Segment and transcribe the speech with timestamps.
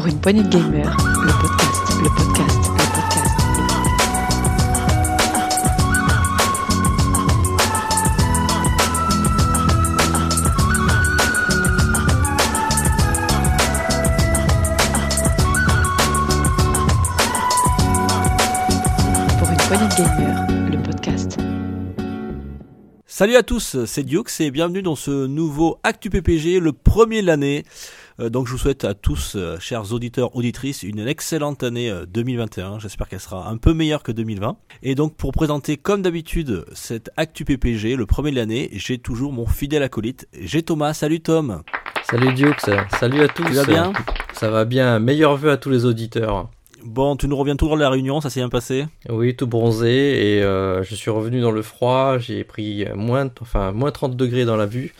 [0.00, 3.28] Pour une poignée de gamers, le podcast, le podcast, le podcast.
[19.38, 21.36] Pour une poignée de gamers, le podcast.
[23.04, 27.26] Salut à tous, c'est Dioux et bienvenue dans ce nouveau Actu PPG, le premier de
[27.26, 27.66] l'année.
[28.20, 32.06] Euh, donc je vous souhaite à tous, euh, chers auditeurs, auditrices, une excellente année euh,
[32.06, 32.78] 2021.
[32.78, 34.56] J'espère qu'elle sera un peu meilleure que 2020.
[34.82, 39.32] Et donc pour présenter comme d'habitude cette Actu PPG, le premier de l'année, j'ai toujours
[39.32, 40.92] mon fidèle acolyte, j'ai Thomas.
[40.92, 41.62] Salut Tom.
[42.04, 42.52] Salut Dioux,
[42.98, 43.44] salut à tous.
[43.44, 43.92] Tu vas bien?
[44.32, 46.48] Ça va bien, meilleurs vœux à tous les auditeurs.
[46.82, 48.86] Bon, tu nous reviens toujours de la réunion, ça s'est bien passé?
[49.08, 53.72] Oui, tout bronzé et euh, je suis revenu dans le froid, j'ai pris moins, enfin,
[53.72, 54.94] moins 30 degrés dans la vue,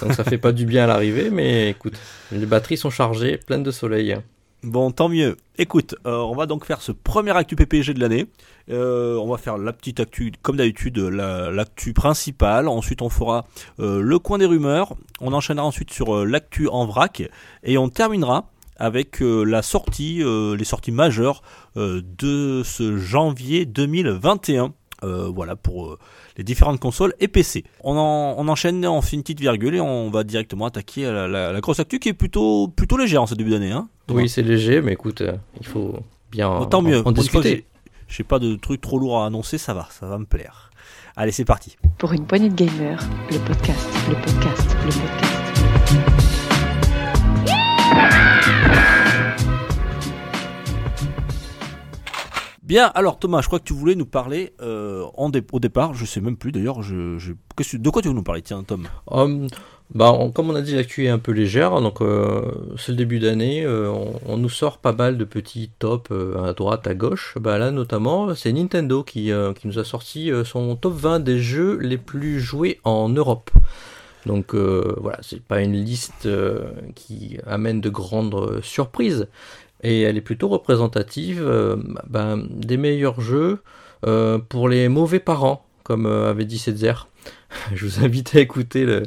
[0.00, 1.94] donc ça fait pas du bien à l'arrivée, mais écoute,
[2.30, 4.16] les batteries sont chargées, pleines de soleil.
[4.62, 5.36] Bon, tant mieux.
[5.58, 8.26] Écoute, euh, on va donc faire ce premier actu PPG de l'année.
[8.70, 12.68] Euh, on va faire la petite actu, comme d'habitude, la- l'actu principale.
[12.68, 13.44] Ensuite, on fera
[13.80, 14.94] euh, le coin des rumeurs.
[15.20, 17.24] On enchaînera ensuite sur l'actu en vrac.
[17.64, 21.42] Et on terminera avec la sortie, les sorties majeures
[21.76, 24.72] de ce janvier 2021.
[25.04, 25.98] Euh, voilà pour
[26.36, 27.64] les différentes consoles et PC.
[27.84, 31.28] On, en- on enchaîne, on fait une petite virgule et on va directement attaquer la,
[31.28, 33.72] la- la grosse actu qui est plutôt, plutôt légère en ce début d'année.
[33.72, 35.98] Hein, Oui, c'est léger, mais écoute, euh, il faut
[36.30, 37.02] bien Bon, tant en, mieux.
[37.06, 37.48] en discuter.
[37.48, 37.64] j'ai-
[38.08, 40.70] J'ai pas de trucs trop lourds à annoncer, ça va, ça va me plaire.
[41.16, 41.76] Allez, c'est parti.
[41.98, 45.31] Pour une poignée de gamers, le podcast, le podcast, le podcast.
[52.72, 56.22] Bien, alors Thomas, je crois que tu voulais nous parler euh, au départ, je sais
[56.22, 59.48] même plus d'ailleurs, de quoi tu veux nous parler, tiens Tom Hum,
[59.94, 63.18] bah, comme on a dit, l'actu est un peu légère, donc euh, c'est le début
[63.18, 63.92] d'année, euh,
[64.24, 66.10] on, nous sort pas mal de petits tops
[66.42, 67.36] à droite, à gauche.
[67.38, 71.76] Bah, là, notamment, c'est Nintendo qui, qui nous a sorti son top 20 des jeux
[71.76, 73.50] les plus joués en Europe.
[74.24, 76.28] Donc euh, voilà, c'est pas une liste
[76.94, 79.28] qui amène de grandes surprises,
[79.82, 81.76] et elle est plutôt représentative euh,
[82.08, 83.58] bah, des meilleurs jeux
[84.06, 86.92] euh, pour les mauvais parents, comme euh, avait dit Setzer.
[87.74, 89.02] Je vous invite à écouter le,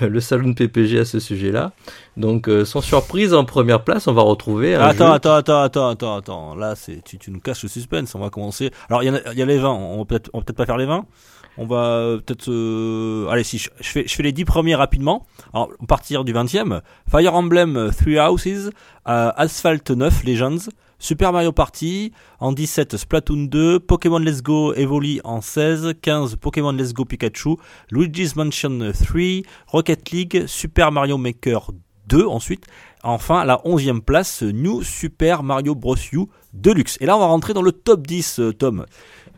[0.00, 1.72] le salon de PPG à ce sujet-là.
[2.16, 5.60] Donc, euh, sans surprise, en première place, on va retrouver un Attends, jeu- attends, attends,
[5.62, 8.70] attends, attends, attends, là c'est, tu, tu nous casses le suspense, on va commencer.
[8.88, 10.86] Alors il y, a- il y a les 20, on va peut-être, pas faire les
[10.86, 11.04] 20.
[11.58, 12.48] On va euh, peut-être...
[12.48, 15.26] euh, Allez, si, je, fais, les 10 premiers rapidement.
[15.52, 16.80] Alors, à partir du 20e,
[17.10, 18.70] Fire Emblem euh, Three Houses,
[19.04, 25.40] Asphalt 9 Legends, Super Mario Party, en 17 Splatoon 2, Pokémon Let's Go Evoli en
[25.40, 27.56] 16, 15 Pokémon Let's Go Pikachu,
[27.90, 31.72] Luigi's Mansion 3, Rocket League, Super Mario Maker
[32.06, 32.66] 2 ensuite,
[33.02, 35.96] enfin à la 11e place New Super Mario Bros.
[36.12, 36.98] U Deluxe.
[37.00, 38.86] Et là on va rentrer dans le top 10 euh, Tom.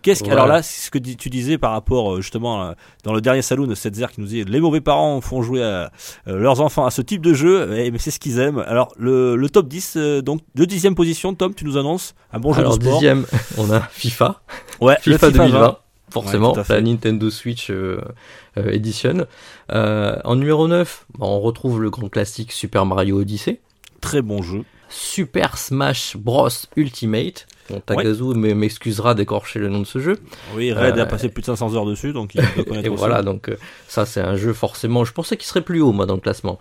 [0.05, 0.43] Qu'est-ce que, Voilà.
[0.43, 2.73] alors là, c'est ce que tu disais par rapport euh, justement euh,
[3.03, 5.91] dans le dernier salon de Setzer qui nous dit les mauvais parents font jouer à,
[6.29, 8.63] euh, leurs enfants à ce type de jeu, mais c'est ce qu'ils aiment.
[8.67, 12.39] Alors le, le top 10, euh, donc de dixième position, Tom, tu nous annonces un
[12.39, 12.99] bon jeu Alors, de sport.
[12.99, 13.27] dixième,
[13.59, 14.43] on a FIFA.
[14.81, 15.59] ouais, le FIFA, 2020.
[15.61, 15.79] 20.
[16.11, 18.01] Forcément, Ouais, la Nintendo Switch euh,
[18.57, 19.27] euh, Edition.
[19.73, 23.61] Euh, en numéro 9, bah, on retrouve le grand classique Super Mario Odyssey.
[24.01, 24.63] Très bon jeu.
[24.89, 27.47] Super Smash Bros Ultimate.
[27.71, 30.19] Bon, Tagazu m- m'excusera d'écorcher le nom de ce jeu.
[30.55, 32.89] Oui, Red Euh, a passé plus de 500 heures dessus, donc il doit connaître Et
[32.91, 32.99] aussi.
[32.99, 33.57] voilà, donc euh,
[33.89, 35.05] ça c'est un jeu forcément.
[35.05, 36.59] Je pensais qu'il serait plus haut moi dans le classement.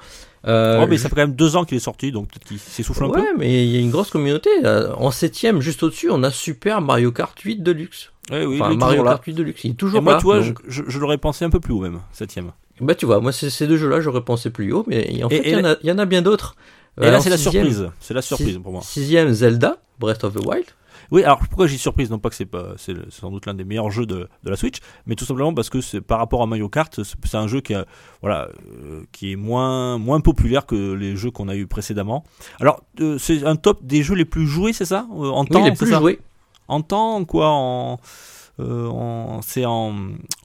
[0.48, 2.60] Euh, Oh, mais ça fait quand même deux ans qu'il est sorti, donc peut-être qu'il
[2.60, 3.20] s'essouffle un peu.
[3.22, 4.50] Ouais, mais il y a une grosse communauté.
[4.66, 8.12] euh, En septième, juste au-dessus, on a Super Mario Kart 8 Deluxe.
[8.32, 9.04] Ouais, oui, enfin, Mario.
[9.04, 10.20] Kart 8 Deluxe, il est toujours Et moi, là.
[10.20, 12.52] tu vois, donc- je, l'aurais pensé un peu plus haut même, septième.
[12.82, 15.50] Bah tu vois, moi ces deux jeux-là, j'aurais pensé plus haut, mais en Et- fait,
[15.52, 16.56] il y, en a- il y en a bien d'autres.
[17.02, 17.90] Et Euh, là, c'est la surprise.
[18.00, 18.82] C'est la surprise six- pour moi.
[18.84, 20.66] Sixième, Zelda, Breath of the Wild.
[21.14, 22.10] Oui, alors pourquoi j'ai surprise?
[22.10, 24.56] Non pas que c'est pas, c'est sans doute l'un des meilleurs jeux de, de la
[24.56, 27.62] Switch, mais tout simplement parce que c'est par rapport à Mario Kart, c'est un jeu
[27.62, 27.86] qui, a,
[28.22, 32.24] voilà, euh, qui est moins, moins populaire que les jeux qu'on a eu précédemment.
[32.60, 35.06] Alors, euh, c'est un top des jeux les plus joués, c'est ça?
[35.14, 36.20] Euh, En temps, oui, les plus joués.
[36.68, 37.50] En temps, en quoi?
[37.50, 38.00] En,
[38.60, 39.94] euh, en- c'est en,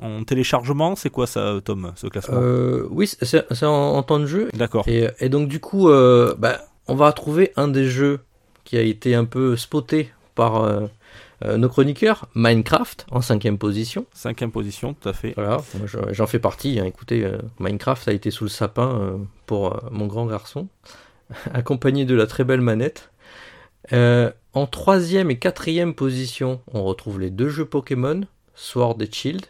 [0.02, 2.40] en téléchargement, c'est quoi ça, Tom, ce classement?
[2.42, 4.50] Euh, oui, c'est c'est en, en temps de jeu.
[4.52, 4.84] D'accord.
[4.86, 8.20] Et, et donc du coup, euh, bah, on va trouver un des jeux
[8.64, 10.86] qui a été un peu spoté par euh,
[11.44, 14.06] euh, nos chroniqueurs, Minecraft, en cinquième position.
[14.14, 15.32] Cinquième position, tout à fait.
[15.34, 15.58] Voilà,
[16.12, 16.78] j'en fais partie.
[16.78, 16.84] hein.
[16.84, 20.68] Écoutez, euh, Minecraft a été sous le sapin euh, pour mon grand garçon,
[21.54, 23.10] accompagné de la très belle manette.
[23.92, 28.20] En troisième et quatrième position, on retrouve les deux jeux Pokémon,
[28.54, 29.46] Sword et Shield.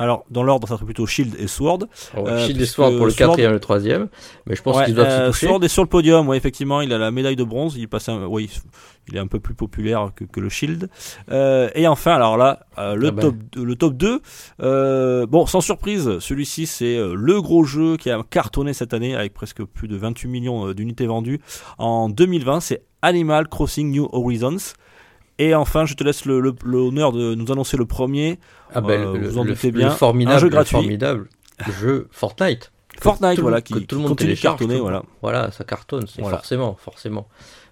[0.00, 1.80] Alors, dans l'ordre, ça serait plutôt Shield et Sword.
[2.16, 4.08] Ouais, Euh, Shield et Sword pour le Sword- quatrième et le troisième,
[4.46, 5.46] mais je pense Ouais, qu'ils doivent euh, se toucher.
[5.46, 8.08] Sword est sur le podium, ouais, effectivement, il a la médaille de bronze, il passe
[8.08, 8.50] un, oui,
[9.08, 10.88] il est un peu plus populaire que, que le Shield.
[11.30, 13.20] Euh, et enfin, alors là, le, Ah ben.
[13.20, 14.20] top, le top 2,
[14.62, 19.34] euh, bon, sans surprise, celui-ci c'est le gros jeu qui a cartonné cette année avec
[19.34, 21.40] presque plus de 28 millions d'unités vendues
[21.78, 24.56] en 2020, c'est Animal Crossing New Horizons.
[25.38, 28.38] Et enfin, je te laisse le- le- l'honneur de nous annoncer le premier,
[28.74, 31.28] Ah ben, Euh, le, vous en doutez le bien, formidable, un jeu le formidable
[31.80, 32.70] jeu Fortnite.
[32.96, 35.02] Que Fortnite, tout voilà, que qui, tout le monde continue de télécharge, cartonner, tout voilà.
[35.22, 36.36] Voilà, ça cartonne, c'est Voilà.
[36.38, 37.28] forcément, forcément.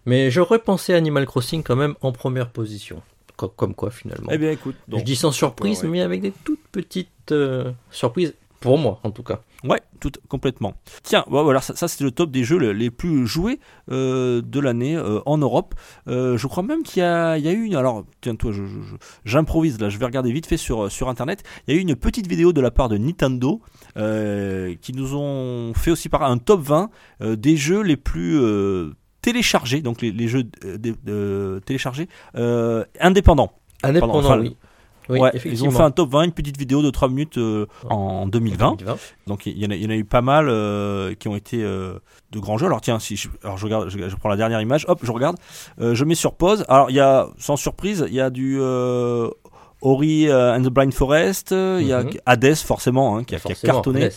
[0.07, 3.03] Mais j'aurais pensé Animal Crossing quand même en première position.
[3.37, 4.29] Co- Comme quoi finalement.
[4.33, 5.91] Eh bien, écoute, donc, je dis sans surprise, Ouais, ouais.
[5.91, 9.41] mais avec des toutes petites euh, surprises pour moi en tout cas.
[9.65, 10.75] Ouais, tout complètement.
[11.03, 13.59] Tiens, bon, voilà, ça, ça, c'était le top des jeux le- les plus joués
[13.91, 15.75] euh, de l'année euh, en Europe.
[16.07, 17.75] Euh, je crois même qu'il y a, il y a eu une.
[17.77, 19.89] Alors, tiens, toi, je- je- je- j'improvise là.
[19.89, 21.43] Je vais regarder vite fait sur sur internet.
[21.67, 23.61] Il y a eu une petite vidéo de la part de Nintendo
[23.97, 26.91] qui nous ont fait aussi par un top 20
[27.23, 28.39] euh, des jeux les plus
[29.23, 30.45] téléchargés, donc les, les jeux
[31.65, 32.09] téléchargés
[33.01, 33.53] indépendants.
[33.83, 34.57] Indépendant, enfin, oui.
[35.09, 37.67] Oui, ouais, ils ont fait un top 20, une petite vidéo de 3 minutes euh,
[37.89, 38.77] en 2020.
[38.79, 38.97] 2020.
[39.27, 41.37] Donc il y, en a, il y en a eu pas mal euh, qui ont
[41.37, 41.95] été euh,
[42.33, 42.67] de grands jeux.
[42.67, 45.11] Alors tiens, si je, alors je regarde, je, je prends la dernière image, hop, je
[45.13, 45.37] regarde,
[45.81, 46.65] euh, je mets sur pause.
[46.69, 48.59] Alors il y a, sans surprise, il y a du
[49.81, 52.11] Ori and the Blind Forest, il y a Mhm.
[52.27, 54.05] Hades forcément, hein, qui, a, qui a Forcément, cartonné.
[54.07, 54.13] Hades.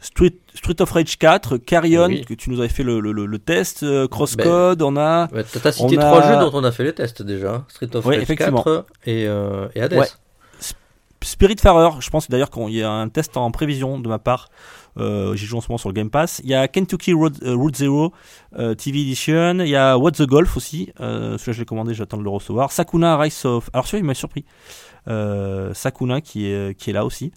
[0.00, 2.24] Street, Street of Rage 4, Carrion, Oui.
[2.26, 5.28] que tu nous avais fait le, le, le- le test, Crosscode, on a...
[5.62, 7.64] T'as cité trois a- jeux dont on a fait les tests déjà.
[7.68, 8.62] Street of Rage effectivement.
[8.62, 9.94] 4 et, euh, et Hades.
[9.94, 10.06] Ouais.
[11.24, 14.48] Spiritfarer, je pense d'ailleurs qu'il y a un test en prévision de ma part.
[14.96, 16.40] Euh, J'y joue en ce moment sur le Game Pass.
[16.44, 18.12] Il y a Kentucky Road, euh, Route Zero
[18.56, 19.58] euh, TV Edition.
[19.60, 20.92] Il y a What the Golf aussi.
[20.98, 22.70] Celui-là, je l'ai commandé, j'attends de le recevoir.
[22.70, 23.68] Sakuna Rise of.
[23.72, 24.44] Alors, celui-là, il m'a surpris.
[25.74, 27.32] Sakuna qui est, qui est là aussi.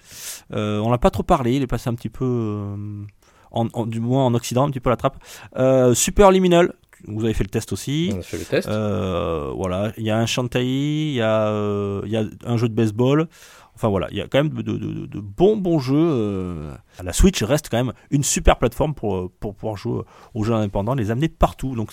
[0.52, 1.56] On l'a pas trop parlé.
[1.56, 2.76] Il est passé un petit peu.
[3.52, 5.18] en, en- du moins en Occident, un petit peu à la trappe.
[5.96, 6.74] Super Liminal.
[7.08, 8.10] Vous avez fait le test aussi.
[8.14, 8.68] On a fait le test.
[8.68, 12.58] Euh, voilà, il y a un Shantae, il y, a, euh, il y a un
[12.58, 13.28] jeu de baseball.
[13.78, 15.96] Enfin voilà, il y a quand même de, bons bons jeux.
[15.96, 16.74] euh.
[17.04, 20.02] La Switch reste quand même une super plateforme pour, pour pouvoir jouer
[20.34, 21.76] aux jeux indépendants, les amener partout.
[21.76, 21.92] Donc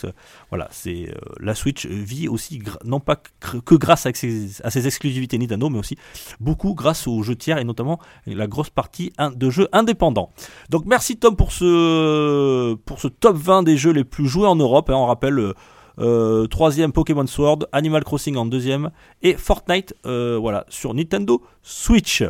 [0.49, 5.69] voilà, c'est euh, la Switch vit aussi non pas que, grâce à ses, exclusivités Nintendo,
[5.69, 5.99] mais aussi
[6.41, 10.31] beaucoup grâce aux jeux tiers et notamment la grosse partie de jeux indépendants.
[10.71, 14.57] Donc merci Tom pour ce pour ce top 20 des jeux les plus joués en
[14.57, 14.89] Europe.
[14.89, 14.95] hein.
[14.97, 15.53] on rappelle
[15.99, 18.91] euh, troisième Pokémon Sword, Animal Crossing en deuxième
[19.23, 22.23] et Fortnite euh, voilà sur Nintendo Switch.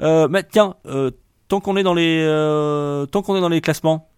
[0.00, 0.74] Euh, mais tiens,
[1.48, 2.24] tant qu'on est dans les
[3.10, 4.08] tant qu'on est dans les classements,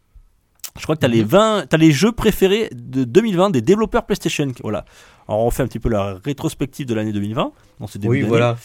[0.79, 1.29] je crois que tu as les Mhm.
[1.29, 4.53] 20 t'as les jeux préférés de 2020 des développeurs PlayStation.
[4.63, 4.85] Voilà.
[5.29, 8.23] Alors on fait un petit peu la rétrospective de l'année 2020 dans ce début Oui,
[8.23, 8.57] voilà.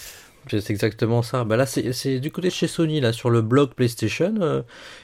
[0.50, 1.44] C'est exactement ça.
[1.44, 4.34] Bah là, c'est du côté de chez Sony, là, sur le blog PlayStation.
[4.42, 4.62] euh,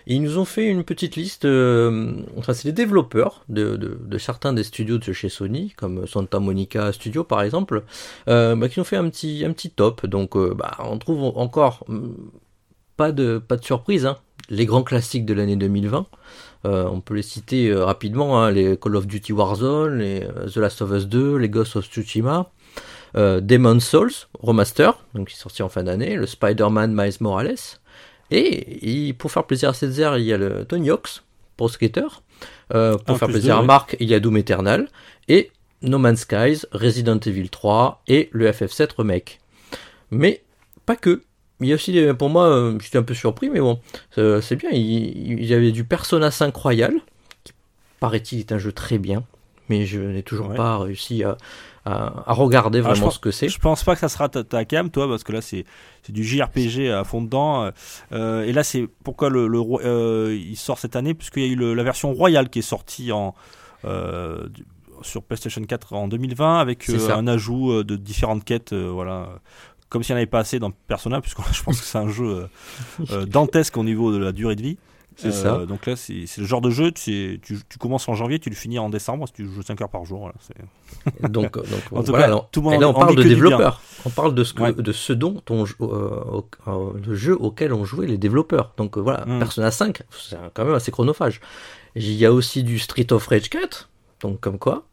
[0.08, 1.46] ils nous ont fait une petite liste.
[1.46, 6.92] euh, enfin, c'est les développeurs de, certains des studios de chez Sony, comme Santa Monica
[6.94, 7.84] Studio par exemple,
[8.30, 10.06] euh, bah, qui ont fait un petit, un petit top.
[10.06, 12.16] Donc, bah, on trouve encore hum,
[12.98, 14.06] pas de, pas de surprise.
[14.06, 14.18] hein.
[14.50, 16.06] Les grands classiques de l'année 2020.
[16.66, 20.82] Euh, on peut les citer rapidement hein, les Call of Duty Warzone, les The Last
[20.82, 22.52] of Us 2, les Ghost of Tsushima
[23.16, 27.56] euh, Demon's Souls Remaster, donc qui est sorti en fin d'année, le Spider-Man Miles Morales,
[28.32, 31.24] et, et pour faire plaisir à Césaire, il y a le Tony Hawk's
[31.58, 32.08] Pro Skater,
[32.74, 33.62] Euh, pour Un faire plaisir à.
[33.64, 34.88] Marc, il y a Doom Eternal,
[35.28, 35.52] et
[35.84, 39.40] No Man's Skies, Resident Evil 3 et le FF7 Remake.
[40.12, 40.42] Mais
[40.86, 41.22] pas que.
[41.60, 43.80] Il y a aussi, des- pour moi, euh, j'étais un peu surpris, mais bon,
[44.16, 44.70] c'est bien.
[44.72, 46.94] Il, il y avait du Persona 5 Royal,
[47.44, 47.54] qui
[48.00, 49.24] paraît-il est un jeu très bien,
[49.70, 50.56] mais je n'ai toujours Ouais.
[50.56, 51.38] pas réussi à,
[51.86, 53.50] à- à regarder Ah, vraiment pense- ce que c'est.
[53.50, 55.66] Je pense pas que ça sera ta, ta cam, toi, parce que là c'est
[56.10, 57.70] du JRPG à fond dedans.
[58.12, 59.50] Euh, et là c'est pourquoi le,
[59.86, 62.62] euh, il sort cette année, puisqu'il y a eu le- la version royale qui est
[62.64, 63.34] sortie en
[63.86, 64.48] euh,
[65.02, 69.28] sur PlayStation 4 en 2020 avec euh, un ajout euh, de différentes quêtes, euh, voilà.
[69.90, 72.08] Comme s'il n'y en avait pas assez dans Persona, puisque je pense que c'est un
[72.10, 72.48] jeu euh,
[73.12, 74.78] euh, dantesque au niveau de la durée de vie.
[75.16, 75.66] C'est Euh, ça.
[75.66, 78.50] Donc là, c'est le genre de jeu, tu, sais, tu, tu commences en janvier, tu
[78.50, 80.20] le finis en décembre, si tu joues 5 heures par jour.
[80.20, 83.00] Voilà, Donc, donc En tout voilà, cas, alors- tout le monde et là, on en
[83.00, 83.82] parle de développeurs.
[84.06, 84.74] On parle de ce, que, Ouais.
[84.74, 88.74] de ce dont on, euh, euh, le jeu auquel ont joué les développeurs.
[88.78, 89.40] Donc euh, voilà, Mm.
[89.40, 91.40] Persona 5, c'est quand même assez chronophage.
[91.96, 93.90] Il y a aussi du Street of Rage 4,
[94.22, 94.86] donc comme quoi,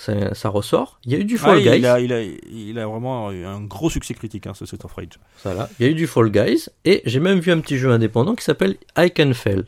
[0.00, 0.98] ça, ça ressort.
[1.04, 1.78] Il y a eu du Fall Ouais, Guys.
[1.78, 4.78] il, a, il, a, il a vraiment eu un gros succès critique, hein, ce Street
[4.84, 5.18] of Rage.
[5.44, 5.68] Voilà.
[5.78, 6.68] Il y a eu du Fall Guys.
[6.84, 9.64] Et j'ai même vu un petit jeu indépendant qui s'appelle I Can Fail.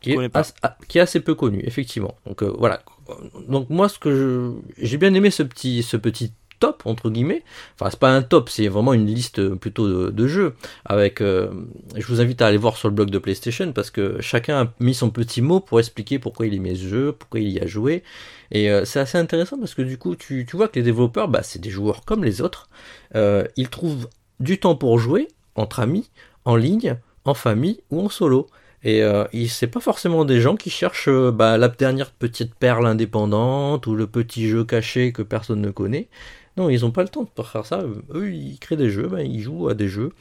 [0.00, 0.40] Qui est, pas.
[0.40, 2.14] as- ah, qui est assez peu connu, effectivement.
[2.26, 2.82] Donc euh, voilà.
[3.48, 7.42] Donc moi, ce que j'ai bien aimé ce petit, ce petit top entre guillemets.
[7.74, 10.54] Enfin, c'est pas un top, c'est vraiment une liste plutôt de, jeux.
[10.84, 11.50] Avec, euh,
[11.96, 14.72] je vous invite à aller voir sur le blog de PlayStation parce que chacun a
[14.78, 17.66] mis son petit mot pour expliquer pourquoi il aimait ce jeu, pourquoi il y a
[17.66, 18.04] joué.
[18.52, 21.28] Et euh, c'est assez intéressant parce que du coup, tu, tu vois que les développeurs,
[21.28, 22.68] bah, c'est des joueurs comme les autres.
[23.16, 26.10] Euh, ils trouvent du temps pour jouer entre amis,
[26.44, 28.48] en ligne, en famille ou en solo.
[28.82, 32.86] Et euh, c'est pas forcément des gens qui cherchent euh, bah, la dernière petite perle
[32.86, 36.08] indépendante ou le petit jeu caché que personne ne connaît.
[36.60, 37.80] Non, ils n'ont pas le temps de faire ça.
[38.12, 40.12] Eux, ils créent des jeux, ben, ils jouent à des jeux,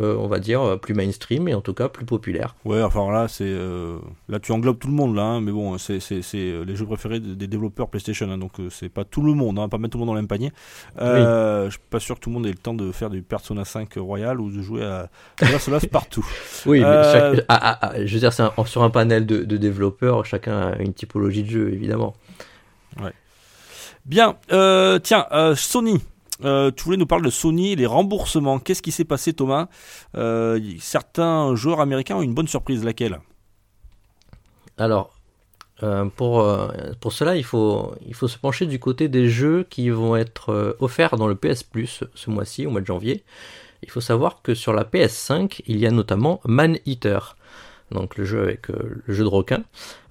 [0.00, 2.56] euh, on va dire, euh, plus mainstream et en tout cas plus populaires.
[2.64, 3.98] Ouais, enfin là, c'est euh,
[4.28, 7.46] là tu englobes tout le monde là, hein, mais bon, c'est les jeux préférés des
[7.46, 10.08] développeurs PlayStation, hein, donc c'est pas tout le monde, hein, pas mettre tout le monde
[10.08, 10.50] dans le même panier.
[10.98, 13.64] Je suis pas sûr que tout le monde ait le temps de faire du Persona
[13.64, 16.26] 5 Royal ou de jouer à Persona partout.
[16.66, 20.26] Oui, mais ah, ah, ah, je veux dire, c'est sur un panel de, de développeurs,
[20.26, 22.14] chacun a une typologie de jeu, évidemment.
[23.00, 23.12] Ouais.
[24.04, 26.00] Bien, euh, tiens, euh, Sony.
[26.44, 28.58] Euh, tu voulais nous parler de Sony les remboursements.
[28.58, 29.68] Qu'est-ce qui s'est passé, Thomas?
[30.78, 32.84] Certains joueurs américains ont une bonne surprise.
[32.84, 33.20] Laquelle?
[34.76, 35.14] Alors,
[36.16, 36.46] pour,
[37.00, 40.76] pour cela, il faut, il faut se pencher du côté des jeux qui vont être
[40.80, 43.24] offerts dans le PS Plus ce mois-ci, au mois de janvier.
[43.82, 47.36] Il faut savoir que sur la PS5, il y a notamment Man Eater
[47.94, 49.62] donc le jeu avec euh, le jeu de requin.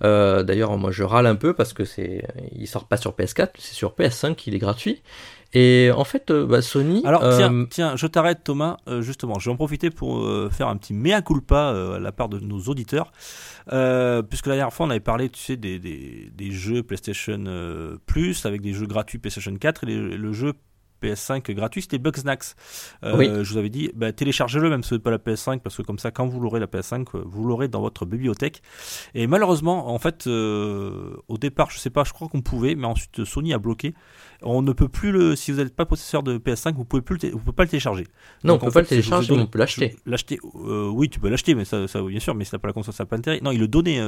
[0.03, 3.49] Euh, d'ailleurs, moi je râle un peu parce que c'est, il sort pas sur PS4,
[3.59, 5.03] c'est sur PS5 qu'il est gratuit.
[5.55, 7.03] Et en fait, euh, bah, Sony.
[7.05, 8.77] Alors tiens, tiens, je t'arrête Thomas.
[9.01, 12.39] justement, je vais en profiter pour faire un petit mea culpa à la part de
[12.39, 13.11] nos auditeurs,
[13.67, 17.43] puisque la dernière fois on avait parlé, tu sais, des, des, jeux PlayStation
[18.07, 20.53] Plus avec des jeux gratuits PlayStation 4 et le jeu
[21.03, 22.55] PS5 gratuit, c'était Bugsnax.
[23.03, 25.77] Euh, Je vous avais dit, bah, téléchargez-le même si ce n'est pas la PS5, parce
[25.77, 28.61] que comme ça, quand vous l'aurez la PS5, euh, vous l'aurez dans votre bibliothèque.
[29.13, 32.87] Et malheureusement, en fait, euh, au départ, je sais pas, je crois qu'on pouvait, mais
[32.87, 33.93] ensuite Sony a bloqué.
[34.41, 37.17] On ne peut plus le, si vous n'êtes pas possesseur de PS5, vous pouvez plus,
[37.31, 38.07] vous pouvez pas le télécharger.
[38.43, 39.95] Non, on peut pas le télécharger, on peut l'acheter.
[40.05, 42.73] L'acheter, euh, oui, tu peux l'acheter, mais ça, ça, bien sûr, mais c'est pas la
[42.73, 43.39] console, ça n'a pas intérêt.
[43.41, 43.99] Non, il le donnait,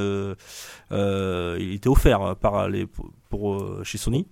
[0.92, 2.88] il était offert par les,
[3.30, 4.28] pour, chez Sony.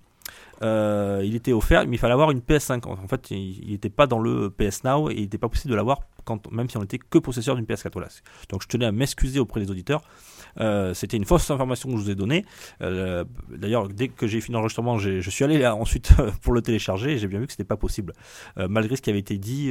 [0.64, 2.86] Euh, il était offert, mais il fallait avoir une PS5.
[2.86, 5.76] En fait, il n'était pas dans le PS Now et il n'était pas possible de
[5.76, 7.90] l'avoir quand, même si on n'était que possesseur d'une PS4.
[7.92, 8.08] Voilà.
[8.48, 10.02] Donc je tenais à m'excuser auprès des auditeurs.
[10.60, 12.46] Euh, c'était une fausse information que je vous ai donnée.
[12.80, 17.12] Euh, d'ailleurs, dès que j'ai fini l'enregistrement, je suis allé là, ensuite pour le télécharger
[17.12, 18.14] et j'ai bien vu que ce n'était pas possible.
[18.56, 19.70] malgré ce qui avait été dit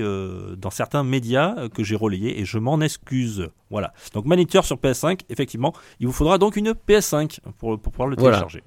[0.57, 3.49] dans certains médias que j'ai relayés et je m'en excuse.
[3.71, 3.93] Voilà.
[4.13, 8.61] Donc Maniteur sur PS5, effectivement, il vous faudra donc une PS5 pour, pouvoir le télécharger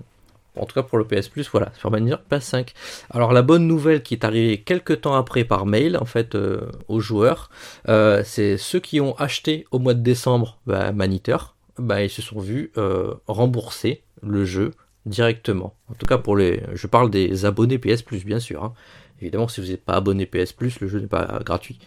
[0.56, 2.68] en tout cas pour le PS Plus, voilà, sur Manager PS5.
[3.10, 6.70] Alors la bonne nouvelle qui est arrivée quelques temps après par mail, en fait, euh,
[6.88, 7.50] aux joueurs,
[7.88, 12.22] euh, c'est ceux qui ont acheté au mois de décembre bah, Maniteur, bah, ils se
[12.22, 14.72] sont vus euh, rembourser le jeu
[15.04, 15.74] directement.
[15.88, 18.64] En tout cas pour les, je parle des abonnés PS Plus bien sûr.
[18.64, 18.72] Hein.
[19.20, 21.78] Évidemment, si vous n'êtes pas abonné PS Plus, le jeu n'est pas gratuit.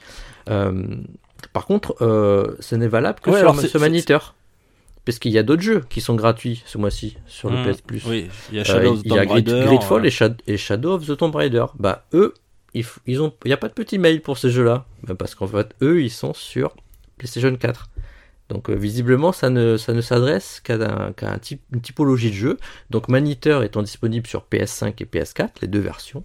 [0.45, 4.33] par contre, ce n'est valable que sur ce Maniteur
[5.05, 7.71] parce qu'il y a d'autres jeux qui sont gratuits ce mois-ci sur le mmh.
[7.71, 8.05] PS Plus.
[8.05, 9.63] Oui, il y a Shadow of the Tomb Raider.
[9.65, 11.65] Gridfall et, Shadow of the Tomb Raider.
[11.77, 12.33] Bah eux,
[12.73, 15.47] ils, ont, il n'y a pas de petit mail pour ces jeux-là, bah, parce qu'en
[15.47, 16.75] fait eux, ils sont sur
[17.17, 17.89] PlayStation 4.
[18.49, 22.57] Donc euh, visiblement, ça ne, ça ne s'adresse qu'à un, type, une typologie de jeu.
[22.89, 26.23] Donc Maniteur étant disponible sur PS5 et PS4, les deux versions.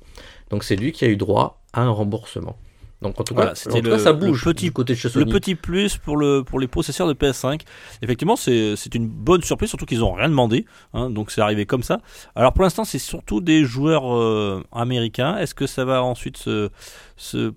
[0.50, 2.56] Donc c'est lui qui a eu droit à un remboursement.
[3.04, 5.26] Donc en tout cas, ça bouge le petit, côté de chez Sony.
[5.26, 7.60] Le petit plus pour, le, pour les possesseurs de PS5.
[8.00, 10.64] Effectivement, c'est une bonne surprise, surtout qu'ils n'ont rien demandé.
[10.94, 11.98] Hein, donc c'est arrivé comme ça.
[12.34, 15.36] Alors pour l'instant, c'est surtout des joueurs euh, américains.
[15.36, 16.70] Est-ce que ça va ensuite se,
[17.16, 17.52] se,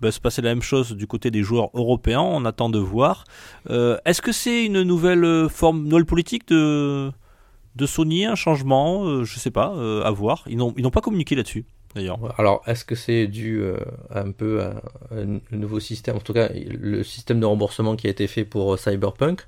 [0.00, 2.22] bah, se, passer la même chose du côté des joueurs européens?
[2.22, 3.24] On attend de voir.
[3.68, 7.12] Euh, est-ce que c'est une nouvelle euh, forme, nouvelle politique de,
[7.74, 9.24] de Sony, un changement?
[9.24, 10.44] Je sais pas, à voir.
[10.46, 11.66] Ils n'ont pas communiqué là-dessus.
[12.38, 13.76] Alors, est-ce que c'est dû euh,
[14.10, 16.16] un peu à, un nouveau système?
[16.16, 19.46] En tout cas, le système de remboursement qui a été fait pour euh, Cyberpunk,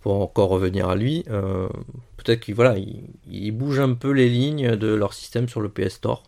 [0.00, 1.68] pour encore revenir à lui, euh,
[2.16, 2.76] peut-être qu'ils voilà,
[3.30, 6.22] il bougent un peu les lignes de leur système sur le PS Store.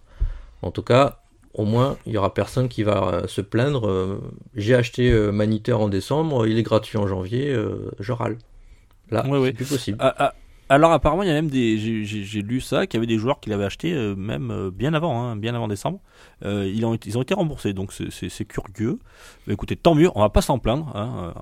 [0.63, 1.21] En tout cas,
[1.55, 4.21] au moins, il y aura personne qui va se plaindre.
[4.55, 7.57] J'ai acheté Maniteur en décembre, il est gratuit en janvier,
[7.99, 8.39] je râle.
[9.11, 9.99] Là, c'est plus possible.
[10.01, 10.35] Ah, ah,
[10.71, 13.41] alors apparemment, il y a même des, j'ai lu ça, qu'il y avait des joueurs
[13.41, 15.99] qui l'avaient acheté euh, même euh, bien avant, hein, bien avant décembre.
[16.45, 19.01] Euh, ils, ont, ils ont été remboursés, donc c'est curieux.
[19.47, 20.97] Mais écoutez, tant mieux, on va pas s'en plaindre.
[20.97, 21.35] Hein,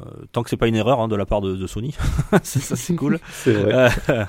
[0.00, 1.94] Euh, tant que c'est pas une erreur hein, de la part de, de Sony,
[2.42, 3.18] ça, c'est cool.
[3.46, 3.90] Vrai.
[4.10, 4.24] Euh,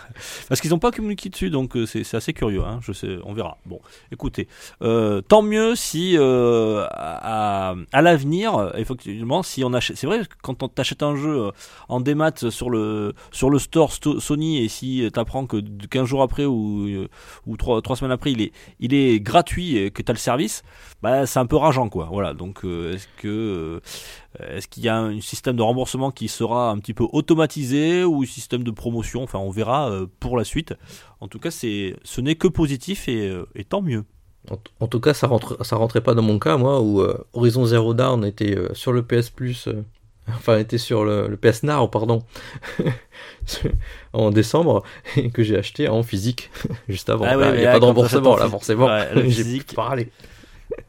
[0.47, 2.63] parce qu'ils n'ont pas communiqué dessus, donc euh, c'est assez curieux.
[2.63, 3.57] Hein, je sais, on verra.
[3.65, 4.47] Bon, écoutez,
[4.83, 10.67] euh, tant mieux si à, à l'avenir, effectivement, si on achète, c'est vrai quand on
[10.69, 11.51] t'achète un jeu
[11.89, 16.21] en démat sur le sur le store sto- Sony et si t'apprends que 15 jours
[16.21, 16.87] après ou
[17.45, 20.63] ou trois trois semaines après il est il est gratuit et que t'as le service,
[21.01, 22.07] bah c'est un peu rageant quoi.
[22.11, 23.81] Voilà, donc est-ce que
[24.37, 28.21] est-ce qu'il y a un système de remboursement qui sera un petit peu automatisé ou
[28.21, 29.23] un système de promotion?
[29.23, 30.75] Enfin, on verra euh, pour la suite.
[31.19, 34.03] En tout cas, c'est, ce n'est que positif et, euh, et tant mieux.
[34.49, 37.17] En, en tout cas, ça rentre, ça rentrait pas dans mon cas, moi, où euh,
[37.33, 39.83] Horizon Zero Dawn était euh, sur le PS Plus, euh,
[40.29, 42.23] enfin était sur le, le PS Now, pardon,
[44.13, 44.83] en décembre,
[45.17, 46.49] et que j'ai acheté en physique
[46.87, 47.25] juste avant.
[47.27, 48.85] Ah ouais, Là, mais il n'y a pas de remboursement, là, forcément.
[48.85, 49.75] Ouais, j'ai physique.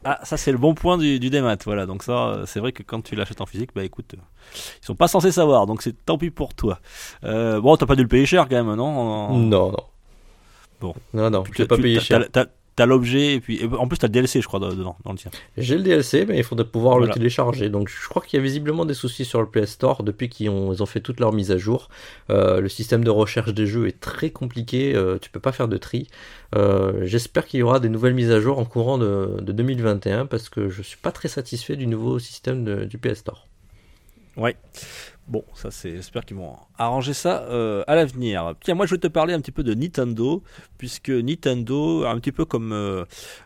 [0.03, 1.57] Ah, ça c'est le bon point du, du démat.
[1.65, 4.21] Voilà, donc ça, euh, c'est vrai que quand tu l'achètes en physique, bah écoute, euh,
[4.81, 6.79] ils sont pas censés savoir, donc c'est tant pis pour toi.
[7.23, 9.83] Euh, bon, t'as pas dû le payer cher quand même, non En- Non, non.
[10.79, 10.95] Bon.
[11.13, 12.25] Non, non, Tu- je l'ai pas payé cher.
[12.31, 15.11] T'as, t'as- l'objet et puis et en plus t'as le DLC, je crois, dedans, dans
[15.11, 15.31] le tien.
[15.57, 17.07] J'ai le DLC, mais il faudrait pouvoir Voilà.
[17.07, 17.69] le télécharger.
[17.69, 20.49] Donc je crois qu'il y a visiblement des soucis sur le Play Store depuis qu'ils
[20.49, 21.89] ont, ils ont fait toutes leurs mises à jour.
[22.29, 25.67] Euh, le système de recherche des jeux est très compliqué, euh, tu peux pas faire
[25.67, 26.07] de tri.
[26.55, 30.25] Euh, J'espère qu'il y aura des nouvelles mises à jour en courant de, de 2021
[30.25, 33.47] parce que je suis pas très satisfait du nouveau système de- du PS Store.
[34.37, 34.55] Ouais.
[35.31, 35.95] Bon, ça c'est.
[35.95, 38.53] J'espère qu'ils vont arranger ça euh, à l'avenir.
[38.61, 40.43] Tiens, moi je vais te parler un petit peu de Nintendo,
[40.77, 43.05] puisque Nintendo, un petit peu comme euh,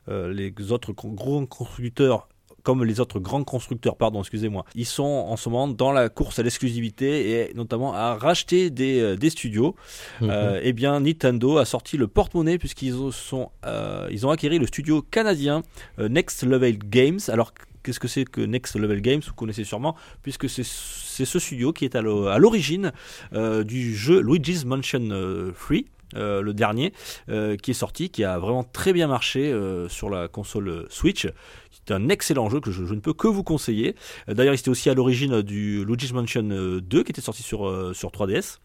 [0.10, 2.27] euh, les autres gros constructeurs.
[2.63, 6.39] Comme les autres grands constructeurs, pardon, excusez-moi, ils sont en ce moment dans la course
[6.39, 9.75] à l'exclusivité et notamment à racheter des, des studios.
[10.24, 14.50] Euh, eh bien, Nintendo a sorti le porte-monnaie puisqu'ils ont, sont, euh, ils ont acquis
[14.50, 15.62] le studio canadien
[16.00, 17.20] euh, Next Level Games.
[17.27, 17.54] Alors,
[17.86, 21.86] qu'est-ce que c'est que Next Level Games Vous connaissez sûrement, puisque c'est ce studio qui
[21.86, 22.92] est à l'o- à l'origine
[23.34, 25.77] euh, du jeu Luigi's Mansion euh, 3.
[26.15, 26.94] euh, le dernier
[27.30, 30.86] euh, qui est sorti, qui a vraiment très bien marché euh, sur la console euh,
[30.89, 31.27] Switch.
[31.72, 33.96] C'est un excellent jeu que je, je ne peux que vous conseiller.
[34.30, 37.44] Euh, D'ailleurs, il était aussi à l'origine du Luigi's Mansion euh, 2 qui était sorti
[37.44, 38.58] sur, euh, sur 3DS.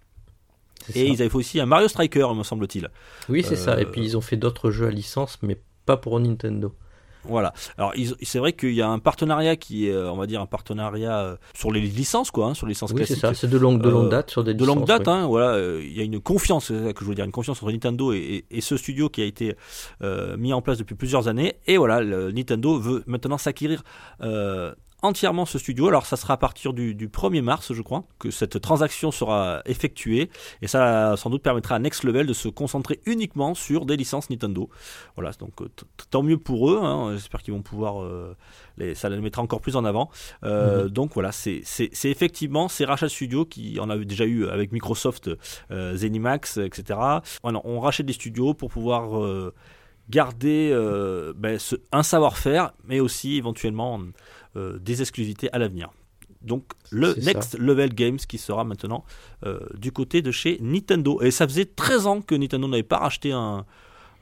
[0.86, 1.12] C'est Et ça.
[1.12, 2.88] ils avaient fait aussi un Mario Striker, me semble-t-il.
[3.28, 3.72] Oui, c'est ça.
[3.74, 6.74] euh, Et puis ils ont fait d'autres jeux à licence, mais pas pour Nintendo.
[7.24, 7.52] Voilà.
[7.78, 10.46] Alors, c'est vrai qu'il y a un partenariat qui est, euh, on va dire, un
[10.46, 13.34] partenariat euh, sur les licences, quoi, hein, sur les licences Oui, c'est ça.
[13.34, 15.12] C'est de longue, de longue Euh, date sur des de longue licences, date, oui.
[15.12, 17.62] hein, voilà, il y a une confiance, c'est ça que je veux dire, une confiance
[17.62, 18.18] entre Nintendo et,
[18.50, 19.54] et- et ce studio qui a été
[20.02, 21.54] euh, mis en place depuis plusieurs années.
[21.66, 23.82] Et voilà, le- Nintendo veut maintenant s'acquérir
[24.22, 25.88] euh, entièrement ce studio.
[25.88, 29.62] Alors ça sera à partir du, du 1er mars, je crois, que cette transaction sera
[29.66, 30.30] effectuée.
[30.62, 34.30] Et ça sans doute permettra à Next Level de se concentrer uniquement sur des licences
[34.30, 34.68] Nintendo.
[35.16, 35.68] Voilà, donc euh,
[36.10, 36.78] tant mieux pour eux.
[36.82, 37.12] hein.
[37.14, 38.02] J'espère qu'ils vont pouvoir...
[38.02, 38.36] euh,
[38.76, 40.10] les, ça les mettra encore plus en avant.
[40.44, 41.62] Euh, Donc voilà, c'est
[42.04, 45.30] effectivement ces rachats de studios qui on a déjà eu avec Microsoft,
[45.70, 46.98] euh, Zenimax, etc.
[47.42, 49.50] Voilà, on rachète des studios pour pouvoir
[50.08, 54.00] garder euh, ben, ce- un savoir-faire, mais aussi éventuellement
[54.56, 55.90] des exclusivités à l'avenir.
[56.42, 57.20] Donc le ça.
[57.20, 59.04] Next Level Games qui sera maintenant
[59.44, 61.20] euh, du côté de chez Nintendo.
[61.22, 63.66] Et ça faisait 13 ans que Nintendo n'avait pas racheté un,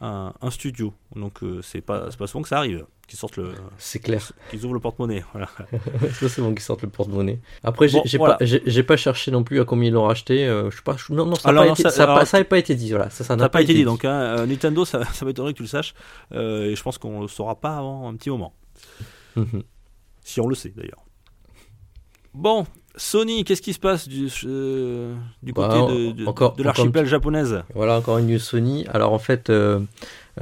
[0.01, 0.93] un, un studio.
[1.15, 4.33] Donc euh, c'est pas, pas souvent que ça arrive, qu'ils sortent le, C'est clair.
[4.51, 5.23] qu'ils ouvrent le porte-monnaie.
[5.33, 5.49] Voilà.
[6.13, 7.39] C'est bon qu'ils sortent le porte-monnaie.
[7.63, 8.35] Après, j'ai Bon, j'ai voilà.
[8.35, 10.45] pas, j'ai- j'ai pas cherché non plus à combien ils l'ont racheté.
[10.45, 10.97] euh, je sais pas.
[10.99, 12.59] je- non, non, ça n'a pas, été- ça- ça a pas- alors, ça avait pas
[12.59, 12.91] été dit.
[12.91, 14.11] Voilà, ça, n'a pas été dit, donc hein,
[14.41, 15.95] euh, Nintendo, ça, ça m'étonnerait que tu le saches.
[16.33, 18.55] Euh, et je pense qu'on le saura pas avant un petit moment.
[19.37, 19.63] Mhm.
[20.29, 21.03] Si on le sait d'ailleurs.
[22.35, 26.63] Bon, Sony, qu'est-ce qui se passe du, euh, du Bah, côté de, de- encore- de
[26.63, 28.85] l'archipel japonaise Voilà encore une news Sony.
[28.89, 29.81] Alors en fait, euh,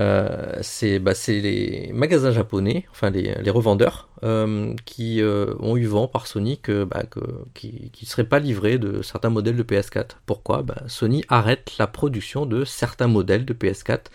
[0.01, 5.77] euh, c'est bah, c'est les magasins japonais, enfin les, les revendeurs, euh, qui euh, ont
[5.77, 7.21] eu vent par Sony que, bah, que,
[7.55, 10.17] qui ne seraient pas livrés de certains modèles de PS4.
[10.27, 10.63] Pourquoi?
[10.63, 14.07] Bah, Sony arrête la production de certains modèles de PS4.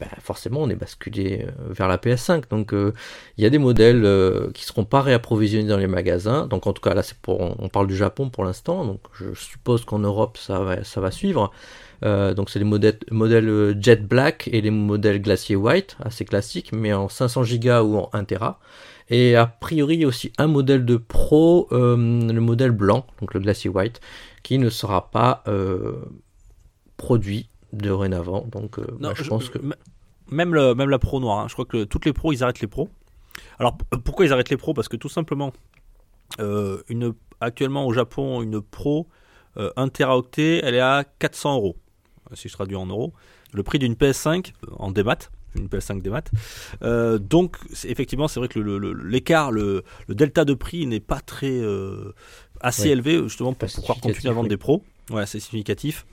[0.00, 2.48] Bah, forcément, on est basculé euh, vers la PS5.
[2.50, 2.92] Donc, euh,
[3.36, 6.46] il y a des modèles euh, qui seront pas réapprovisionnés dans les magasins.
[6.46, 8.84] Donc, en tout cas, là, c'est pour, on parle du Japon pour l'instant.
[8.84, 11.50] Donc, je suppose qu'en Europe, ça va, suivre.
[12.04, 16.92] Euh, donc c'est les modèles, Jet Black et les modèles Glacier White, assez classiques, mais
[16.92, 18.60] en 500 Go ou en 1 Tera.
[19.10, 24.00] Et a priori, aussi un modèle de Pro, le modèle blanc, donc le Glacier White,
[24.44, 25.42] qui ne sera pas
[26.96, 28.46] produit dorénavant.
[28.50, 29.58] Donc euh, Non, bah, je, je- pense que...
[30.30, 31.46] Même, le, même la pro noire, hein.
[31.48, 32.88] je crois que toutes les pros, ils arrêtent les pros.
[33.58, 34.74] Alors p- pourquoi ils arrêtent les pros?
[34.74, 35.52] Parce que tout simplement,
[36.40, 39.06] euh, une, actuellement au Japon, une pro
[39.56, 41.76] euh, 1 teraoctet, elle est à 400 euros.
[42.34, 43.14] Si je traduis en euros.
[43.54, 45.16] Le prix d'une PS5 euh, en démat,
[45.56, 46.24] une PS5 démat.
[46.82, 50.84] Euh, donc effectivement, c'est vrai que le- le- le- l'écart, le, le delta de prix
[50.86, 52.12] n'est pas très, euh,
[52.60, 52.88] assez Ouais.
[52.90, 54.48] élevé justement pour pouvoir continuer à vendre oui.
[54.50, 54.82] des pros.
[55.10, 56.04] Ouais, c'est significatif.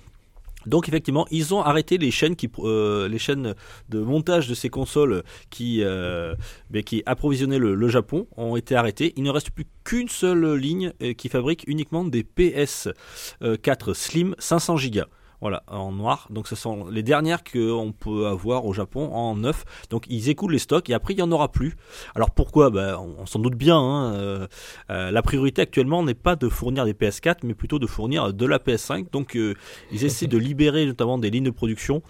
[0.66, 3.56] Donc effectivement, ils ont arrêté les chaînes qui, euh, les chaînes
[3.90, 6.36] de montage de ces consoles qui, euh,
[6.70, 9.14] ben, qui approvisionnaient le, le Japon ont été arrêtées.
[9.16, 14.76] Il ne reste plus qu'une seule ligne euh, qui fabrique uniquement des PS4 Slim 500
[14.92, 15.02] Go.
[15.42, 16.28] Voilà, en noir.
[16.30, 19.66] Donc ce sont les dernières qu'on peut avoir au Japon en neuf.
[19.90, 21.76] Donc ils écoulent les stocks et après il n'y en aura plus.
[22.16, 22.70] Alors pourquoi?
[22.70, 23.78] Ben, On, on s'en doute bien.
[23.78, 24.48] hein, euh,
[24.90, 28.46] euh, la priorité actuellement n'est pas de fournir des PS4 mais plutôt de fournir de
[28.46, 29.12] la PS5.
[29.12, 29.54] Donc euh,
[29.92, 32.02] ils essaient de libérer notamment des lignes de production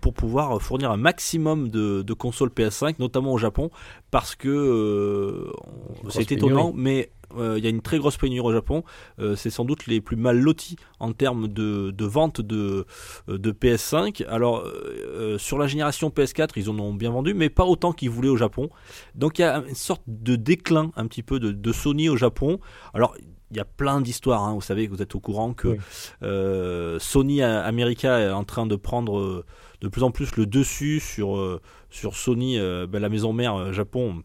[0.00, 3.70] pour pouvoir fournir un maximum de, de consoles PS5, notamment au Japon,
[4.10, 5.52] parce que
[6.08, 8.84] c'est étonnant, mais il y a une très grosse pénurie au Japon.
[9.18, 12.86] Euh, c'est sans doute les plus mal lotis en termes de, de vente de,
[13.28, 14.24] euh, de PS5.
[14.26, 17.92] Alors euh, euh, sur la génération PS4, ils en ont bien vendu, mais pas autant
[17.92, 18.70] qu'ils voulaient au Japon.
[19.14, 22.16] Donc il y a une sorte de déclin un petit peu de, de Sony au
[22.16, 22.60] Japon.
[22.94, 23.14] Alors
[23.50, 24.52] il y a plein d'histoires, hein.
[24.52, 25.78] vous savez, vous êtes au courant que Oui.
[26.22, 29.44] euh, Sony euh, America est en train de prendre euh,
[29.80, 33.54] de plus en plus le dessus sur, euh, sur Sony, euh, ben, la maison mère
[33.54, 34.22] euh, Japon.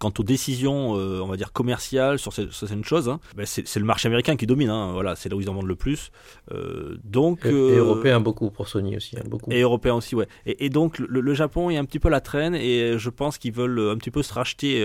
[0.00, 3.46] Quant aux décisions, euh, on va dire commerciales sur, ces- sur certaines choses, hein, ben,
[3.46, 4.70] c'est le marché américain qui domine.
[4.70, 4.92] hein.
[4.92, 6.10] voilà, c'est là où ils en vendent le plus.
[6.50, 9.52] Euh, donc, Et, euh, et européen beaucoup pour Sony aussi, hein, beaucoup.
[9.52, 10.26] et européen aussi, ouais.
[10.46, 13.10] Et, et donc le, le Japon est un petit peu à la traîne et je
[13.10, 14.82] pense qu'ils veulent un petit peu se racheter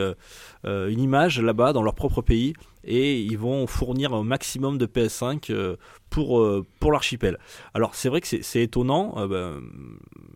[0.66, 5.50] une image là-bas dans leur propre pays et ils vont fournir un maximum de PS5
[5.52, 5.76] euh,
[6.12, 6.46] pour,
[6.80, 7.40] pour l'archipel.
[7.74, 9.62] Alors c'est vrai que c'est c'est étonnant, euh, ben,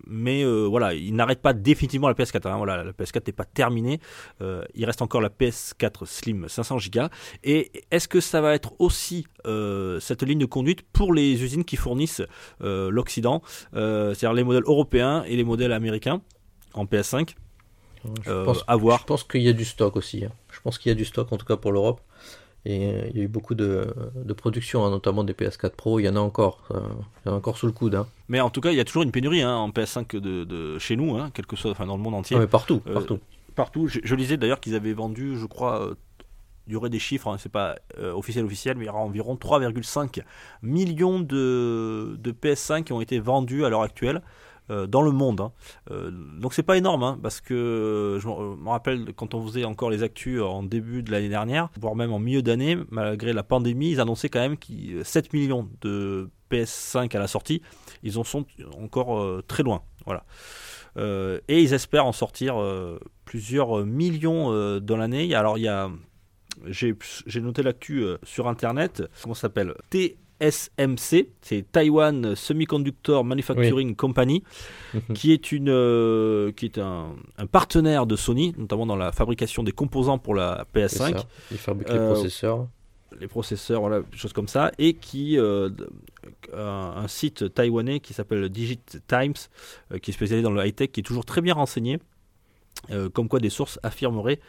[0.09, 2.47] mais euh, voilà, ils n'arrêtent pas définitivement la PS4.
[2.47, 2.57] hein.
[2.57, 3.99] voilà, la PS4 n'est pas terminée.
[4.41, 7.01] Euh, il reste encore la PS4 Slim 500 Go.
[7.43, 11.63] Et est-ce que ça va être aussi euh, cette ligne de conduite pour les usines
[11.63, 12.21] qui fournissent
[12.59, 13.41] l'Occident,
[13.73, 16.21] c'est-à-dire les modèles européens et les modèles américains
[16.73, 17.35] en PS5
[18.25, 18.99] je pense, à voir.
[18.99, 20.23] je pense qu'il y a du stock aussi.
[20.23, 20.31] hein.
[20.51, 22.01] Je pense qu'il y a du stock en tout cas pour l'Europe.
[22.65, 25.99] Et euh, il y a eu beaucoup de, de production, hein, notamment des PS4 Pro.
[25.99, 26.67] Il y en a encore.
[26.71, 26.79] euh,
[27.25, 27.95] il y en a encore sous le coude.
[27.95, 28.07] Hein.
[28.27, 30.77] Mais en tout cas, il y a toujours une pénurie hein, en PS5 de, de
[30.77, 32.35] chez nous, hein, quel que soit, enfin dans le monde entier.
[32.37, 33.19] Ah, mais partout, Euh, partout.
[33.55, 33.87] Partout.
[33.87, 35.95] Je, je lisais d'ailleurs qu'ils avaient vendu, je crois, euh,
[36.67, 37.77] il y aurait des chiffres, c'est pas
[38.13, 40.21] officiel officiel, mais il y aura environ 3,5
[40.61, 44.21] millions de, de PS5 qui ont été vendus à l'heure actuelle.
[44.69, 45.51] Euh, dans le monde, hein.
[45.91, 49.45] Euh, donc c'est pas énorme, hein, parce que euh, je me me rappelle quand on
[49.45, 53.33] faisait encore les actus en début de l'année dernière, voire même en milieu d'année, malgré
[53.33, 57.61] la pandémie, ils annonçaient quand même qu'ils- 7 millions de PS5 à la sortie.
[58.03, 58.45] Ils en sont
[58.81, 60.23] encore euh, très loin, voilà.
[60.97, 65.33] Euh, et ils espèrent en sortir euh, plusieurs millions euh, dans l'année.
[65.35, 65.89] Alors il y a,
[66.67, 66.95] j'ai
[67.41, 69.03] noté l'actu euh, sur internet.
[69.21, 69.73] Comment ça s'appelle?
[70.39, 74.43] TSMC, c'est Taiwan Semiconductor Manufacturing Company,
[74.93, 75.01] Mhm.
[75.15, 79.63] qui est une, euh, qui est un, un partenaire de Sony, notamment dans la fabrication
[79.63, 81.25] des composants pour la C'est PS5 ça.
[81.51, 82.67] Ils fabriquent Euh, les processeurs.
[83.19, 85.69] les processeurs, voilà, des choses comme ça, et qui euh,
[86.53, 89.33] un, un site taïwanais qui s'appelle Digit Times,
[89.91, 91.99] euh, qui est spécialisé dans le high tech, qui est toujours très bien renseigné,
[92.91, 94.39] euh, comme quoi des sources affirmeraient,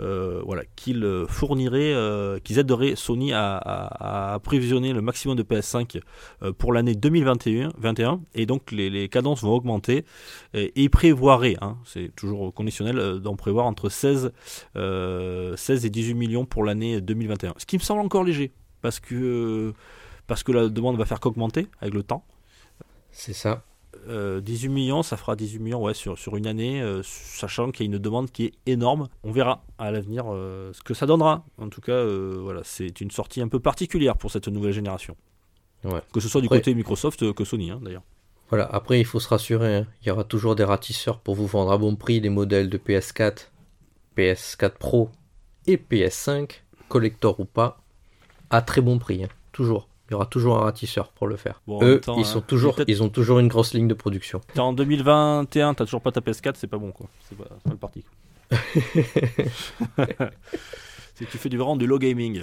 [0.00, 6.00] euh, voilà, qu'ils euh, fourniraient, euh, qu'ils aideraient Sony à, approvisionner le maximum de PS5
[6.42, 10.04] euh, pour l'année 2021, 21, et donc les, cadences vont augmenter,
[10.54, 14.32] et, ils prévoiraient, hein, c'est toujours conditionnel, d'en prévoir entre 16
[14.76, 17.54] euh, 16 et 18 millions pour l'année 2021.
[17.56, 19.72] Ce qui me semble encore léger, parce que,
[20.26, 22.24] parce que la demande va faire qu'augmenter avec le temps.
[23.12, 23.64] C'est ça.
[24.08, 27.86] Euh, 18 millions, ça fera 18 millions ouais, sur, sur une année, euh, sachant qu'il
[27.86, 29.08] y a une demande qui est énorme.
[29.24, 31.44] On verra à l'avenir euh, ce que ça donnera.
[31.58, 35.16] En tout cas, euh, voilà, c'est une sortie un peu particulière pour cette nouvelle génération.
[35.84, 36.00] Ouais.
[36.12, 38.02] Que ce soit du côté Microsoft euh, que Sony, hein, d'ailleurs.
[38.50, 39.86] Voilà, après il faut se rassurer, hein.
[40.02, 42.78] il y aura toujours des ratisseurs pour vous vendre à bon prix les modèles de
[42.78, 43.46] PS4,
[44.16, 45.08] PS4 Pro
[45.68, 47.80] et PS5, collector ou pas,
[48.50, 49.28] à très bon prix, hein.
[49.52, 49.89] toujours.
[50.10, 51.62] Il y aura toujours un ratisseur pour le faire.
[51.68, 53.94] Bon, Eux, temps, ils, hein, sont toujours, peut-être- ils ont toujours une grosse ligne de
[53.94, 54.40] production.
[54.52, 57.06] T'es en 2021, t'as toujours pas ta PS4, c'est pas bon quoi.
[57.28, 58.04] C'est pas, mal parti.
[61.14, 62.42] si tu fais du vraiment du low gaming.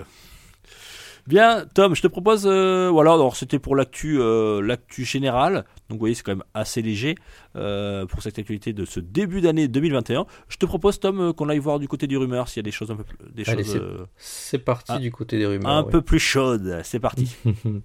[1.28, 5.66] Bien, Tom, je te propose, euh, voilà, alors c'était pour l'actu, euh, l'actu générale.
[5.90, 7.16] Donc vous voyez, c'est quand même assez léger
[7.58, 10.26] euh, pour cette actualité de ce début d'année 2021.
[10.48, 12.64] Je te propose, Tom, euh, qu'on aille voir du côté du rumeur s'il y a
[12.64, 15.46] des choses un peu, plus- des Allez, choses c'est- euh, C'est parti du côté des
[15.46, 15.70] rumeurs.
[15.70, 15.92] un ouais.
[15.92, 16.80] peu plus chaudes.
[16.84, 17.36] C'est parti.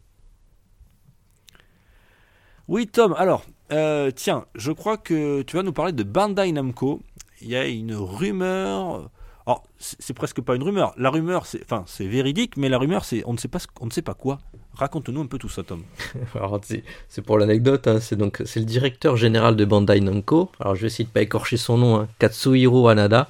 [2.68, 7.02] Oui, Tom, alors, euh, tiens, je crois que tu vas nous parler de Bandai Namco.
[7.40, 9.10] Il y a une rumeur.
[9.46, 10.94] Alors, c'est presque pas une rumeur.
[10.96, 13.86] La rumeur, c'est, enfin, c'est véridique, mais la rumeur, c'est, on ne sait pas, on
[13.86, 14.38] ne sait pas quoi.
[14.74, 15.82] Raconte-nous un peu tout ça, Tom.
[17.08, 20.50] C'est pour l'anecdote, hein, c'est donc c'est le directeur général de Bandai Namco.
[20.60, 23.28] Alors je vais essayer de pas écorcher son nom, hein, Katsuhiro Hanada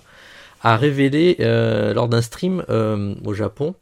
[0.63, 3.75] a révélé euh, lors d'un stream euh, au Japon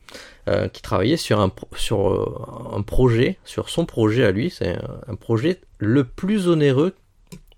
[0.48, 4.50] euh, qui travaillait sur un, sur un projet, sur son projet à lui.
[4.50, 6.94] C'est un, projet le plus onéreux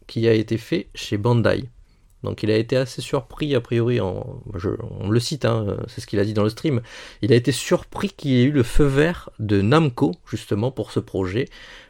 [0.07, 1.65] qui a été fait chez Bandai.
[2.23, 4.41] Donc il a été assez surpris, a priori, on
[5.09, 6.81] le cite, hein, c'est ce qu'il a dit dans le stream,
[7.21, 11.01] il a été surpris qu'il ait eu le feu vert de Namco, justement, pour ce
[11.01, 11.47] projet,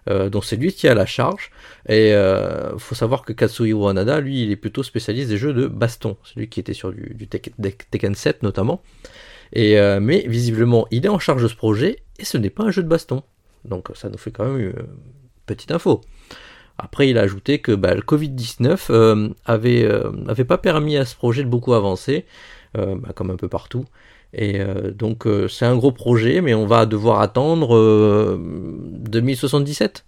[0.09, 1.51] euh, dont c'est lui qui a la charge.
[1.88, 5.53] Et il euh, faut savoir que Katsuhiro Hanada, lui, il est plutôt spécialiste des jeux
[5.53, 6.16] de baston.
[6.25, 8.83] C'est lui qui était sur du, Tekken 7, notamment.
[9.57, 12.71] Euh, mais visiblement, il est en charge de ce projet, et ce n'est pas un
[12.71, 13.23] jeu de baston.
[13.64, 14.87] Donc ça nous fait quand même une
[15.47, 16.01] petite info.
[16.83, 21.05] Après, il a ajouté que bah, le Covid-19 euh, avait, euh, avait pas permis à
[21.05, 22.27] ce projet de beaucoup avancer,
[22.77, 23.85] euh, bah, comme un peu partout.
[24.35, 24.61] Et
[24.95, 30.07] donc, c'est un gros projet, mais on va devoir attendre 2077.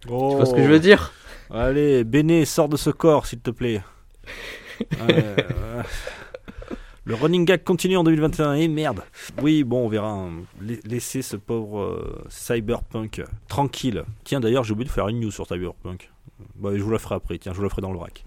[0.00, 1.12] Tu vois ce que je veux dire?
[1.48, 3.82] Allez, Béné, sors de ce corps, s'il te plaît.
[7.06, 9.02] Le running gag continue en 2021 et merde.
[9.42, 10.08] Oui, bon, on verra.
[10.08, 10.30] Hein.
[10.86, 14.04] Laissez ce pauvre euh, Cyberpunk tranquille.
[14.24, 16.10] Tiens, d'ailleurs, j'ai oublié de faire une news sur Cyberpunk.
[16.56, 17.36] Bah, je vous la ferai après.
[17.36, 18.24] Tiens, je vous la ferai dans le rack.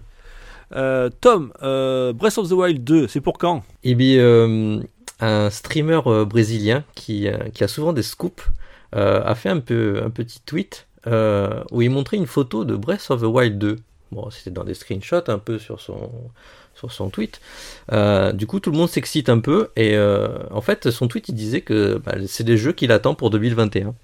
[0.76, 3.64] Euh, Tom, euh, Breath of the Wild 2, c'est pour quand?
[3.82, 4.80] Eh bien,
[5.18, 8.44] un streamer brésilien qui, a souvent des scoops
[8.92, 13.24] a fait un, un petit tweet où il montrait une photo de Breath of the
[13.24, 13.76] Wild 2.
[14.12, 16.10] Bon, c'était dans des screenshots un peu sur son,
[16.78, 17.40] sur son tweet.
[17.92, 21.28] Euh, du coup, tout le monde s'excite un peu et euh, en fait, son tweet
[21.28, 23.94] il disait que bah, c'est des jeux qu'il attend pour 2021.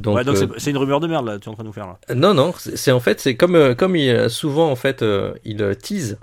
[0.00, 1.86] Donc, euh, c'est une rumeur de merde là, tu es en train de nous faire
[1.86, 1.98] là.
[2.14, 5.04] Non, non, c'est en fait, c'est comme, comme il, souvent en fait,
[5.44, 6.18] il tease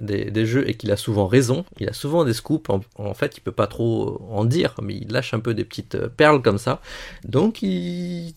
[0.00, 3.14] des, des, jeux et qu'il a souvent raison, il a souvent des scoops, en, en,
[3.14, 6.42] fait il peut pas trop en dire, mais il lâche un peu des petites perles
[6.42, 6.80] comme ça.
[7.24, 8.34] Donc il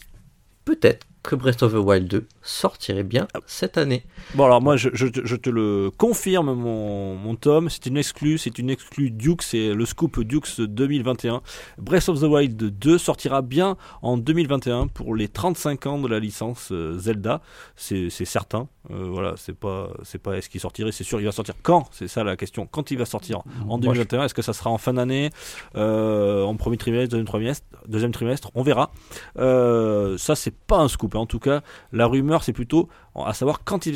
[0.63, 4.03] peut-être que Breath of the Wild 2 sortirait bien cette année.
[4.33, 8.37] Bon alors moi je, je, je te le confirme mon, mon tome, c'est une exclue,
[8.37, 11.41] c'est une exclue Duke, c'est le scoop Dukes 2021.
[11.77, 16.19] Breath of the Wild 2 sortira bien en 2021 pour les 35 ans de la
[16.19, 17.41] licence euh, Zelda,
[17.75, 18.67] c'est certain.
[18.89, 21.87] Euh, voilà, c'est pas c'est pas est-ce qu'il sortirait, c'est sûr il va sortir quand,
[21.91, 22.67] c'est ça la question.
[22.69, 25.29] Quand il va sortir en 2021, est-ce que ça sera en fin d'année,
[25.75, 28.91] euh, en premier trimestre, deuxième trimestre, deuxième trimestre, on verra.
[29.35, 33.87] ça c'est pas un scoop en tout cas, la rumeur, c'est plutôt à savoir quand,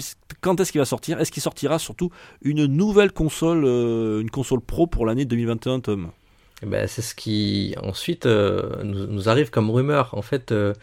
[0.41, 1.19] quand est-ce qu'il va sortir.
[1.19, 6.11] Est-ce qu'il sortira surtout une nouvelle console, euh, une console pro pour l'année 2021, Tom?
[6.63, 10.13] Eh ben, c'est ce qui ensuite euh, nous, arrive comme rumeur.
[10.13, 10.73] En fait, euh,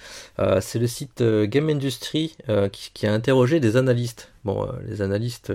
[0.61, 2.37] c'est le site Game Industry
[2.73, 4.33] qui, a interrogé des analystes.
[4.45, 5.53] Bon, les analystes,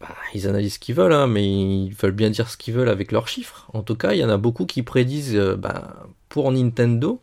[0.00, 2.88] bah, ils analysent ce qu'ils veulent, hein, mais ils veulent bien dire ce qu'ils veulent
[2.88, 3.68] avec leurs chiffres.
[3.72, 7.20] En tout cas, il y en a beaucoup qui prédisent bah, pour Nintendo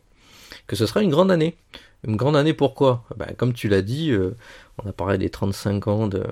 [0.70, 1.56] que ce sera une grande année.
[2.04, 3.04] Une grande année pourquoi?
[3.16, 4.34] Ben, Comme tu l'as dit, euh,
[4.82, 6.24] on a parlé des 35 ans de,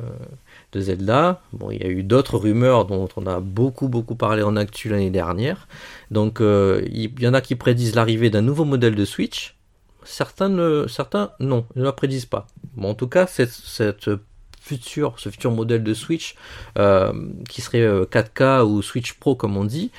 [0.75, 1.43] Zelda.
[1.53, 4.89] Bon, il y a eu d'autres rumeurs dont on a beaucoup beaucoup parlé en actu
[4.89, 5.69] l'année dernière.
[6.11, 9.57] Donc euh, il y en a qui prédisent l'arrivée d'un nouveau modèle de Switch.
[10.05, 12.47] Certains, ne, certains non, ne la prédisent pas.
[12.77, 16.35] Bon, en tout cas, cette, cette ce futur modèle de Switch,
[16.79, 17.13] euh,
[17.49, 19.91] qui serait 4K ou Switch Pro comme on dit,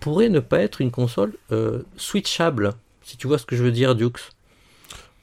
[0.00, 1.34] pourrait ne pas être une console
[1.96, 2.72] switchable.
[3.02, 4.30] Si tu vois ce que je veux dire, Dukes.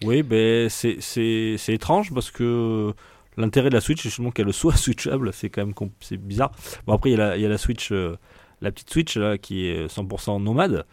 [0.03, 2.93] Oui, ben c'est étrange parce que
[3.37, 5.31] l'intérêt de la Switch, c'est justement qu'elle soit switchable.
[5.33, 5.73] C'est quand même
[6.19, 6.51] bizarre.
[6.85, 7.91] Bon, après, il y, a la, Switch.
[7.91, 8.17] Euh,
[8.59, 10.85] la petite Switch là qui est 100% nomade.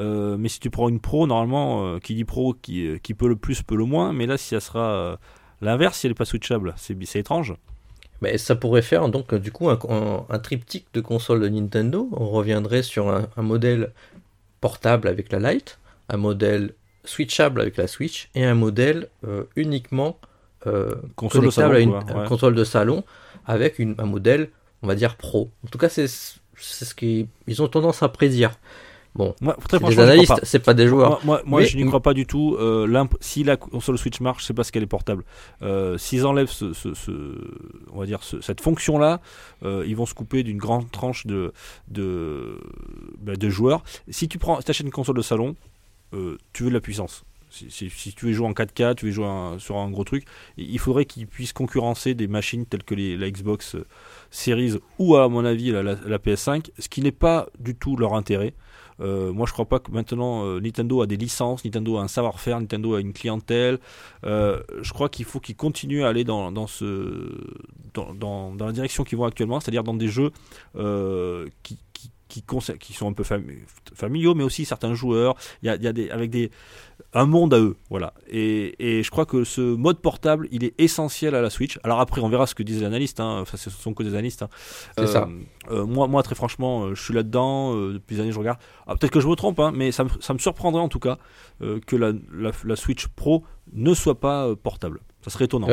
[0.00, 3.28] Euh, mais si tu prends une Pro, normalement, euh, qui dit Pro, qui, qui, peut
[3.28, 4.12] le plus, peut le moins.
[4.12, 5.18] Mais là, si ça sera
[5.60, 7.54] l'inverse, si elle n'est pas switchable, c'est étrange.
[8.20, 9.78] Mais ça pourrait faire donc du coup un,
[10.28, 12.08] un, triptyque de console de Nintendo.
[12.12, 13.92] On reviendrait sur un modèle
[14.60, 20.18] portable avec la Lite, un modèle switchable avec la Switch et un modèle euh, uniquement
[20.66, 23.04] euh, console connectable à une console de salon
[23.46, 24.50] avec une, un modèle,
[24.82, 25.50] on va dire pro.
[25.66, 28.52] En tout cas, c'est ce qu'ils ont tendance à prédire.
[29.14, 29.34] Bon,
[29.70, 31.20] c'est des analystes, c'est pas des joueurs.
[31.24, 32.56] Moi, moi, je n'y crois pas du tout.
[32.58, 35.24] Euh, si la console Switch marche, c'est parce qu'elle est portable.
[35.60, 37.10] Euh, S'ils enlèvent ce, ce, ce,
[37.92, 39.20] on va dire cette fonction-là,
[39.64, 41.52] euh, ils vont se couper d'une grande tranche de
[41.88, 42.58] de,
[43.20, 43.82] bah, de joueurs.
[44.08, 45.56] Si tu prends, si achètes une console de salon,
[46.14, 47.24] euh, tu veux de la puissance.
[47.50, 49.26] Si, tu veux jouer en 4K, tu veux jouer
[49.58, 50.24] sur un gros truc,
[50.56, 53.84] il faudrait qu'ils puissent concurrencer des machines telles que les, la Xbox euh,
[54.30, 58.54] Series ou à mon avis la, PS5, ce qui n'est pas du tout leur intérêt.
[59.00, 62.58] Euh, moi, je crois pas que maintenant Nintendo a des licences, Nintendo a un savoir-faire,
[62.58, 63.78] Nintendo a une clientèle.
[64.22, 66.66] je crois qu'il faut qu'ils continuent à aller dans, la
[68.72, 70.30] direction qu'ils vont actuellement, c'est-à-dire dans des jeux
[71.62, 71.78] qui,
[72.40, 73.24] qui sont un peu
[73.94, 75.34] familiaux, mais aussi certains joueurs.
[75.62, 76.50] Il y a, des, avec des,
[77.12, 78.14] un monde à eux, voilà.
[78.28, 81.78] Et, et, je crois que ce mode portable, il est essentiel à la Switch.
[81.84, 83.20] Alors après, on verra ce que disent les analystes.
[83.20, 83.40] Hein.
[83.42, 84.42] Enfin, ce sont que des analystes.
[84.42, 84.48] Hein.
[84.96, 85.28] C'est ça.
[85.70, 88.32] moi, moi, très franchement, je suis là-dedans depuis des années.
[88.32, 88.58] Je regarde.
[88.86, 91.00] Ah, peut-être que je me trompe, hein, mais ça me, ça me, surprendrait en tout
[91.00, 91.18] cas
[91.60, 92.12] que la,
[92.64, 95.00] la, Switch Pro ne soit pas portable.
[95.22, 95.68] Ça serait étonnant.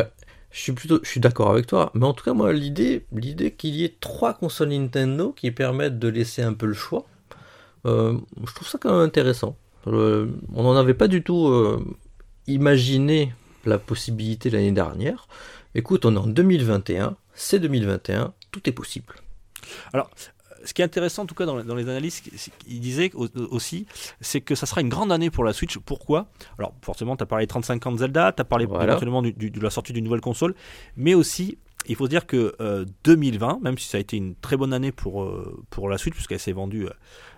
[0.51, 3.51] Je suis plutôt, je suis d'accord avec toi, mais en tout cas moi l'idée, l'idée
[3.51, 7.05] qu'il y ait trois consoles Nintendo qui permettent de laisser un peu le choix,
[7.85, 9.55] euh, je trouve ça quand même intéressant.
[9.87, 11.83] Euh, on n'en avait pas du tout euh,
[12.47, 13.33] imaginé
[13.65, 15.27] la possibilité l'année dernière.
[15.75, 19.15] Écoute, on est en 2021, c'est 2021, tout est possible.
[19.93, 20.09] Alors,
[20.69, 22.21] ce qui est intéressant en tout cas dans, les analyses,
[22.67, 23.11] il disait
[23.49, 23.87] aussi,
[24.21, 25.77] c'est que ça sera une grande année pour la Switch.
[25.79, 26.27] Pourquoi?
[26.57, 29.69] Alors forcément, tu as parlé 35 ans de Zelda, tu as parlé éventuellement de la
[29.71, 30.53] sortie d'une nouvelle console,
[30.95, 32.55] mais aussi il faut se dire que
[33.03, 35.97] 2020, euh, même si ça a été une très bonne année pour, euh, pour la
[35.97, 36.91] Switch, puisqu'elle s'est vendue euh,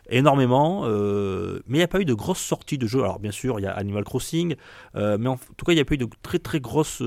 [0.10, 3.02] énormément, mais il n'y a pas eu de grosses sorties de jeux.
[3.02, 4.56] Alors bien sûr, il y a Animal Crossing,
[4.96, 7.02] mais en tout cas, il n'y a pas eu de très très grosses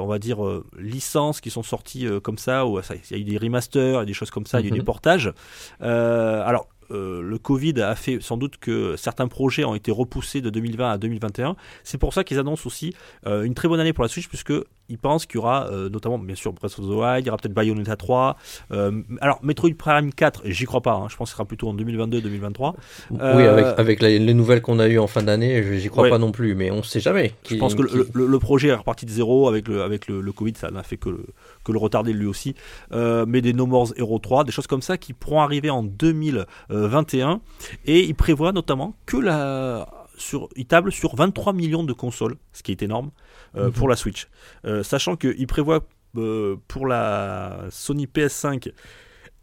[0.00, 3.18] on va dire, euh, licences qui sont sorties euh, comme ça, où il y a
[3.18, 4.84] eu des remasters et des choses comme ça, il y a eu du mhm.
[4.84, 5.32] portage.
[5.80, 10.90] alors, le Covid a fait sans doute que certains projets ont été repoussés de 2020
[10.90, 11.56] à 2021.
[11.84, 14.52] C'est pour ça qu'ils annoncent aussi une très bonne année pour la Switch, puisque
[14.92, 17.30] il pense qu'il y aura euh, notamment, bien sûr, Breath of the Wild, il y
[17.30, 18.36] aura peut-être Bayonetta 3.
[18.72, 21.68] Euh, alors, Metroid Prime 4, j'y crois pas, hein, je pense que ce sera plutôt
[21.68, 22.74] en 2022-2023.
[23.10, 26.18] oui, avec, euh, avec les, nouvelles qu'on a eues en fin d'année, j'y crois pas
[26.18, 27.32] non plus, mais on sait jamais.
[27.48, 30.70] je pense que le, projet est reparti de zéro avec le, avec le, Covid, ça
[30.70, 31.24] n'a fait que le,
[31.64, 32.54] que le retarder lui aussi.
[32.92, 37.40] mais des No More Hero 3, des choses comme ça qui pourront arriver en 2021.
[37.86, 42.62] Et il prévoit notamment que la sur, il table sur 23 millions de consoles, ce
[42.62, 43.10] qui est énorme,
[43.56, 43.72] euh, mhm.
[43.72, 44.28] pour la Switch.
[44.64, 45.86] Euh, sachant qu'il prévoit
[46.16, 48.72] euh, pour la Sony PS5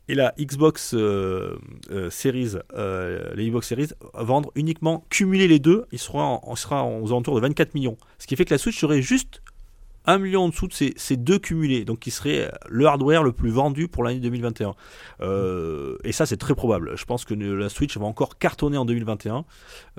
[0.07, 0.95] et la Xbox
[2.09, 2.55] Series,
[3.35, 7.41] les Xbox Series, vendre uniquement, cumuler les deux, il sera, on sera aux alentours de
[7.41, 7.97] 24 millions.
[8.17, 9.43] Ce qui fait que la Switch serait juste
[10.09, 13.51] 1 million en dessous de ces, deux cumulés, donc qui serait le hardware le plus
[13.51, 14.73] vendu pour l'année 2021.
[15.21, 16.97] Euh, et ça, c'est très probable.
[16.97, 19.45] Je pense que la Switch va encore cartonner en 2021,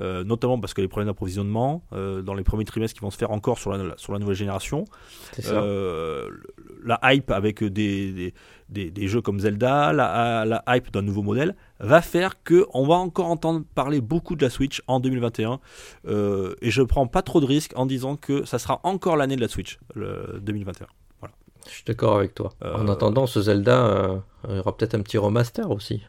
[0.01, 3.19] euh, notamment parce que les problèmes d'approvisionnement euh, dans les premiers trimestres qui vont se
[3.19, 4.85] faire encore sur la, sur la nouvelle génération.
[6.83, 8.35] la hype avec des, des,
[9.07, 13.27] jeux comme Zelda, la, la hype d'un nouveau modèle, va faire que on va encore
[13.27, 15.61] entendre parler beaucoup de la Switch en 2021.
[16.07, 19.37] Euh, et je prends pas trop de risques en disant que ça sera encore l'année
[19.37, 20.87] de la Switch, le 2021.
[21.21, 21.35] Voilà.
[21.67, 22.53] Je suis d'accord avec toi.
[22.63, 26.03] En euh, attendant, ce Zelda, euh, il y aura peut-être un petit remaster aussi.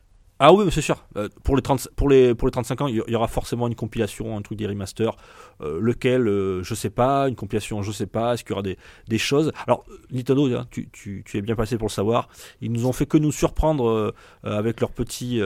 [0.43, 1.05] Ah oui, c'est sûr.
[1.17, 3.75] Euh, pour, les 30, pour, les, pour les 35 ans, il y aura forcément une
[3.75, 5.15] compilation, un truc des remasters.
[5.61, 7.29] Euh, lequel, euh, je sais pas.
[7.29, 8.33] Une compilation, je sais pas.
[8.33, 9.51] Est-ce qu'il y aura des, des choses?
[9.67, 12.27] Alors, Nintendo, hein, tu, tu, tu, es bien passé pour le savoir.
[12.59, 15.39] Ils nous ont fait que nous surprendre avec leur, petit,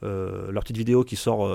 [0.00, 1.46] leur petite vidéo qui sort.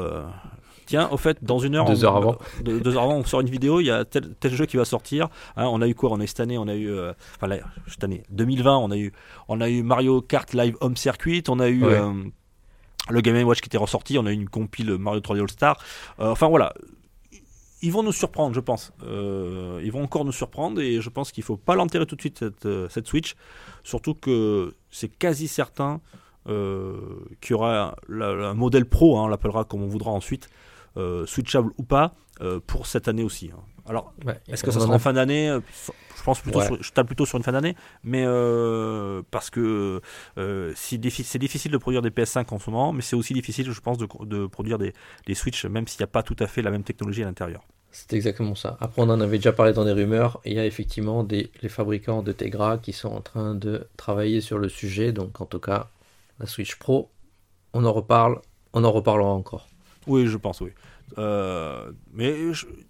[0.85, 3.49] Tiens, au fait, dans une heure, deux heures avant, deux, heures avant, on sort une
[3.49, 3.79] vidéo.
[3.79, 5.29] Il y a tel, tel jeu qui va sortir.
[5.55, 6.11] Hein, on a eu quoi?
[6.11, 6.95] On a eu cette année, on a eu,
[7.35, 9.11] enfin là, cette année, 2020, on a eu,
[9.47, 11.45] on a eu Mario Kart Live Home Circuit.
[11.49, 11.83] On a eu
[13.09, 15.77] le Game Watch qui était ressorti, on a eu une compile Mario 3D All Star.
[16.19, 16.73] Euh, enfin voilà,
[17.81, 18.91] ils vont nous surprendre, je pense.
[19.03, 22.15] Euh, ils vont encore nous surprendre et je pense qu'il ne faut pas l'enterrer tout
[22.15, 23.35] de suite cette, euh, Switch.
[23.83, 26.01] Surtout que c'est quasi certain
[26.47, 30.47] qu'il y aura un modèle pro, hein, on l'appellera comme on voudra ensuite,
[31.25, 32.15] switchable ou pas,
[32.67, 33.51] pour cette année aussi.
[33.53, 33.59] Hein.
[33.87, 34.13] Alors,
[34.47, 35.59] est-ce que ça sera en fin d'année
[36.25, 40.01] pense plutôt je tape plutôt sur une fin d'année, mais euh, parce que
[40.37, 43.79] euh, c'est difficile de produire des PS5 en ce moment, mais c'est aussi difficile, je
[43.79, 44.93] pense, de, produire des,
[45.27, 47.63] des Switch, même s'il n'y a pas tout à fait la même technologie à l'intérieur.
[47.91, 48.75] C'est exactement ça.
[48.81, 50.41] Après, on en avait déjà parlé dans des rumeurs.
[50.43, 54.41] Il y a effectivement des, les fabricants de Tegra qui sont en train de travailler
[54.41, 55.13] sur le sujet.
[55.13, 55.87] Donc, en tout cas,
[56.39, 57.09] la Switch Pro,
[57.73, 58.41] on en reparle.
[58.73, 59.69] On en reparlera encore.
[60.07, 60.71] Oui, je pense, oui.
[61.17, 62.31] Euh, mais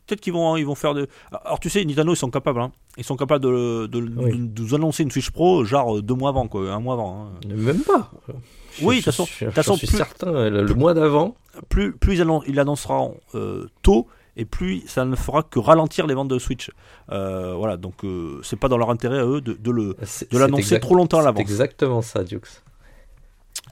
[0.06, 1.08] peut-être qu'ils vont, ils vont faire de.
[1.44, 2.72] Alors tu sais, Nintendo ils sont capables, hein.
[2.98, 6.72] ils sont capables de, de, nous annoncer une Switch Pro genre deux mois avant, quoi,
[6.72, 7.28] un mois avant.
[7.28, 7.48] Hein.
[7.48, 8.12] Même pas.
[8.82, 9.14] Oui, de toute
[9.54, 11.36] façon, je, suis certain, le, mois d'avant.
[11.70, 16.28] Plus, plus il annoncera euh, tôt, et plus ça ne fera que ralentir les ventes
[16.28, 16.72] de Switch.
[17.12, 17.96] Euh, voilà, donc
[18.44, 19.96] c'est pas dans leur intérêt à eux de, de le
[20.32, 21.42] de l'annoncer trop longtemps à l'avance.
[21.42, 22.62] Exactement ça, Dukes.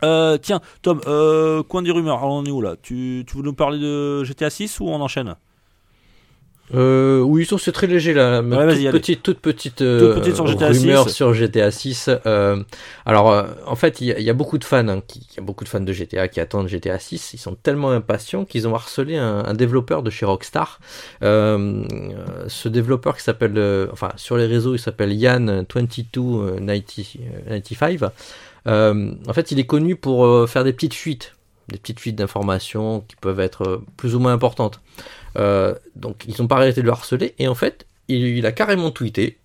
[0.03, 2.75] Euh, tiens, Tom, euh, coin des rumeurs, alors on est où là?
[2.81, 5.35] Tu, tu veux nous parler de GTA 6 ou on enchaîne?
[6.73, 8.41] Euh, oui, c'est très léger là.
[8.41, 11.13] toute, petite, toute petite, euh, petite sur GTA rumeur 6.
[11.13, 12.09] sur GTA 6.
[12.25, 12.63] Euh,
[13.05, 15.65] alors, en fait, il y, y, a beaucoup de fans, hein, qui, y a beaucoup
[15.65, 17.33] de fans de GTA qui attendent GTA 6.
[17.33, 20.79] Ils sont tellement impatients qu'ils ont harcelé un, un, développeur de chez Rockstar.
[21.21, 28.09] Ce développeur qui s'appelle, enfin, sur les réseaux, il s'appelle Yann2295.
[28.67, 31.35] Euh, en fait, il est connu pour faire des petites fuites
[31.69, 34.81] des petites fuites d'informations qui peuvent être euh, plus ou moins importantes.
[35.37, 38.51] Euh, donc ils n'ont pas arrêté de le harceler et en fait il, il a
[38.51, 39.37] carrément tweeté.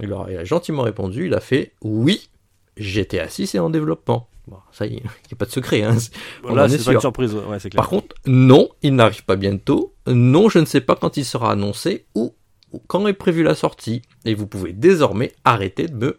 [0.00, 1.26] Il, a gentiment répondu.
[1.26, 2.28] Il a fait oui,
[2.76, 4.28] GTA 6 est en développement.
[4.46, 5.82] Bon, ça y est, il n'y a pas de secret.
[5.82, 5.96] Hein.
[6.44, 7.70] Là, est c'est pas une surprise, ouais, clair.
[7.74, 9.94] Par contre, non, il n'arrive pas bientôt.
[10.06, 12.34] Non, je ne sais pas quand il sera annoncé ou,
[12.72, 14.02] ou quand est prévue la sortie.
[14.24, 16.18] Et vous pouvez désormais arrêter de me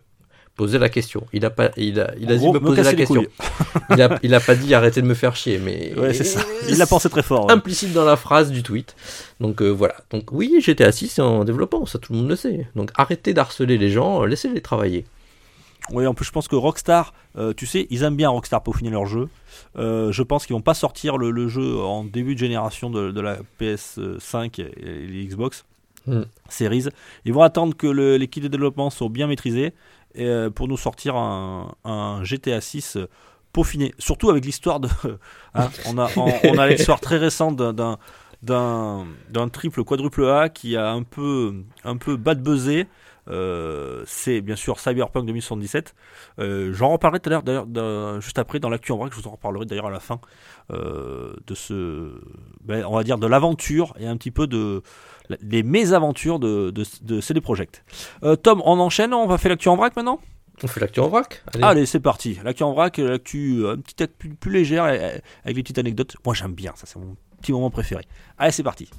[0.58, 1.26] poser la question.
[1.32, 3.26] Il a pas, il a, il a dit me poser la question.
[3.92, 6.42] Il a, il a pas dit arrêter de me faire chier, mais Ouais, c'est ça.
[6.68, 7.46] Il l'a pensé très fort.
[7.46, 7.54] ouais.
[7.54, 8.96] implicite dans la phrase du tweet.
[9.40, 9.96] Donc euh, voilà.
[10.12, 12.68] Donc oui, GTA 6 c'est en développement, ça tout le monde le sait.
[12.76, 15.06] Donc arrêtez d'harceler les gens, laissez-les travailler.
[15.92, 18.90] Oui, en plus, je pense que Rockstar, euh, tu sais, ils aiment bien Rockstar peaufiner
[18.90, 19.30] leur jeu.
[19.78, 23.12] Euh, je pense qu'ils vont pas sortir le, le jeu en début de génération de,
[23.12, 25.64] de la PS5 et, les Xbox
[26.08, 26.24] Hmm.
[26.48, 26.86] Series.
[27.26, 29.74] Ils vont attendre que l'équipe de développement soit bien maîtrisée
[30.16, 32.98] et, euh, pour nous sortir un, GTA 6
[33.54, 33.94] peaufiné.
[33.98, 34.90] Surtout avec l'histoire de.
[35.54, 41.98] hein, on a, l'histoire très récente d'un- triple quadruple A qui a un peu un
[41.98, 42.88] peu bad buzzé
[43.30, 45.96] euh, c'est bien sûr Cyberpunk 2077
[46.40, 49.32] euh, j'en reparlerai tout à l'heure juste après dans l'actu en vrac je vous en
[49.32, 50.22] reparlerai d'ailleurs à la fin
[50.72, 52.22] euh, de ce
[52.64, 54.82] ben, on va dire de l'aventure et un petit peu de
[55.30, 57.84] la- des mésaventures de, de, de CD Projekt
[58.24, 60.20] Euh, Tom on enchaîne on va faire l'actu en vrac maintenant?
[60.64, 61.44] On fait l'actu en vrac.
[61.54, 61.64] Allez.
[61.64, 62.40] Allez, c'est parti.
[62.44, 65.78] L'actu en vrac, l'actu euh, un petit actu plus, plus légère euh, avec les petites
[65.78, 66.16] anecdotes.
[66.26, 68.04] Moi, j'aime bien, ça, c'est mon petit moment préféré.
[68.40, 68.90] Allez, c'est parti.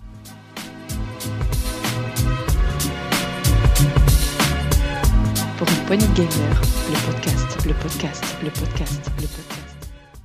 [5.58, 9.57] Pour une poignée de gamers, le podcast, le podcast, le podcast, le podcast.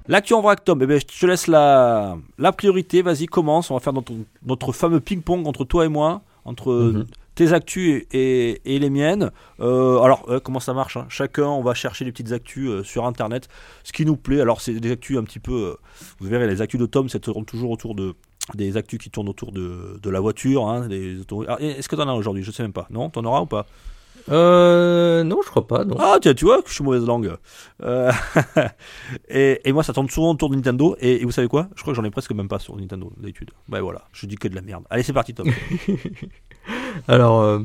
[0.07, 3.01] L'actu en vrac, Tom, eh ben, je te laisse la, la priorité.
[3.01, 3.71] Vas-y, commence.
[3.71, 4.11] On va faire notre,
[4.45, 7.05] notre fameux ping-pong entre toi et moi, entre Mhm.
[7.35, 9.31] tes actus et, et les miennes.
[9.59, 11.05] Euh, alors, euh, comment ça marche hein?
[11.09, 13.47] Chacun, on va chercher des petites actus euh, sur Internet,
[13.83, 14.41] ce qui nous plaît.
[14.41, 15.77] Alors, c'est des actus un petit peu.
[16.19, 18.13] vous verrez, les actus de Tom, c'est toujours autour de
[18.55, 20.67] des actus qui tournent autour de, de la voiture.
[20.67, 20.89] Hein,
[21.47, 22.43] Ah, Est-ce que t'en as aujourd'hui?
[22.43, 22.87] Je sais même pas.
[22.89, 23.09] Non?
[23.09, 23.65] T'en auras ou pas?
[24.31, 25.83] Euh, non, je crois pas.
[25.85, 25.95] Non.
[25.99, 27.33] Ah, tiens, tu vois que je suis mauvaise langue.
[27.83, 28.11] Euh,
[29.29, 30.95] et, et moi, ça tourne souvent autour de Nintendo.
[30.99, 31.67] Et, et vous savez quoi?
[31.75, 33.51] Je crois que j'en ai presque même pas sur Nintendo d'habitude.
[33.67, 34.83] Bah voilà, je dis que de la merde.
[34.89, 35.49] Allez, c'est parti, Tom.
[37.07, 37.59] Alors, euh,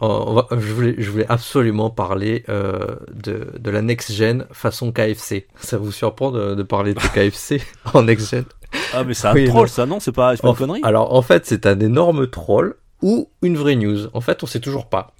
[0.00, 5.46] on va- je, voulais, je voulais absolument parler euh, de, de la next-gen façon KFC.
[5.56, 7.60] Ça vous surprend de, de parler de KFC
[7.92, 8.44] en next-gen
[8.94, 9.66] Ah, mais c'est un Oui, troll, non.
[9.66, 10.00] ça, non?
[10.00, 10.80] C'est pas, une connerie?
[10.82, 14.06] Alors, en fait, c'est un énorme troll ou une vraie news.
[14.14, 15.12] En fait, on sait toujours pas.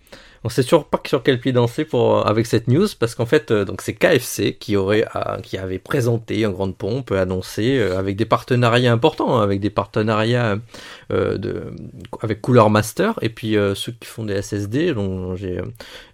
[0.42, 3.50] On sait toujours pas sur quel pied danser pour, avec cette news parce qu'en fait,
[3.50, 7.98] euh, donc c'est KFC qui aurait, euh, qui avait présenté en grande pompe, annoncé euh,
[7.98, 10.56] avec des partenariats importants, hein, avec des partenariats
[11.12, 11.64] euh, de,
[12.22, 14.94] avec Cooler Master et puis euh, ceux qui font des SSD.
[14.94, 15.62] dont j'ai, euh,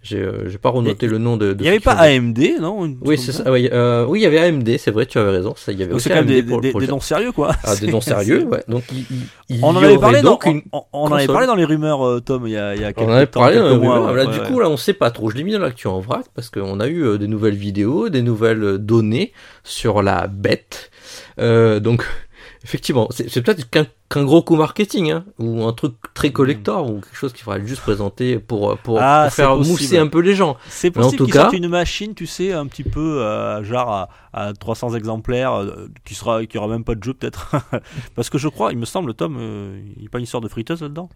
[0.03, 1.55] j'ai, euh, j'ai pas renoté Et- le nom de.
[1.61, 3.49] Il y avait pas AMD, non Oui, c'est ça.
[3.53, 5.55] Oui, euh, oui, il y avait AMD, c'est vrai, tu avais raison.
[5.57, 7.53] Ça, il y avait Donc c'est quand même des, pour des- des noms sérieux, quoi.
[7.63, 8.65] Ah, des noms sérieux, ouais.
[8.67, 9.05] Donc, il,
[9.49, 11.55] il- il On en avait parlé, dans, donc une on, on en avait parlé dans
[11.55, 13.57] les rumeurs, euh, Tom, il y a, il y a quelques On en avait parlé
[13.59, 14.16] dans quelques mois, rumeurs.
[14.17, 14.47] Ouais, Là, ouais, du ouais.
[14.49, 15.31] coup, là, on sait pas trop.
[15.31, 18.09] Je l'ai mis dans l'actu en vrac parce qu'on a eu euh, des nouvelles vidéos,
[18.09, 19.33] des nouvelles euh, données
[19.65, 20.91] sur la bête.
[21.39, 22.05] Euh, donc,
[22.65, 27.17] effectivement, c'est peut-être qu'un gros coup marketing, hein, ou un truc très collector, ou quelque
[27.17, 29.71] chose qu'il faudrait juste présenter pour, pour, Ah, pour faire possible.
[29.71, 30.57] mousser un peu les gens.
[30.69, 34.53] C'est possible qu'ils cas- une machine, tu sais, un petit peu euh, genre à, à
[34.53, 37.55] 300 exemplaires, euh, qui sera, qui aura même pas de jeu peut-être.
[38.17, 40.41] Parce que je crois, il me semble, Tom, euh, il n'y a pas une histoire
[40.41, 41.09] de friteuse là-dedans?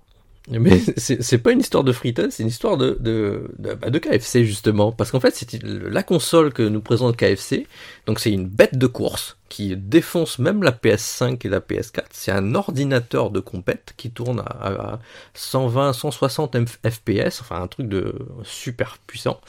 [0.49, 3.99] Mais c'est pas une histoire de friteuse, c'est une histoire de, de, de, bah, de
[3.99, 4.93] KFC justement.
[4.93, 7.67] Parce qu'en fait, c'est la console que nous présente KFC.
[8.07, 12.05] Donc c'est une bête de course qui défonce même la PS5 et la PS4.
[12.13, 14.99] C'est un ordinateur de compète qui tourne à, à
[15.35, 19.41] 120, 160 F- FPS, enfin un truc de super puissant.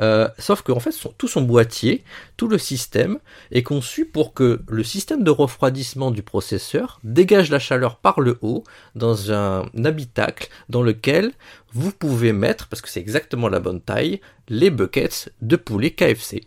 [0.00, 2.02] Euh, sauf qu'en fait, son- tout son boîtier,
[2.38, 3.18] tout le système
[3.52, 8.38] est conçu pour que le système de refroidissement du processeur dégage la chaleur par le
[8.40, 11.32] haut dans un habitacle dans lequel
[11.74, 16.44] vous pouvez mettre, parce que c'est exactement la bonne taille, les buckets de poulet KFC.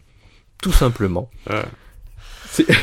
[0.62, 1.30] Tout simplement.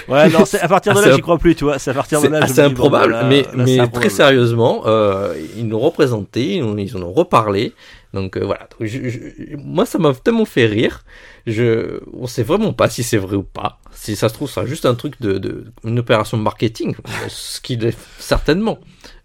[0.09, 1.79] Non, c'est- à partir de Ah, là, c'est j'y crois plus, tu vois.
[1.79, 3.65] C'est à partir de C'est là, me assez dis, bon, improbable, voilà, mais, là, mais
[3.67, 4.11] c'est très improbable.
[4.11, 7.73] sérieusement, euh, ils l'ont représenté, ils en, ils en ont reparlé.
[8.13, 11.05] Donc euh, voilà, Donc, je- je- moi ça m'a tellement fait rire.
[11.47, 13.79] Je, on sait vraiment pas si c'est vrai ou pas.
[13.95, 16.97] Si ça se trouve, c'est juste un truc de, de une opération de marketing,
[17.29, 18.79] ce qu'il est certainement.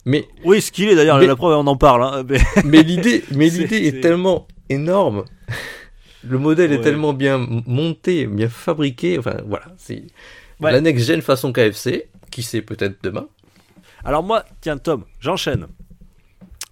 [0.05, 2.03] Mais Oui, ce qu'il est d'ailleurs, la preuve, on en parle.
[2.03, 2.23] hein,
[2.63, 5.23] mais- l'idée, mais C'est- l'idée c'est- est tellement énorme.
[6.27, 9.17] Le modèle est tellement bien monté, bien fabriqué.
[9.19, 10.03] Enfin voilà, c'est
[10.59, 10.71] Ouais.
[10.71, 10.81] la
[11.21, 12.07] façon KFC.
[12.31, 13.27] Qui sait peut-être demain.
[14.03, 15.67] Alors moi, tiens Tom, j'enchaîne.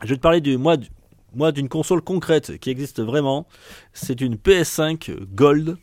[0.03, 0.89] Je vais te parler du moi, du-
[1.33, 3.47] moi d'une console concrète qui existe vraiment.
[3.93, 5.77] C'est une PS5 Gold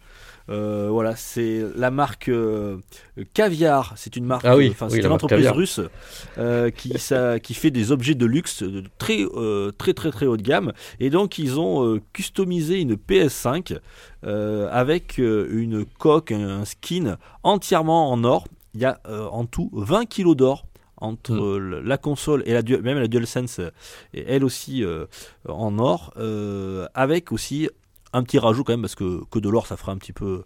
[0.51, 2.79] Euh, voilà, c'est la marque euh,
[3.35, 3.95] Caviar.
[3.97, 5.55] C'est une marque, Ah oui, enfin oui, c'est la une entreprise Caviar.
[5.57, 5.81] russe
[6.39, 10.27] euh, qui ça, qui fait des objets de luxe de très euh, très très très
[10.27, 10.73] haut de gamme.
[10.99, 13.79] Et donc ils ont euh, customisé une PS5
[14.27, 18.45] euh, avec euh, une coque, un skin entièrement en or.
[18.75, 20.65] Il y a euh, en tout 20 kilos d'or
[21.03, 21.39] entre Mm.
[21.41, 23.71] euh, la console et la même la DualSense euh,
[24.13, 25.07] elle aussi euh,
[25.49, 27.71] en or euh, avec aussi
[28.13, 30.43] un petit rajout quand même parce que que de l'or ça ferait un petit peu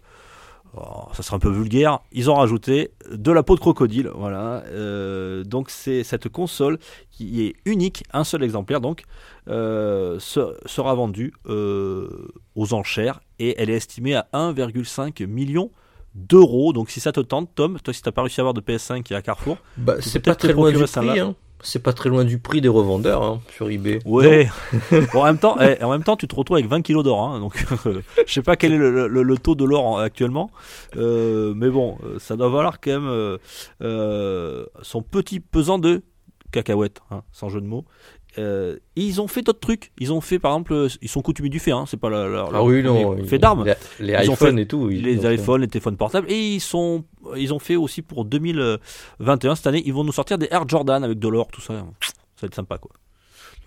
[0.75, 4.63] oh, ça serait un peu vulgaire ils ont rajouté de la peau de crocodile voilà
[4.67, 6.77] Euh, donc c'est cette console
[7.11, 9.03] qui est unique un seul exemplaire donc
[9.47, 15.71] euh, se- sera vendue euh, aux enchères et elle est estimée à 1,5 million
[16.13, 18.61] d'euros donc si ça te tente Tom toi si t'as pas réussi à avoir de
[18.61, 20.77] PS5 qui est à Carrefour Bah, c'est pas très loin du
[21.09, 21.19] prix.
[21.19, 21.35] Hein.
[21.61, 23.99] C'est pas très loin du prix des revendeurs hein, sur eBay.
[24.05, 24.47] Ouais.
[25.13, 27.21] Bon, en même temps, eh, en même temps, tu te retrouves avec 20 kilos d'or.
[27.21, 27.65] hein, donc,
[28.27, 30.51] je sais pas quel est le, le- le taux de l'or en- actuellement,
[30.95, 33.37] Euh, mais bon, euh, ça doit valoir quand même euh,
[33.81, 36.03] euh, son petit pesant de
[36.51, 37.85] cacahuètes, hein, sans jeu de mots.
[38.37, 39.91] Euh, ils ont fait d'autres trucs.
[39.99, 41.71] Ils ont fait, par exemple, euh, ils sont coutumiers du fait.
[41.71, 43.23] Hein, c'est pas la- Ah leur oui, premier non.
[43.25, 43.63] fait d'armes.
[43.63, 44.89] Les, les Ils ont iPhones fait et tout.
[44.89, 47.05] ils- les iPhones, les téléphones portables, et ils sont,
[47.37, 51.03] ils ont fait aussi pour 2021 cette année, ils vont nous sortir des Air Jordan
[51.03, 51.73] avec de l'or, tout ça.
[52.03, 52.91] Ça va être sympa quoi.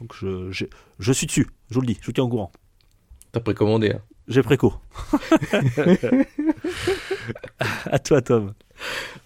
[0.01, 0.67] Donc je, je,
[0.99, 2.53] je suis dessus, je vous le dis, je vous tiens au courant.
[3.33, 3.93] T'as précommandé.
[3.93, 4.01] hein.
[4.29, 4.75] J'ai préco.
[7.91, 8.53] à toi Tom.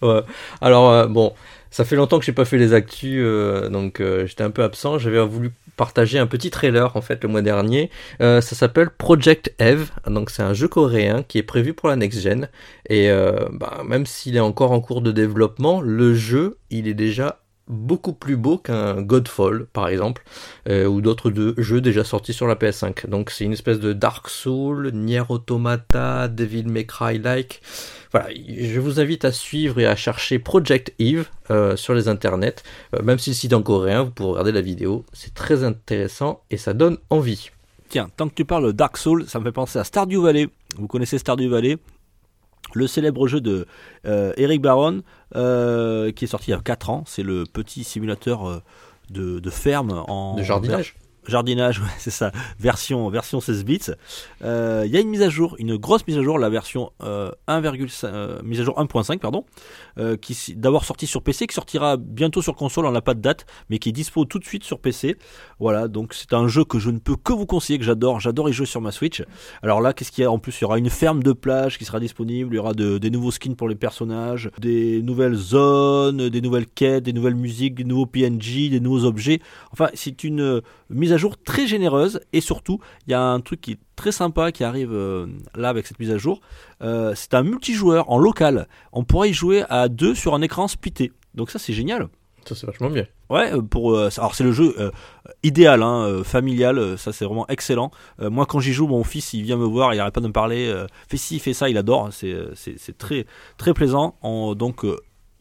[0.01, 0.21] Ouais.
[0.61, 1.33] Alors euh, bon,
[1.73, 4.61] ça fait longtemps que j'ai pas fait les actus, euh, donc euh, j'étais un peu
[4.61, 4.99] absent.
[4.99, 7.89] J'avais voulu partager un petit trailer en fait le mois dernier.
[8.21, 11.95] Euh, ça s'appelle Project Eve, donc c'est un jeu coréen qui est prévu pour la
[11.95, 12.47] next gen.
[12.89, 16.93] Et euh, bah, même s'il est encore en cours de développement, le jeu il est
[16.93, 20.23] déjà beaucoup plus beau qu'un Godfall par exemple
[20.67, 24.27] euh, ou d'autres jeux déjà sortis sur la PS5 donc c'est une espèce de Dark
[24.27, 27.61] Soul Nier Automata Devil May Cry like
[28.13, 32.63] voilà, je vous invite à suivre et à chercher Project Eve euh, sur les internets.
[32.93, 35.03] Euh, même si le site est en coréen, vous pourrez regarder la vidéo.
[35.13, 37.49] C'est très intéressant et ça donne envie.
[37.89, 40.47] Tiens, tant que tu parles de Dark Souls, ça me fait penser à Stardew Valley.
[40.77, 41.77] Vous connaissez Stardew Valley?
[42.73, 43.67] Le célèbre jeu de
[44.05, 45.01] euh, Eric Baron,
[45.35, 48.63] euh, qui est sorti il y a 4 ans, c'est le petit simulateur euh,
[49.09, 50.95] de, de ferme en De jardinage?
[51.27, 53.79] Jardinage, c'est ça, version, version 16 bits.
[54.43, 56.91] Euh, Il y a une mise à jour, une grosse mise à jour, la version
[57.03, 59.45] euh, 1,5, euh, mise à jour 1.5, pardon,
[59.97, 63.21] euh, qui d'abord sortie sur PC, qui sortira bientôt sur console, on n'a pas de
[63.21, 65.17] date, mais qui est dispo tout de suite sur PC.
[65.59, 68.49] Voilà, donc c'est un jeu que je ne peux que vous conseiller, que j'adore, j'adore
[68.49, 69.23] y jouer sur ma Switch.
[69.61, 70.31] Alors là, qu'est-ce qu'il y a?
[70.31, 72.73] En plus, il y aura une ferme de plage qui sera disponible, il y aura
[72.73, 77.35] de- des nouveaux skins pour les personnages, des nouvelles zones, des nouvelles quêtes, des nouvelles
[77.35, 79.39] musiques, des nouveaux PNJ, des nouveaux objets.
[79.71, 80.61] Enfin, c'est une euh,
[81.13, 84.11] mise à jour très généreuse et surtout, il y a un truc qui est très
[84.11, 86.41] sympa qui arrive euh, là avec cette mise à jour.
[86.81, 88.67] Euh, c'est un multijoueur en local.
[88.91, 91.11] On pourra y jouer à deux sur un écran splitté.
[91.35, 92.07] Donc ça, c'est génial.
[92.45, 93.05] Ça, c'est vachement bien.
[93.29, 94.91] Ouais, euh, pour euh, alors c'est le jeu euh,
[95.43, 97.89] idéal, hein, euh, familial, ça c'est vraiment excellent.
[98.19, 100.33] Moi quand j'y joue, mon fils il vient me voir, il arrête pas de me
[100.33, 100.71] parler,
[101.07, 103.25] fais ci, fais ça, il adore, c'est très
[103.57, 104.15] très plaisant.
[104.21, 104.85] En- donc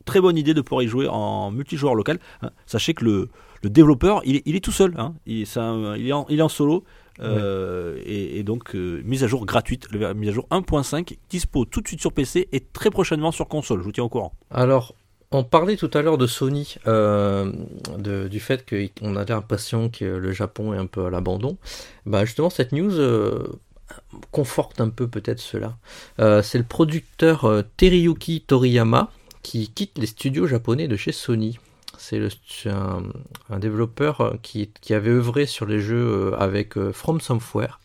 [0.05, 2.19] très bonne idée de pouvoir y jouer en multijoueur local.
[2.43, 2.51] hein.
[2.67, 3.29] Sachez que le,
[3.63, 5.15] le développeur il est, il est tout seul, hein.
[5.27, 6.85] il, c'est un- il est en, il est en solo.
[7.21, 9.87] euh, et, et donc euh, mise à jour gratuite,
[10.17, 13.81] mise à jour 1.5 dispo tout de suite sur PC et très prochainement sur console.
[13.81, 14.33] Je vous tiens au courant.
[14.51, 14.95] Alors,
[15.31, 17.53] on parlait tout à l'heure de Sony, euh,
[17.99, 18.65] de- du fait
[18.99, 21.57] qu'on a l'impression que le Japon est un peu à l'abandon.
[22.07, 22.93] Bah justement, cette news
[24.31, 25.77] conforte un peu peut-être cela.
[26.43, 29.11] C'est le producteur Teriyuki Toriyama
[29.43, 31.59] qui quitte les studios japonais de chez Sony.
[32.03, 32.19] C'est
[32.69, 37.79] un, développeur euh, qui, avait œuvré sur les jeux euh, avec euh, From Software,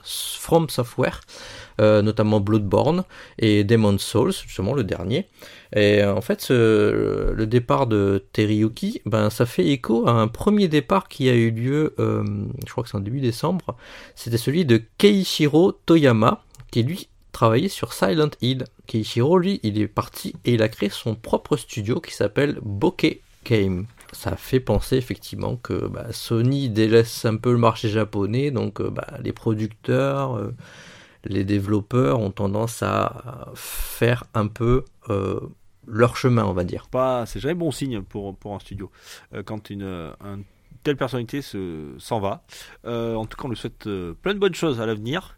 [1.80, 3.04] notamment Bloodborne
[3.38, 5.28] et Demon's Souls, justement le dernier.
[5.76, 11.08] Et en fait, le départ de Teriyuki, ben, ça fait écho à un premier départ
[11.10, 13.76] qui a eu lieu, je crois que c'est en début décembre,
[14.16, 16.42] c'était celui de Keishiro Toyama,
[16.72, 18.64] qui lui travaillait sur Silent Hill.
[18.88, 23.22] Keishiro, lui, il est parti et il a créé son propre studio qui s'appelle Bokeh
[23.46, 23.86] Game.
[24.14, 28.90] Ça fait penser effectivement que bah, Sony délaisse un peu le marché japonais, donc euh,
[28.90, 30.54] bah, les producteurs, euh,
[31.26, 35.40] les développeurs ont tendance à faire un peu euh,
[35.88, 36.88] leur chemin, on va dire.
[37.26, 38.92] c'est jamais bon signe pour, pour un studio.
[39.46, 40.40] Quand une, un-
[40.84, 42.44] telle personnalité se, s'en va.
[42.86, 43.90] En tout cas, on lui souhaite
[44.22, 45.38] plein de bonnes choses à l'avenir.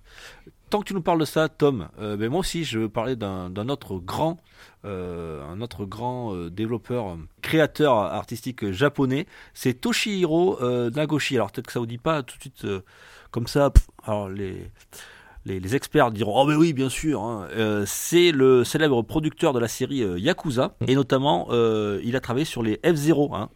[0.69, 3.15] Tant que tu nous parles de ça, Tom, euh, ben moi aussi, je veux parler
[3.15, 4.37] d'un, autre grand,
[4.85, 9.25] euh, un autre grand euh, développeur, créateur artistique japonais.
[9.55, 10.59] C'est Toshihiro
[10.91, 11.35] Nagoshi.
[11.35, 12.67] Alors peut-être que ça vous dit pas tout de suite
[13.31, 13.71] comme ça.
[14.03, 14.69] alors les
[15.45, 17.47] les, experts diront oh mais oui bien sûr hein.
[17.87, 21.47] C'est le célèbre producteur de la série Yakuza et notamment
[22.03, 23.49] il a travaillé sur les F0 hein.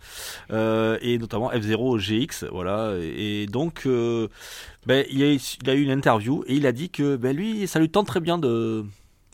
[1.02, 3.88] Et notamment F0 GX voilà et donc
[4.86, 7.68] ben, il, a, il a eu une interview et il a dit que ben, lui
[7.68, 8.86] ça lui tente très bien de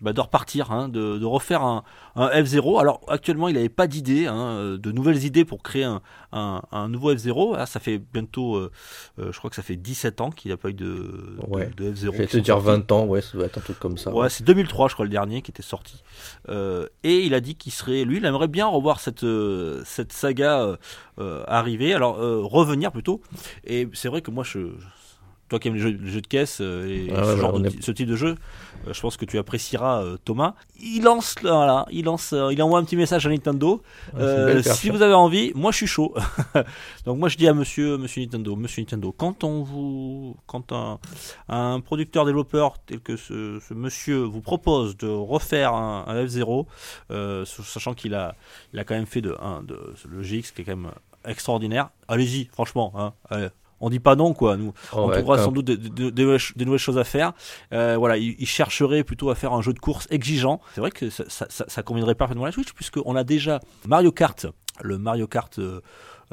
[0.02, 1.84] de repartir, hein, de, de refaire un,
[2.16, 2.80] un F0.
[2.80, 6.88] Alors actuellement, il n'avait pas d'idée, hein, de nouvelles idées pour créer un, un, un
[6.88, 7.56] nouveau F0.
[7.58, 8.72] Ah, ça fait bientôt, euh,
[9.20, 11.70] euh, je crois que ça fait 17 ans qu'il n'a pas eu de, Ouais.
[11.76, 12.14] de, de F0.
[12.14, 12.68] Je vais te dire sortis.
[12.68, 14.14] 20 ans, ouais, ça doit être un truc comme ça.
[14.14, 16.02] Ouais, c'est 2003, je crois, le dernier qui était sorti.
[16.47, 19.26] Euh, et il a dit qu'il serait, lui, il aimerait bien revoir cette
[19.84, 20.78] cette saga
[21.20, 22.16] euh, arriver, alors
[22.50, 23.20] revenir plutôt.
[23.66, 24.60] Et c'est vrai que moi, je,
[25.50, 27.60] toi qui aimes les jeux, les jeux de caisse euh, et Ah ce, ouais, genre
[27.60, 28.36] de, est- ce type de jeu,
[28.88, 30.54] euh, je pense que tu apprécieras euh, Thomas.
[30.82, 33.82] Il lance, voilà, il lance, il envoie un petit message à Nintendo.
[34.14, 36.14] Ah, Euh, si vous avez envie, moi je suis chaud.
[37.06, 41.00] Donc moi je dis à Monsieur, Monsieur Nintendo, Monsieur Nintendo, quand on vous, quand un,
[41.50, 46.66] un producteur développeur tel que ce, ce Monsieur vous propose de refaire un, un F0,
[47.12, 48.36] euh, sachant qu'il a,
[48.74, 49.78] il a quand même fait de, un, de
[50.10, 50.91] le GX qui est quand même
[51.26, 51.89] extraordinaire.
[52.08, 52.93] Allez-y, franchement.
[52.95, 53.47] Hein, allez.
[53.82, 54.57] On dit pas non quoi.
[54.57, 57.34] Nous, Oh, on ouais, trouvera sans doute des, nouvelles ch- des nouvelles choses à faire.
[57.73, 60.59] Euh, voilà, il, il chercherait plutôt à faire un jeu de course exigeant.
[60.75, 63.59] C'est vrai que ça, ça, ça, ça conviendrait parfaitement à la Switch, puisqu'on a déjà
[63.88, 64.45] Mario Kart,
[64.82, 65.82] le Mario Kart euh,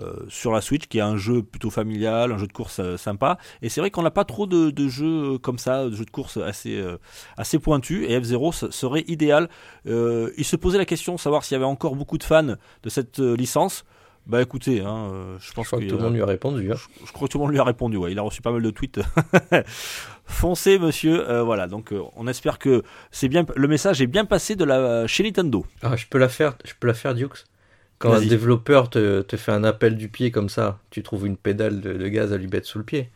[0.03, 2.97] euh, sur la Switch, qui est un jeu plutôt familial, un jeu de course euh,
[2.99, 3.39] sympa.
[3.63, 6.11] Et c'est vrai qu'on n'a pas trop de, de jeux comme ça, de jeux de
[6.11, 6.99] course assez, euh,
[7.39, 8.05] assez pointus.
[8.09, 9.49] Et F-Zero ce- serait idéal.
[9.87, 12.43] Il se posait la question, savoir s'il y avait encore beaucoup de fans
[12.83, 13.85] de cette licence.
[14.27, 16.73] Bah écoutez, hein, euh, je Je pense crois que tout le monde lui a répondu.
[16.73, 16.77] hein.
[17.07, 17.97] je crois que tout le monde lui a répondu.
[17.97, 18.11] Ouais.
[18.11, 18.99] Il a reçu pas mal de tweets.
[20.27, 21.31] Foncez, monsieur.
[21.31, 21.69] Euh, voilà.
[21.69, 23.47] Donc, euh, on espère que c'est bien.
[23.55, 25.65] Le message est bien passé de la chez Nintendo.
[25.83, 27.45] Ah, je peux la faire, je peux la faire, Dukes.
[27.99, 31.37] Quand un développeur te, te fait un appel du pied comme ça, tu trouves une
[31.37, 33.09] pédale de, de gaz à lui mettre sous le pied.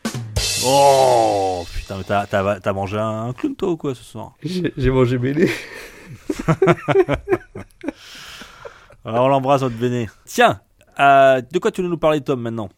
[0.65, 4.35] Oh putain, t'as, mangé un clown toi ou quoi ce soir?
[4.43, 5.51] J'ai mangé mêlé.
[9.05, 10.09] Alors, on l'embrasse notre béné.
[10.25, 10.61] Tiens,
[11.01, 12.69] euh, de quoi tu veux nous parler, Tom, maintenant?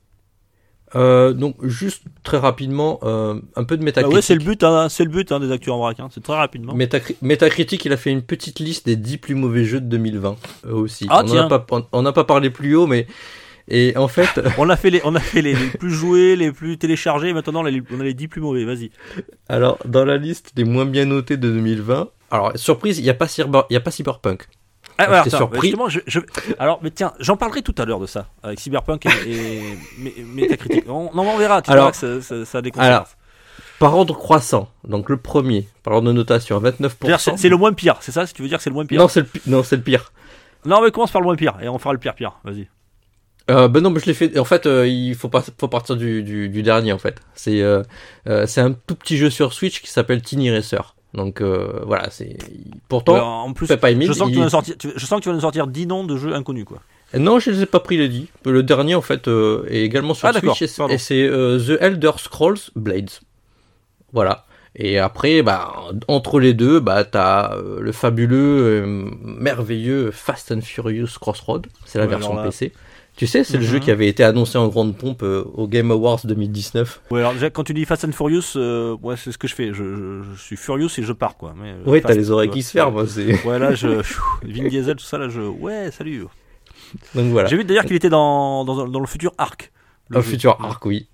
[0.94, 4.14] Euh, donc, juste très rapidement, euh, un peu de Bah métacritique.
[4.14, 4.62] ouais, c'est le but.
[4.62, 5.98] Hein, c'est le but hein, des actus en vrac.
[6.00, 6.08] Hein.
[6.12, 6.74] C'est très rapidement.
[6.74, 10.36] Métacri- Métacritique, il a fait une petite liste des 10 plus mauvais jeux de 2020
[10.66, 11.06] eux aussi.
[11.08, 13.06] Ah, on n'a pas, on- on n'a pas parlé plus haut, mais
[13.68, 16.52] et en fait, On a fait les, on a fait les, les plus joués, les
[16.52, 17.28] plus téléchargés.
[17.28, 18.64] et Maintenant, on a les, on a les 10 plus mauvais.
[18.66, 18.90] Vas-y.
[19.48, 23.14] alors dans la liste des moins bien notés de 2020, alors surprise, il y a
[23.14, 24.46] pas Cyber, il y a pas Cyberpunk.
[24.98, 25.60] Ah, attends, surpris.
[25.68, 26.20] justement, je, je-
[26.58, 29.58] alors, mais tiens, j'en parlerai tout à l'heure de ça, avec Cyberpunk et,
[30.18, 30.84] et Metacritic.
[30.88, 32.60] On, non, on verra, tu Alors- verras que ça, ça.
[32.78, 33.06] Alors,
[33.78, 36.92] Par ordre croissant, donc le premier, par ordre de notation à 29%.
[37.00, 38.86] C'est-à-dire, C'est le moins pire, c'est ça Si tu veux dire que c'est le moins
[38.86, 39.00] pire?
[39.00, 40.12] Non, c'est le, non, pire.
[40.64, 42.68] Non, mais commence par le moins pire, et on fera le pire pire, vas-y.
[43.50, 44.38] Euh, ben non, mais je l'ai fait.
[44.38, 47.20] En fait, euh, il faut, pas, faut partir du, du, du dernier en fait.
[47.34, 47.82] C'est euh,
[48.28, 50.94] euh, c'est un tout petit jeu sur Switch qui s'appelle Tiny Racer.
[51.14, 52.36] Donc euh, voilà, c'est
[52.88, 54.92] pourtant Euh, en plus, Peppa Emile, je sens, que il- tu vas nous sortir, tu-
[54.96, 56.78] je sens que tu vas nous sortir 10 noms de jeux inconnus, quoi.
[57.18, 58.28] non, je les ai pas pris les 10.
[58.46, 62.12] Le dernier en fait euh, est également sur Ah, Switch et c'est- euh, The Elder
[62.16, 63.10] Scrolls Blades.
[64.12, 64.46] Voilà.
[64.74, 65.74] Et après, bah,
[66.08, 71.66] entre les deux, bah, t'as le fabuleux, euh, merveilleux Fast and Furious Crossroad.
[71.84, 72.72] C'est la Ouais, version là- PC.
[73.16, 73.84] Tu sais, c'est le jeu mhm.
[73.84, 77.02] qui avait été annoncé en grande pompe euh, au Game Awards 2019.
[77.10, 79.74] Ouais, alors déjà, quand tu dis Fast and Furious, euh, c'est ce que je fais.
[79.74, 81.54] Je, suis furious et je pars, quoi.
[81.62, 83.00] Euh, oui, t'as les oreilles qui se ferment.
[83.00, 83.70] Hein, ouais, là.
[84.42, 85.42] Vin Diesel, tout ça, là, je.
[85.42, 86.24] Ouais, salut.
[87.14, 87.48] Donc voilà.
[87.48, 89.72] J'ai vu d'ailleurs qu'il était dans, dans, le futur Arc.
[90.08, 91.08] Le, le futur Arc, oui.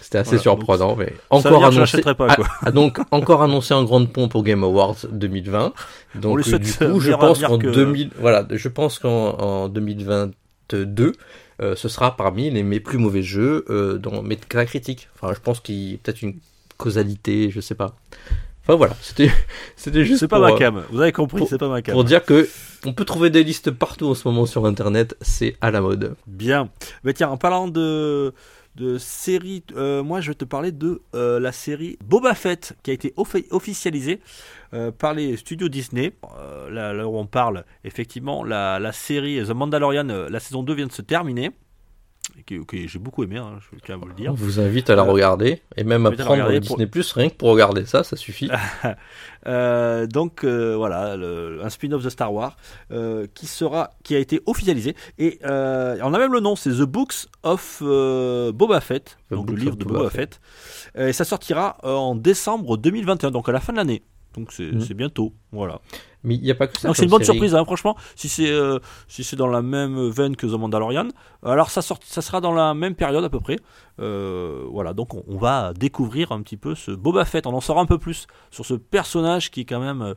[0.00, 2.00] C'était assez surprenant, mais encore annoncé.
[2.00, 2.46] Pas, ah, quoi.
[2.62, 5.72] Ah, donc encore annoncé en grande pompe au Game Awards 2020.
[6.14, 10.30] Donc euh, du coup, je pense qu'en 2000, voilà, je pense qu'en 2020
[10.72, 11.12] 2,
[11.60, 15.08] euh, ce sera parmi les, mes plus mauvais jeux euh, dans mes critiques.
[15.14, 16.36] Enfin, je pense qu'il y a peut-être une
[16.76, 17.94] causalité, je sais pas.
[18.62, 19.28] Enfin voilà, c'était
[20.04, 20.20] juste.
[20.20, 21.92] C'est pas ma euh, cam, vous avez compris, c'est pas ma cam.
[21.92, 22.48] Pour dire que
[22.86, 26.16] on peut trouver des listes partout en ce moment sur internet, c'est à la mode.
[26.26, 26.70] Bien.
[27.04, 28.32] Mais tiens, en parlant de
[28.76, 32.90] de série, euh, moi je vais te parler de euh, la série Boba Fett qui
[32.90, 34.20] a été offi- officialisée
[34.72, 36.12] euh, par les studios Disney.
[36.38, 40.86] Euh, là, où on parle, effectivement, la, la série The Mandalorian, la saison 2 vient
[40.86, 41.50] de se terminer.
[42.46, 44.32] Que, que j'ai beaucoup aimé, hein, je tiens à vous le dire.
[44.32, 47.28] On vous invite à la Euh, regarder et même à prendre pour- Disney Plus rien
[47.30, 48.50] que pour regarder ça, ça suffit.
[49.46, 52.56] Euh, donc euh, voilà, le- un spin-off de Star Wars
[53.34, 57.26] qui sera, qui a été officialisé et on a même le nom, c'est The Books
[57.42, 60.40] of Boba Fett, The donc le livre de Boba Boba Fett.
[60.96, 64.02] Et ça sortira en décembre 2021, donc à la fin de l'année.
[64.34, 64.80] Donc c'est Mm.
[64.80, 65.80] c'est bientôt, voilà.
[66.24, 66.88] Mais il n'y a pas que ça.
[66.88, 67.36] Donc c'est une bonne série.
[67.38, 67.96] surprise, hein, franchement.
[68.16, 71.08] Si c'est euh, si c'est dans la même veine que The Mandalorian,
[71.44, 73.56] alors ça sort, ça sera dans la même période à peu près.
[74.00, 77.46] Euh, voilà, donc on, on va découvrir un petit peu ce Boba Fett.
[77.46, 80.14] On en saura un peu plus sur ce personnage qui est quand même euh,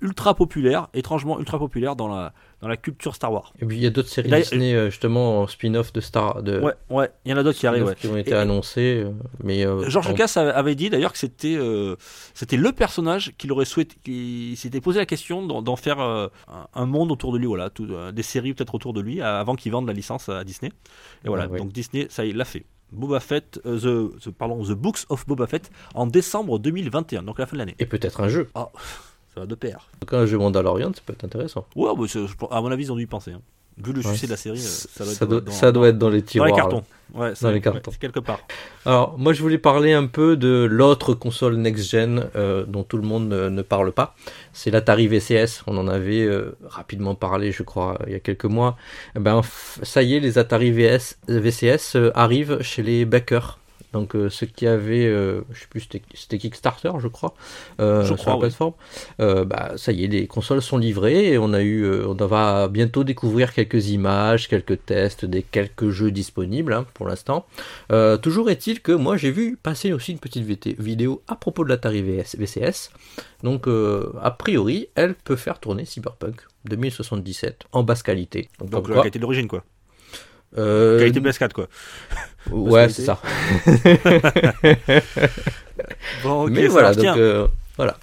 [0.00, 2.32] ultra populaire, étrangement ultra populaire dans la
[2.62, 3.52] dans la culture Star Wars.
[3.60, 6.42] Et puis il y a d'autres séries Disney justement en spin-off de Star.
[6.42, 7.84] De, Ouais, ouais, il y en a d'autres qui arrivent.
[7.84, 7.94] Ouais.
[7.94, 9.02] qui ont été Et- annoncés.
[9.04, 9.10] euh,
[9.42, 11.58] Mais euh, George Lucas avait- dit d'ailleurs que c'était
[12.32, 16.28] c'était le personnage qu'il aurait souhaité, qu'il s'était posé la question d'en d'en faire euh,
[16.74, 19.54] un, monde autour de lui, voilà, tout- euh, des séries peut-être autour de lui avant
[19.54, 20.70] qu'il vende la licence à Disney.
[21.24, 22.64] Et voilà, Ah donc Disney, ça il l'a fait.
[22.92, 27.38] Boba Fett, euh, the, the- pardon, the Books of Boba Fett en décembre 2021, donc
[27.40, 27.74] à la fin de l'année.
[27.78, 28.48] Et peut-être un jeu.
[28.54, 29.88] Ça va de pair.
[30.06, 31.66] Cas, un jeu Mandalorian, ça peut être intéressant.
[31.74, 32.04] Ouais, bah,
[32.52, 33.32] à mon avis, ils ont dû y penser.
[33.32, 33.40] hein.
[33.76, 35.98] Vu le succès de la série, euh, ça doit être, doit, dans, ça doit être
[35.98, 36.48] dans les dans tiroirs.
[36.50, 36.60] les là.
[36.62, 36.84] cartons.
[37.12, 37.92] Ouais, Dans les cartons.
[38.00, 38.40] quelque part.
[38.86, 43.02] Alors, moi, je voulais parler un peu de l'autre console next-gen euh, dont tout le
[43.04, 44.16] monde ne, ne parle pas.
[44.52, 45.62] C'est l'Atari VCS.
[45.66, 48.76] On en avait euh, rapidement parlé, je crois, il y a quelques mois.
[49.16, 49.42] Eh ben,
[49.82, 53.58] ça y est, les Atari VS, VCS euh, arrivent chez les backers.
[53.94, 57.32] Donc, euh, ceux qui avaient, euh, je sais plus, c'était- Kickstarter, je crois,
[57.80, 58.74] euh, Je sur crois, la plateforme.
[59.20, 62.14] Euh, bah, ça y est, les consoles sont livrées et on a eu, euh, on
[62.26, 67.46] va bientôt découvrir quelques images, quelques tests, des quelques jeux disponibles hein, pour l'instant.
[67.92, 70.44] Euh, toujours est-il que moi j'ai vu passer aussi une petite
[70.80, 72.90] vidéo à propos de l'Atari VS VCS.
[73.44, 78.48] Donc a priori, elle peut faire tourner Cyberpunk 2077 en basse qualité.
[78.58, 79.62] Donc, la quoi, qualité d'origine, quoi.
[80.58, 81.68] Euh, Qualité PS4, quoi.
[82.50, 83.20] ouais, c'est ça.
[86.22, 87.46] Bon, ok, Mais voilà, donc euh,
[87.76, 87.96] voilà.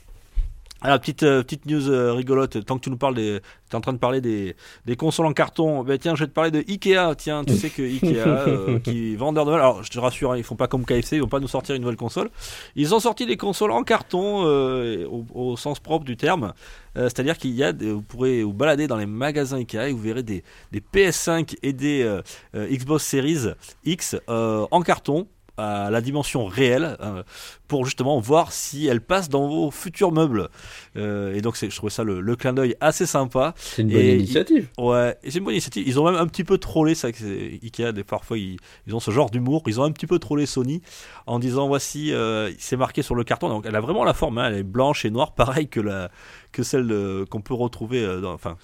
[0.82, 3.39] Alors, petite, euh, petite news euh, rigolote, tant que tu nous parles des.
[3.69, 4.55] Tu es en train de parler des,
[4.86, 7.15] des consoles en carton, ben tiens, je vais te parler de Ikea.
[7.17, 9.51] Tiens, tu sais que Ikea, euh, qui vendeur de.
[9.51, 11.75] Alors, je te rassure, hein, ils font pas comme KFC, ils vont pas nous sortir
[11.75, 12.29] une nouvelle console.
[12.75, 16.53] Ils ont sorti des consoles en carton euh, au, au sens propre du terme.
[16.97, 19.91] Euh, C'est-à-dire qu'il y a, des- vous pourrez vous balader dans les magasins Ikea et
[19.91, 22.19] vous verrez des, des PS5 et des
[22.55, 23.47] Xbox Series
[23.86, 25.27] X euh, en carton
[25.62, 27.24] à la dimension réelle euh,
[27.68, 30.49] pour justement voir si elles passent dans vos futurs meubles.
[30.97, 33.53] Euh, et donc c'est- je trouvais ça le, le clin d'œil assez sympa.
[33.57, 34.68] C'est une bonne Et- initiative.
[34.78, 35.84] Ouais, c'est une bonne initiative.
[35.88, 37.07] Ils ont même un petit peu trollé ça.
[37.09, 38.57] Ikea, des, parfois ils,
[38.88, 39.64] ils ont ce genre d'humour.
[39.68, 40.82] Ils ont un petit peu trollé Sony
[41.28, 43.47] en disant voici, euh, c'est marqué sur le carton.
[43.49, 44.38] Donc elle a vraiment la forme.
[44.39, 46.09] hein, elle est blanche et noire, pareil que la
[46.51, 46.93] que celle
[47.30, 48.05] qu'on peut retrouver.
[48.22, 48.57] dans, enfin,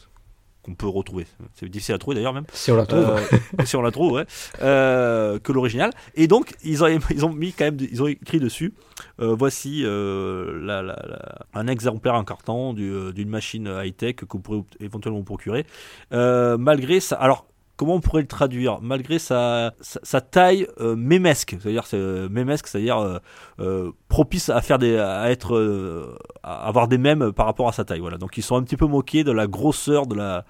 [0.68, 1.26] qu'on peut retrouver.
[1.55, 2.43] C'est difficile à trouver d'ailleurs même.
[2.53, 2.99] Si on la trouve.
[2.99, 4.26] Euh, si on la trouve, ouais.
[4.61, 5.91] Euh, que l'original.
[6.15, 8.74] Et donc, ils ont, ils ont mis quand même, ils ont écrit dessus.
[9.20, 14.39] euh, voici la- la- la- un exemplaire en carton du- d'une machine high-tech que vous
[14.39, 15.65] pourrez éventuellement vous procurer.
[16.11, 17.15] Malgré ça.
[17.15, 17.45] Alors.
[17.78, 22.28] Comment on pourrait le traduire Malgré sa, sa, sa taille euh, mémesque, c'est-à-dire c'est, euh,
[22.28, 23.19] mémesque, c'est-à-dire euh,
[23.59, 27.86] euh, propice à faire des, à être, à avoir des mèmes par rapport à sa
[27.86, 27.99] taille.
[27.99, 28.17] Voilà.
[28.17, 30.43] Donc ils sont un petit peu moqués de la grosseur de la,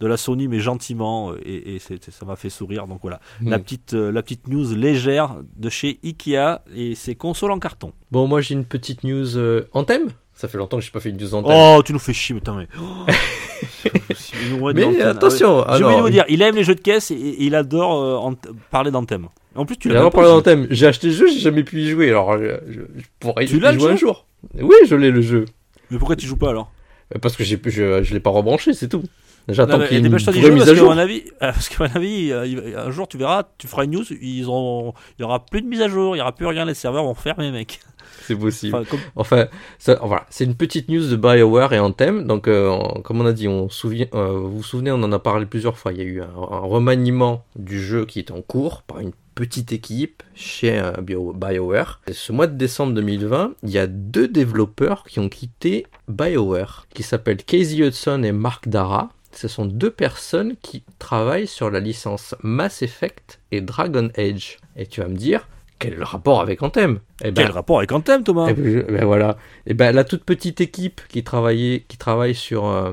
[0.00, 2.86] de la Sony, mais gentiment, et, ça m'a fait sourire.
[2.86, 3.62] Donc voilà, la, Hmm.
[3.62, 7.92] petite, euh, la petite news légère de chez Ikea et ses consoles en carton.
[8.10, 9.36] Bon, moi j'ai une petite news
[9.72, 10.08] en thème.
[10.40, 11.28] Ça fait longtemps que j'ai pas fait une thème.
[11.44, 12.66] Oh, tu nous fais chier, putain, mais.
[12.80, 17.10] Oh, mais attention, Ah oublié de non, vous dire, il aime les jeux de caisse
[17.10, 18.34] et, il adore euh, en-
[18.70, 19.28] parler d'Anthem.
[19.54, 20.44] En plus, tu Il l'as a même parlé pas en aussi.
[20.44, 20.66] thème.
[20.70, 22.08] J'ai acheté le jeu, j'ai jamais pu y jouer.
[22.08, 24.26] Alors, je, je- je pourrais Tu y jouer un jour.
[24.58, 25.44] Oui, je l'ai le jeu.
[25.90, 26.72] Mais pourquoi tu joues pas alors?
[27.20, 29.02] Parce que j'ai, je, je l'ai pas rebranché, c'est tout.
[29.48, 30.90] J'attends mais qu'il y ait une vraie mise à jour.
[30.90, 33.90] mon avis, euh, parce qu'à mon avis, euh, un jour tu verras, tu feras une
[33.90, 36.46] news, ils auront, il y aura plus de mise à jour, il y aura plus
[36.46, 37.80] rien, les serveurs vont fermer, mec.
[38.22, 38.76] C'est possible.
[38.76, 39.46] Enfin, comme- Enfin,
[39.78, 42.26] ça, voilà, c'est une petite news de BioWare et Anthem.
[42.26, 45.12] Donc, euh, on- comme on a dit, on souvient, euh, vous vous souvenez, on en
[45.12, 45.92] a parlé plusieurs fois.
[45.92, 49.12] Il y a eu un, un remaniement du jeu qui est en cours par une
[49.34, 52.00] petite équipe chez euh, Bio- BioWare.
[52.06, 56.86] Et ce mois de décembre 2020, il y a deux développeurs qui ont quitté BioWare,
[56.92, 59.10] qui s'appellent Casey Hudson et Mark Dara.
[59.32, 64.58] Ce sont deux personnes qui travaillent sur la licence Mass Effect et Dragon Age.
[64.76, 65.48] Et tu vas me dire,
[65.80, 67.00] quel rapport avec Anthem?
[67.24, 68.46] Eh ben, Quel rapport avec Anthem, Thomas?
[68.50, 69.36] eh ben, je- ben voilà.
[69.66, 72.92] Ben la toute petite équipe qui travaillait, qui travaille sur euh,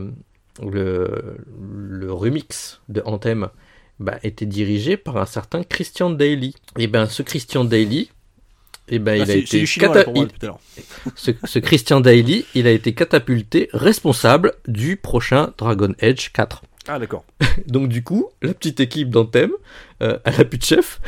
[0.63, 1.38] le,
[1.69, 3.49] le remix de Anthem,
[3.99, 6.55] ben, était dirigée par un certain Christian Daly.
[6.77, 8.09] Et ben ce Christian Daly,
[8.89, 10.51] et ben Ah, il a été chinois cata- moi il-
[11.15, 16.63] ce, ce Christian Daly, il a été catapulté responsable du prochain Dragon Age 4.
[16.88, 17.25] Ah d'accord.
[17.67, 19.51] Donc du coup, la petite équipe d'Anthem,
[20.01, 21.01] euh, elle a plus de chef.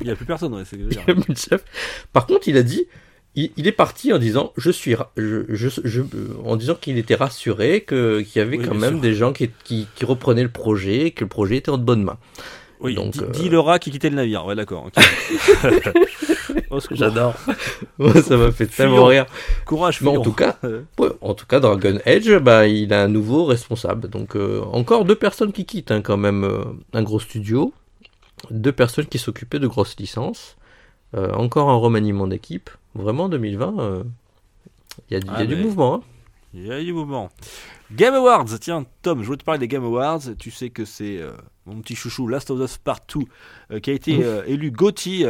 [0.00, 1.64] Il n'y a plus personne, ouais, c'est Il a plus de chef.
[2.12, 2.86] Par contre, il a dit,
[3.34, 6.06] il, il est parti en disant, je suis, ra- je, je, je- euh,
[6.44, 9.00] en disant qu'il était rassuré, que qu'il y avait Oui, quand bien même sûr.
[9.00, 12.02] des gens qui, qui, qui reprenaient le projet, que le projet était en de bonnes
[12.04, 12.18] mains.
[12.80, 14.44] Oui, Donc, euh, dis le rat qui quittait le navire.
[14.44, 14.86] Ouais, d'accord.
[14.88, 15.02] ok.
[16.70, 16.96] Au secours.
[16.96, 17.34] J'adore.
[17.98, 19.06] Ouais, ça m'a fait tellement Fuyons.
[19.06, 19.26] rire.
[19.64, 20.22] Courage, Mais en fuyons.
[20.22, 24.08] tout cas, Euh, Ouais, en tout cas, Dragon Edge, bah, il a un nouveau responsable.
[24.08, 27.72] Donc, euh, encore deux personnes qui quittent hein, quand même euh, un gros studio.
[28.50, 30.56] Deux personnes qui s'occupaient de grosses licences.
[31.14, 32.68] Euh, encore un remaniement d'équipe.
[32.94, 34.04] Vraiment, 2020, euh,
[35.10, 35.94] il y a, du- il y a Ah, du mouvement.
[35.96, 36.00] hein.
[36.54, 37.30] Il y a du mouvement.
[37.92, 40.20] Game Awards, tiens, Tom, je voulais te parler des Game Awards.
[40.38, 41.32] Tu sais que c'est euh,
[41.66, 43.20] mon petit chouchou Last of Us Part 2
[43.72, 45.24] euh, qui a été élu GOTY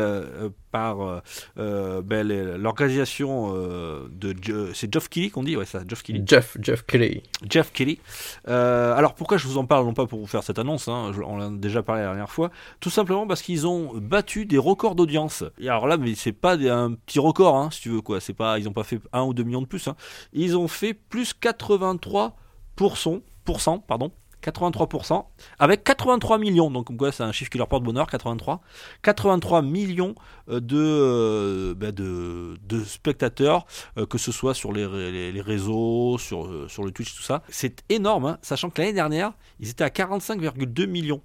[0.77, 1.21] par euh,
[1.59, 2.27] euh, ben,
[2.59, 4.35] l'organisation euh, de.
[4.75, 6.23] C'est Geoff Keighley qu'on dit Ouais, ça, Geoff Keighley.
[6.27, 7.23] Jeff, Jeff Kelly.
[7.49, 7.99] Jeff Kelly.
[8.47, 11.23] Alors pourquoi je vous en parle Non pas pour vous faire cette annonce, hein, je-
[11.23, 12.51] on en a déjà parlé la dernière fois.
[12.81, 15.45] Tout simplement parce qu'ils ont battu des records d'audience.
[15.59, 18.21] Et alors là, mais c'est pas des- un petit record, hein, si tu veux quoi.
[18.21, 19.89] C'est pas, ils ont pas fait 1 ou 2 millions de plus.
[19.89, 19.97] hein.
[20.35, 24.11] Ils ont fait plus 83%, pourcent, pardon.
[24.43, 25.25] 83%,
[25.59, 28.61] avec 83 millions, donc comme quoi c'est un chiffre qui leur porte bonheur, 83,
[29.03, 30.15] 83 millions
[30.49, 33.67] euh, de, euh, bah, de, de spectateurs
[33.99, 37.23] euh, que ce soit sur les, ré- les- les réseaux, sur, sur le Twitch, tout
[37.23, 37.43] ça.
[37.49, 41.23] C'est énorme, hein, sachant que l'année dernière, ils étaient à 45,2 millions.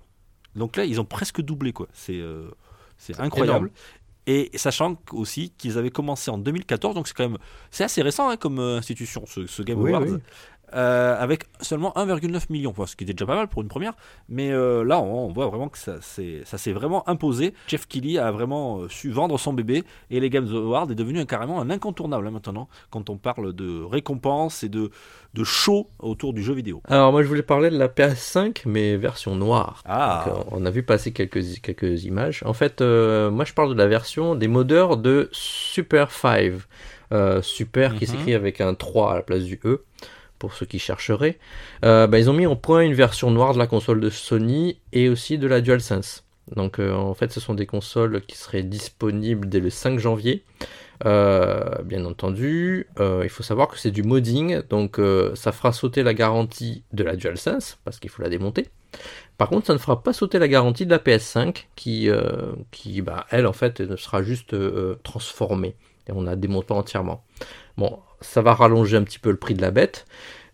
[0.55, 1.87] Donc là, ils ont presque doublé, quoi.
[1.93, 2.49] C'est euh,
[2.97, 3.71] c'est incroyable.
[4.27, 7.39] Et sachant aussi qu'ils avaient commencé en 2014, donc c'est quand même
[7.71, 10.03] c'est assez récent hein, comme institution, ce, ce Game Oui, Awards.
[10.03, 10.19] oui.
[10.73, 13.93] Euh, avec seulement 1,9 million, ce qui était déjà pas mal pour une première.
[14.29, 17.53] Mais euh, là, on, on voit vraiment que ça s'est vraiment imposé.
[17.67, 21.19] Jeff Keighley a vraiment euh, su vendre son bébé et les Games Awards est devenu
[21.19, 24.89] un- carrément un incontournable hein, maintenant quand on parle de récompenses et de,
[25.33, 26.81] de show autour du jeu vidéo.
[26.87, 29.81] Alors, moi, je voulais parler de la PS5, mais version noire.
[29.85, 32.43] Ah, Donc, on a vu passer quelques, quelques images.
[32.45, 36.53] En fait, euh, moi je parle de la version des modeurs de Super 5.
[37.13, 38.11] Euh, super qui Mhm.
[38.11, 39.83] s'écrit avec un 3 à la place du E,
[40.41, 41.37] pour ceux qui chercheraient.
[41.85, 44.79] Euh, bah, ils ont mis en point une version noire de la console de Sony
[44.91, 46.25] et aussi de la DualSense.
[46.55, 50.43] Donc euh, en fait, ce sont des consoles qui seraient disponibles dès le 5 janvier.
[51.05, 54.99] Euh, bien entendu, il faut savoir que c'est du modding, donc
[55.35, 58.67] ça fera sauter la garantie de la DualSense, parce qu'il faut la démonter.
[59.37, 62.09] Par contre, ça ne fera pas sauter la garantie de la PS5, qui,
[62.71, 64.55] qui bah, elle, en fait, sera juste
[65.03, 65.75] transformée.
[66.07, 67.23] Et on la démonte pas entièrement.
[67.81, 70.05] Bon, ça va rallonger un petit peu le prix de la bête,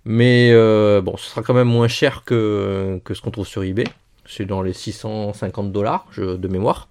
[0.05, 3.63] mais euh, bon, ce sera quand même moins cher que, que ce qu'on trouve sur
[3.63, 3.83] eBay.
[4.25, 6.87] C'est dans les 650 dollars de mémoire.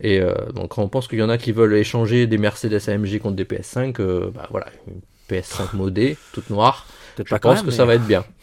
[0.00, 2.80] Et euh, donc, quand on pense qu'il y en a qui veulent échanger des Mercedes
[2.88, 5.00] AMG contre des PS5, euh, bah voilà, une
[5.30, 8.24] PS5 modée, toute noire, je pas pense que ça va être bien.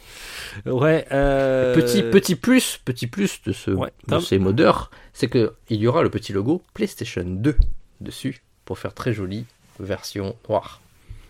[0.66, 1.06] Ouais.
[1.12, 5.54] euh, Petit, petit plus, petit plus de, ce, Ouais, de Tom ces modeurs, c'est que
[5.70, 7.56] il y aura le petit logo PlayStation 2
[8.02, 9.46] dessus pour faire très jolie
[9.80, 10.82] version noire.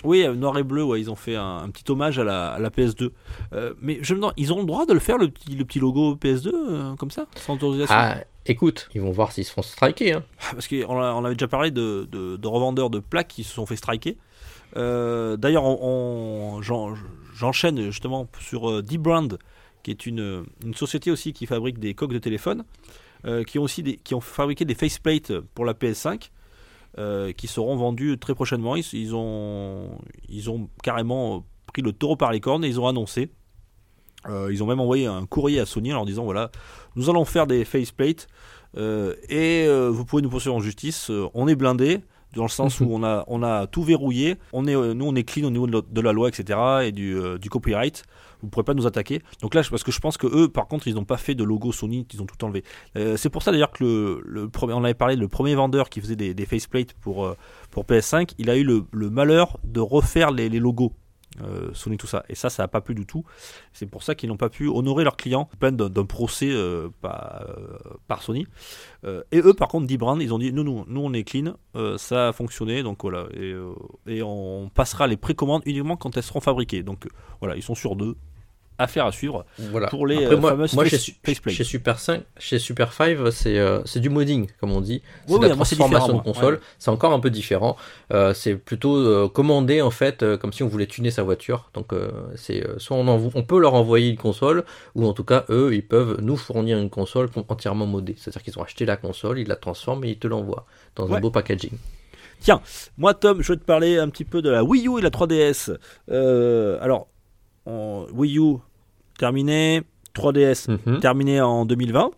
[0.03, 2.51] Oui, euh, noir et bleu, ouais, ils ont fait un, un petit hommage à la,
[2.51, 3.09] à la PS2.
[3.53, 5.65] Euh, mais je me demande, ils ont le droit de le faire, le petit, le
[5.65, 7.95] petit logo PS2, euh, comme ça, sans autorisation?
[7.97, 10.13] Ah, écoute, ils vont voir s'ils se font striker.
[10.13, 10.23] Hein.
[10.51, 13.65] Parce qu'on on avait déjà parlé de, de- de revendeurs de plaques qui se sont
[13.65, 14.17] fait striker.
[14.77, 16.93] Euh, D'ailleurs, on, on- j'en-
[17.35, 19.37] j'enchaîne justement sur D-Brand,
[19.83, 22.63] qui est une, une société aussi qui fabrique des coques de téléphone,
[23.47, 26.29] qui, ont aussi des, qui ont fabriqué des faceplates pour la PS5,
[26.97, 28.75] euh, qui seront vendus très prochainement.
[28.75, 29.89] Ils, ils ont,
[30.27, 33.29] ils ont carrément pris le taureau par les cornes et ils ont annoncé.
[34.27, 36.51] euh, ils ont même envoyé un courrier à Sony en leur disant voilà,
[36.95, 38.27] nous allons faire des faceplates
[38.77, 41.11] euh, et vous pouvez nous poursuivre en justice.
[41.33, 41.99] On est blindé
[42.35, 44.35] dans le sens où on a, on a tout verrouillé.
[44.53, 46.59] On est, nous, on est clean au niveau de, la- loi, etc.
[46.83, 48.03] et du, du copyright.
[48.41, 49.21] Vous pourrez pas nous attaquer.
[49.41, 51.43] Donc là, parce que je pense que eux, par contre, ils n'ont pas fait de
[51.43, 52.63] logo Sony, ils ont tout enlevé.
[52.95, 56.01] Euh, c'est pour ça d'ailleurs que le, premier, on avait parlé, le premier vendeur qui
[56.01, 57.35] faisait des, faceplates pour, euh,
[57.71, 60.93] pour PS5, il a eu le, malheur de refaire les, logos.
[61.41, 63.23] euh, Sony tout ça et ça ça n'a pas plu du tout
[63.71, 66.51] c'est pour ça qu'ils n'ont pas pu honorer leurs clients peine d'un procès
[67.01, 68.47] par, Sony
[69.03, 71.55] et eux, par contre, D-Brand, ils ont dit nous, nous, nous, on est clean,
[71.97, 73.55] ça a fonctionné, donc voilà, et,
[74.07, 76.83] et on passera les précommandes uniquement quand elles seront fabriquées.
[76.83, 77.07] Donc
[77.39, 78.15] voilà, ils sont sur deux.
[78.79, 79.87] Affaire à suivre Voilà.
[79.87, 83.59] pour les Après, euh, moi, fameuses moi, chez, chez Super 5, chez Super 5, c'est
[83.59, 85.01] euh, c'est du modding, comme on dit.
[85.27, 86.55] C'est Oui, de la transformation de console.
[86.55, 86.59] Ouais.
[86.79, 87.75] C'est encore un peu différent.
[88.13, 91.69] Euh, c'est plutôt euh, commandé, en fait, comme si on voulait tuner sa voiture.
[91.73, 91.91] Donc,
[92.35, 94.63] c'est soit on, peut leur envoyer une console,
[94.95, 98.15] ou en tout cas, eux, ils peuvent nous fournir une console entièrement modée.
[98.17, 100.65] C'est-à-dire qu'ils ont acheté la console, ils la transforment et ils te l'envoient
[100.95, 101.17] dans Ouais.
[101.17, 101.71] un beau packaging.
[102.97, 105.09] Moi, Tom, je vais te parler un petit peu de la Wii U et la
[105.09, 105.77] 3DS.
[106.09, 107.07] Euh, alors,
[107.65, 108.57] en Wii U
[109.19, 109.83] terminé,
[110.15, 110.99] 3DS Mhm.
[111.01, 112.09] terminé en 2020,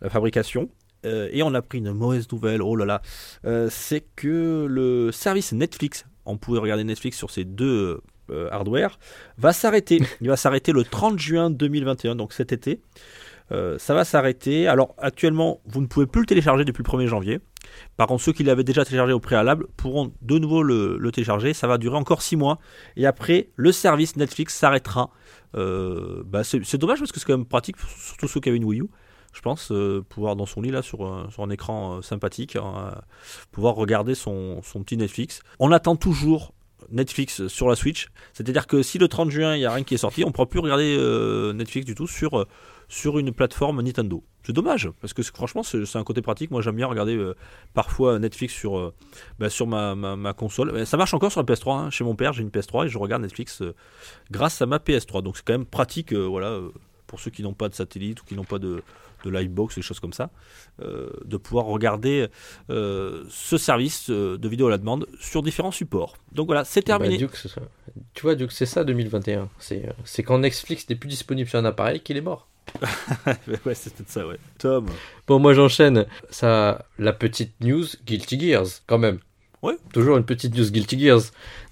[0.00, 0.70] la fabrication.
[1.04, 3.02] Euh, et on a pris une mauvaise nouvelle, oh là là,
[3.44, 8.98] Euh, c'est que le service Netflix, on pouvait regarder Netflix sur ces deux euh, hardware,
[9.38, 9.98] va s'arrêter.
[10.20, 12.80] Il va s'arrêter le 30 juin 2021, donc cet été.
[13.52, 14.66] Euh, ça va s'arrêter.
[14.66, 17.38] Alors actuellement, vous ne pouvez plus le télécharger depuis le 1er janvier.
[17.96, 21.54] Par contre, ceux qui l'avaient déjà téléchargé au préalable pourront de nouveau le, le télécharger.
[21.54, 22.58] Ça va durer encore 6 mois.
[22.96, 25.10] Et après, le service Netflix s'arrêtera.
[25.54, 28.64] Euh, bah, c'est dommage parce que c'est quand même pratique, surtout ceux qui avaient une
[28.64, 28.88] Wii U.
[29.32, 32.56] Je pense euh, pouvoir dans son lit là sur, un- sur un écran euh, sympathique,
[32.56, 32.94] hein,
[33.52, 35.40] pouvoir regarder son, son petit Netflix.
[35.58, 36.54] On attend toujours
[36.90, 38.06] Netflix sur la Switch.
[38.32, 40.32] C'est-à-dire que si le 30 juin il n'y a rien qui est sorti, on ne
[40.32, 42.46] pourra plus regarder euh, Netflix du tout sur, euh,
[42.88, 44.24] sur une plateforme Nintendo.
[44.46, 46.52] C'est dommage, parce que franchement c'est un côté pratique.
[46.52, 47.34] Moi j'aime bien regarder euh,
[47.74, 48.94] parfois Netflix sur, euh,
[49.40, 50.70] bah, sur ma, ma, ma console.
[50.70, 51.72] Euh, Ça marche encore sur la PS3.
[51.78, 51.90] hein.
[51.90, 53.74] Chez mon père j'ai une PS3 et je regarde Netflix euh,
[54.30, 55.22] grâce à ma PS3.
[55.22, 56.70] Donc c'est quand même pratique euh, voilà, euh,
[57.08, 58.82] pour ceux qui n'ont pas de satellite ou qui n'ont pas de,
[59.24, 60.30] de Livebox, des choses comme ça,
[60.80, 62.28] euh, de pouvoir regarder
[62.70, 66.16] euh, ce service euh, de vidéo à la demande sur différents supports.
[66.30, 67.14] Donc voilà, c'est terminé.
[67.16, 67.60] Bah, Duke, ça.
[68.14, 69.48] Tu vois, Duke, c'est ça 2021.
[69.58, 72.46] C'est euh, c'est quand Netflix n'est plus disponible sur un appareil qu'il est mort.
[73.64, 74.36] Ouais, c'est peut-être ça, ouais.
[74.58, 74.86] Tom.
[75.26, 76.06] Bon, moi j'enchaîne.
[76.30, 79.18] Ça, la petite news Guilty Gears, quand même.
[79.62, 79.74] Ouais.
[79.92, 81.22] Toujours une petite news Guilty Gears.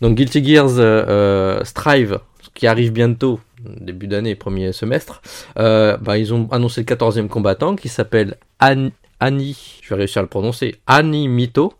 [0.00, 2.20] Donc Guilty Gears euh, euh, Strive,
[2.54, 5.22] qui arrive bientôt, début d'année, premier semestre.
[5.58, 8.90] Euh, bah, ils ont annoncé le 14e combattant qui s'appelle An-
[9.20, 11.74] Ani, je vais réussir à le prononcer, Ani Mito.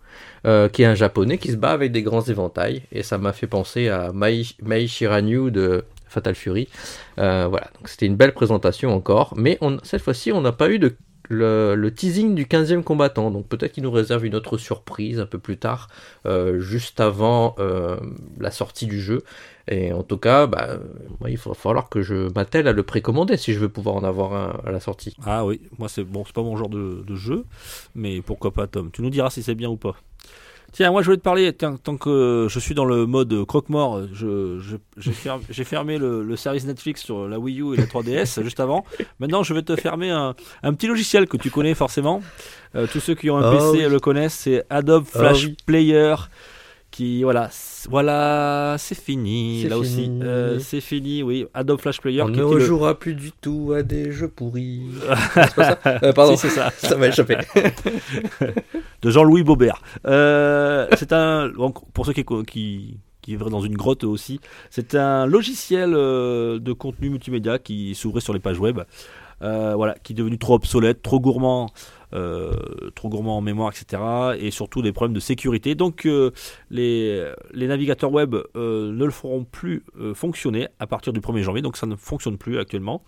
[0.47, 3.33] euh, qui est un japonais qui se bat avec des grands éventails et ça m'a
[3.33, 5.85] fait penser à Mai, Mai Shiranyu de
[6.15, 6.69] Fatal Fury.
[7.19, 10.71] Euh, voilà, donc c'était une belle présentation encore, mais on, cette fois-ci on n'a pas
[10.71, 10.97] eu de
[11.29, 13.31] le, teasing du 15e combattant.
[13.31, 15.89] Donc peut-être qu'il nous réserve une autre surprise un peu plus tard,
[16.27, 17.97] euh, juste avant euh,
[18.39, 19.23] la sortie du jeu.
[19.67, 20.77] Et en tout cas, bah,
[21.27, 24.35] il va falloir que je m'attelle à le précommander si je veux pouvoir en avoir
[24.35, 25.17] un à la sortie.
[25.25, 27.47] Ah oui, moi c'est bon, c'est pas mon genre de jeu,
[27.95, 28.91] mais pourquoi pas Tom?
[28.91, 29.97] Tu nous diras si c'est bien ou pas.
[30.75, 34.03] Tiens, moi je voulais te parler, tiens, tant que je suis dans le mode croque-mort,
[34.13, 37.77] je, je- j'ai, fermé, j'ai fermé le, le service Netflix sur la Wii U et
[37.77, 38.85] la 3DS juste avant.
[39.21, 42.23] Maintenant je vais te fermer un, un petit logiciel que tu connais forcément.
[42.75, 43.89] Euh, tous ceux qui ont un Ah PC oui.
[43.89, 45.57] le connaissent, c'est Adobe Ah Flash oui.
[45.65, 46.17] Player.
[46.95, 47.51] Qui, voilà,
[47.91, 50.09] voilà, c'est fini, là aussi.
[50.23, 51.45] Euh, c'est fini, oui.
[51.53, 52.23] Adobe Flash Player.
[52.23, 54.83] On qui ne était le- rejouera plus du tout à des jeux pourris.
[55.35, 56.71] c'est pas ça Euh, Pardon, Si, c'est ça.
[56.79, 57.37] ça m'a échappé.
[59.03, 59.83] de Jean-Louis Baubert.
[60.07, 64.39] Euh, c'est un, donc, pour ceux qui, qui, dans une grotte aussi,
[64.71, 68.81] c'est un logiciel de contenu multimédia qui s'ouvrait sur les pages web.
[69.43, 71.69] Euh, voilà, qui est devenu trop obsolète, trop gourmand,
[72.95, 74.03] trop gourmand en mémoire, etc.
[74.39, 75.75] Et surtout des problèmes de sécurité.
[75.75, 76.31] Donc euh,
[76.71, 81.43] les, les navigateurs web euh, ne le feront plus euh, fonctionner à partir du 1er
[81.43, 81.63] janvier.
[81.63, 83.03] Donc ça ne fonctionne plus actuellement.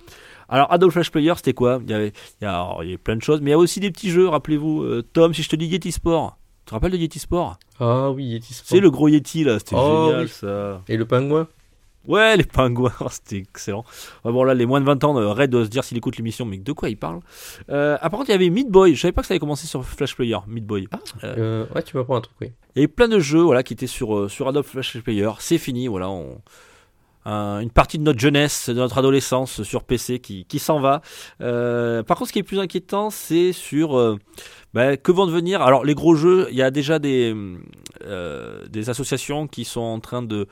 [0.48, 1.80] Alors Adobe Flash Player, c'était quoi?
[1.84, 3.52] Il y, avait, il, y a, alors, il y a plein de choses, mais il
[3.52, 4.28] y a aussi des petits jeux.
[4.28, 7.59] Rappelez-vous, euh, Tom, si je te dis Yeti Sport, tu te rappelles de Yeti Sport?
[7.80, 8.66] Ah oui, Yeti Sport.
[8.68, 10.28] C'est le gros Yeti là, c'était Oh, génial oui.
[10.28, 10.82] ça.
[10.88, 11.48] Et le pingouin?
[12.09, 13.84] Ouais, les pingouins, c'était excellent.
[14.24, 16.44] Bon, là, les moins de 20 ans, euh, Red doit se dire s'il écoute l'émission,
[16.44, 17.20] mais de quoi il parle
[17.70, 18.94] euh, ah, Par contre, il y avait Meat Boy.
[18.94, 20.88] Je savais pas que ça avait commencé sur Flash Player, Meat Boy.
[21.24, 22.52] Euh, Ouais, tu m'apprends un truc, oui.
[22.76, 25.30] Avait plein de jeux voilà, qui étaient sur, euh, sur Adobe Flash Player.
[25.40, 26.09] C'est fini, voilà.
[26.11, 26.40] On...
[27.24, 31.00] un- une partie de notre jeunesse, de notre adolescence sur PC qui, qui s'en va.
[31.40, 34.16] Euh, par contre, ce qui est plus inquiétant, c'est sur euh,
[34.74, 35.61] bah, que vont devenir.
[35.62, 37.34] Alors, les gros jeux, il y a déjà des,
[38.04, 40.46] euh, des associations qui sont en train de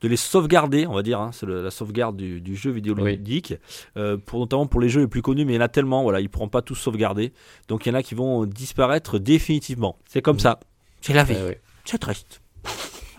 [0.00, 3.54] de les sauvegarder, on va dire, hein, c'est la sauvegarde du, du jeu vidéoludique,
[3.96, 6.02] euh, pour, notamment pour les jeux les plus connus, mais il y en a tellement,
[6.02, 7.32] voilà, ils ne pourront pas tous sauvegarder,
[7.68, 9.96] donc il y en a qui vont disparaître définitivement.
[10.08, 10.40] C'est comme Mhm.
[10.40, 10.60] ça,
[11.00, 11.60] c'est la vie, Ouais, ouais.
[11.84, 12.40] c'est triste.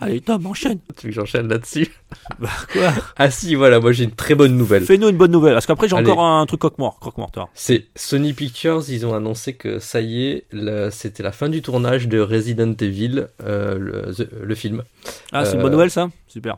[0.02, 0.78] Allez Tom, enchaîne.
[0.96, 1.88] Tu veux que j'enchaîne là-dessus?
[2.38, 2.90] Bah, quoi?
[3.16, 4.82] Ah si, voilà, moi j'ai une très bonne nouvelle.
[4.84, 7.50] Fais-nous une bonne nouvelle, parce qu'après j'ai encore un truc croque-mort, croque-mort, toi.
[7.52, 10.46] C'est Sony Pictures, ils ont annoncé que ça y est,
[10.90, 14.84] c'était la fin du tournage de Resident Evil, euh, le, the- le film.
[15.32, 16.08] Ah, c'est une Euh, bonne nouvelle ça?
[16.28, 16.56] Super.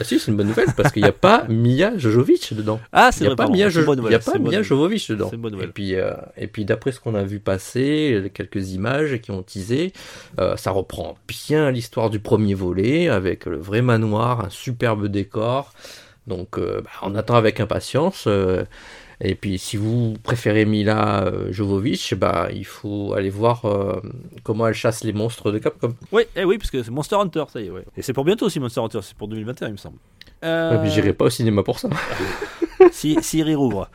[0.00, 2.80] Ah si, c'est une bonne nouvelle parce qu'il n'y a pas Mia Jojovic dedans.
[2.92, 4.62] Ah, c'est n'y a vrai, pas Jo- il y nouvelle, a pas Mia nouvelle.
[4.62, 5.30] Jovovich dedans.
[5.36, 9.30] Bonne Et puis, euh, et puis d'après ce qu'on a vu passer, quelques images qui
[9.30, 9.92] ont teasé,
[10.40, 15.72] euh, ça reprend bien l'histoire du premier volet avec le vrai manoir, un superbe décor.
[16.26, 18.24] Donc euh, bah, on attend avec impatience.
[19.22, 24.00] Euh, et puis si vous préférez Mila euh, Jovovich, bah, il faut aller voir euh,
[24.42, 25.94] comment elle chasse les monstres de Capcom.
[26.12, 27.84] Oui, eh oui, parce que c'est Monster Hunter, ça y est, ouais.
[27.96, 29.98] Et c'est pour bientôt aussi Monster Hunter, c'est pour 2021, il me semble.
[30.42, 31.88] Euh, Ouais, j'irai pas au cinéma pour ça.
[32.92, 33.90] si, si rouvre.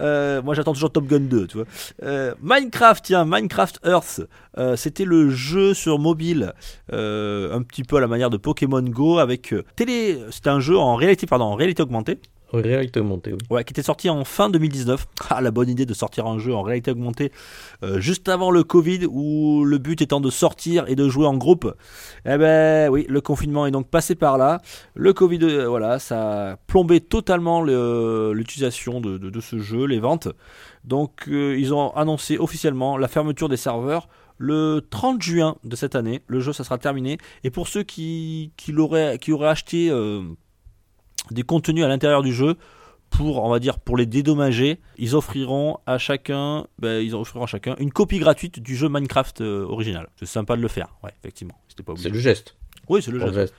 [0.00, 1.66] Euh, moi j'attends toujours Top Gun 2, tu vois.
[2.04, 4.20] Euh, Minecraft, tiens, Minecraft Earth.
[4.58, 6.52] Euh, C'était le jeu sur mobile,
[6.92, 10.18] euh, un petit peu à la manière de Pokémon Go avec euh, télé.
[10.30, 12.20] C'était un jeu en réalité, pardon, en réalité augmentée.
[12.52, 13.32] Réalité augmentée.
[13.48, 15.06] Ouais, qui était sorti en fin 2019.
[15.30, 17.30] Ah, la bonne idée de sortir un jeu en réalité augmentée
[17.84, 21.36] euh, juste avant le Covid, où le but étant de sortir et de jouer en
[21.36, 21.72] groupe.
[22.26, 24.60] Eh ben oui, le confinement est donc passé par là.
[24.94, 30.28] Le Covid, euh, voilà, ça a plombé totalement le- l'utilisation de, ce jeu, les ventes.
[30.84, 35.94] Donc euh, ils ont annoncé officiellement la fermeture des serveurs le 30 juin de cette
[35.94, 36.22] année.
[36.26, 37.18] Le jeu, ça sera terminé.
[37.44, 38.72] Et pour ceux qui, qui,
[39.20, 39.90] qui auraient acheté
[41.30, 42.56] des contenus à l'intérieur du jeu,
[43.10, 47.48] pour, on va dire, pour les dédommager, ils offriront à chacun, ben, ils offriront à
[47.48, 50.08] chacun une copie gratuite du jeu Minecraft euh, original.
[50.16, 51.54] C'est sympa de le faire, ouais, effectivement.
[51.68, 52.56] C'était pas C'est le geste.
[52.88, 53.52] Oui, c'est le geste.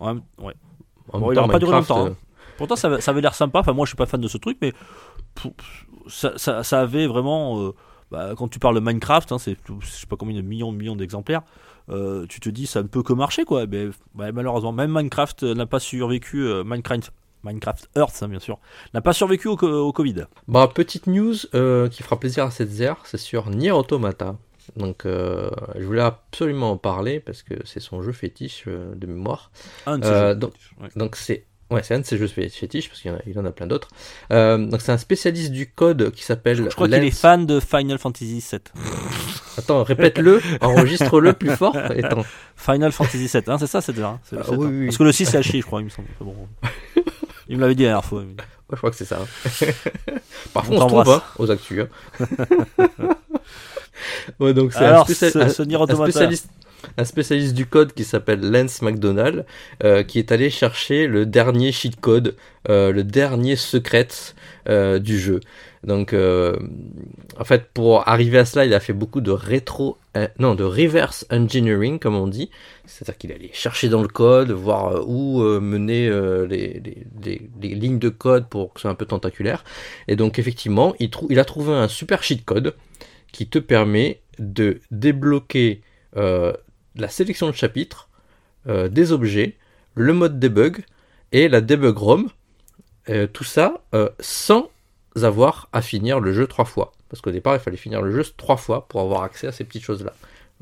[0.00, 0.52] Même- ouais.
[1.12, 2.16] En Bon, même il aura temps, pas duré longtemps, euh, hein.
[2.58, 3.60] Pourtant, ça, avait- ça avait l'air sympa.
[3.60, 4.72] Enfin, moi, je suis pas fan de ce truc, mais
[5.34, 5.54] pour-
[6.08, 7.60] ça, ça- ça avait vraiment.
[7.62, 7.72] euh,
[8.10, 10.76] bah, quand tu parles de Minecraft, hein, c'est je sais pas combien de millions de
[10.76, 11.42] millions d'exemplaires.
[11.90, 13.66] Euh, tu te dis, ça ne peut que marcher, quoi.
[13.66, 13.88] Mais
[14.32, 16.42] malheureusement, même Minecraft n'a pas survécu.
[16.42, 17.12] euh, Minecraft,
[17.44, 18.58] Minecraft Earth, hein, bien sûr,
[18.94, 20.24] n'a pas survécu au, co- au Covid.
[20.48, 24.36] Bah, petite news euh, qui fera plaisir à cette zère, c'est sur Nier Automata.
[24.76, 29.50] Donc, je voulais absolument en parler parce que c'est son jeu fétiche de mémoire.
[30.80, 30.88] Ouais.
[30.94, 33.50] Donc, c'est ouais, c'est un de ses jeux fé- fétiches parce qu'il en en a
[33.52, 33.88] plein d'autres.
[34.32, 36.56] Euh, donc, c'est un spécialiste du code qui s'appelle.
[36.56, 38.60] Je crois qu'il est fan de Final Fantasy VII.
[39.58, 41.76] Attends, répète-le, enregistre-le plus fort.
[42.56, 44.08] Final Fantasy VII, hein, c'est ça, c'est déjà.
[44.08, 44.70] hein, Ah, 7, oui, hein.
[44.72, 44.86] oui.
[44.86, 46.08] Parce que le 6 c'est chier, je crois, il me semble.
[46.20, 46.34] Bon.
[47.50, 48.20] Il me l'avait dit la dernière fois.
[48.20, 48.26] Ouais,
[48.72, 49.20] je crois que c'est ça.
[50.52, 51.80] Parfois, On on, se trompe hein, aux actus.
[52.20, 52.26] hein.
[54.40, 55.48] ouais, donc c'est un, Alors, spécial- un-
[56.04, 56.48] spécialiste,
[56.96, 59.44] un spécialiste du code qui s'appelle Lance McDonald,
[59.84, 62.36] euh, qui est allé chercher le dernier cheat code,
[62.68, 64.08] euh, le dernier secret
[64.68, 65.40] euh, du jeu.
[65.84, 69.96] Donc, en fait, pour arriver à cela, il a fait beaucoup de rétro,
[70.40, 72.50] non, de reverse engineering, comme on dit.
[72.84, 76.10] C'est-à-dire qu'il allait chercher dans le code, voir où mener
[76.48, 76.82] les,
[77.62, 79.62] lignes de code pour que ce soit un peu tentaculaire.
[80.08, 82.74] Et donc, effectivement, il, il a trouvé un super cheat code
[83.30, 85.80] qui te permet de débloquer
[86.98, 88.08] la sélection de chapitres,
[88.68, 89.56] euh, des objets,
[89.94, 90.84] le mode debug
[91.32, 92.28] et la debug ROM.
[93.08, 94.68] Euh, tout ça euh, sans
[95.22, 96.92] avoir à finir le jeu trois fois.
[97.08, 99.64] Parce qu'au départ, il fallait finir le jeu trois fois pour avoir accès à ces
[99.64, 100.12] petites choses-là.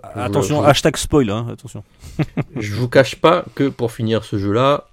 [0.02, 1.82] Attention, Je- hashtag spoil, hein, attention.
[2.56, 4.88] je vous cache pas que pour finir ce jeu-là,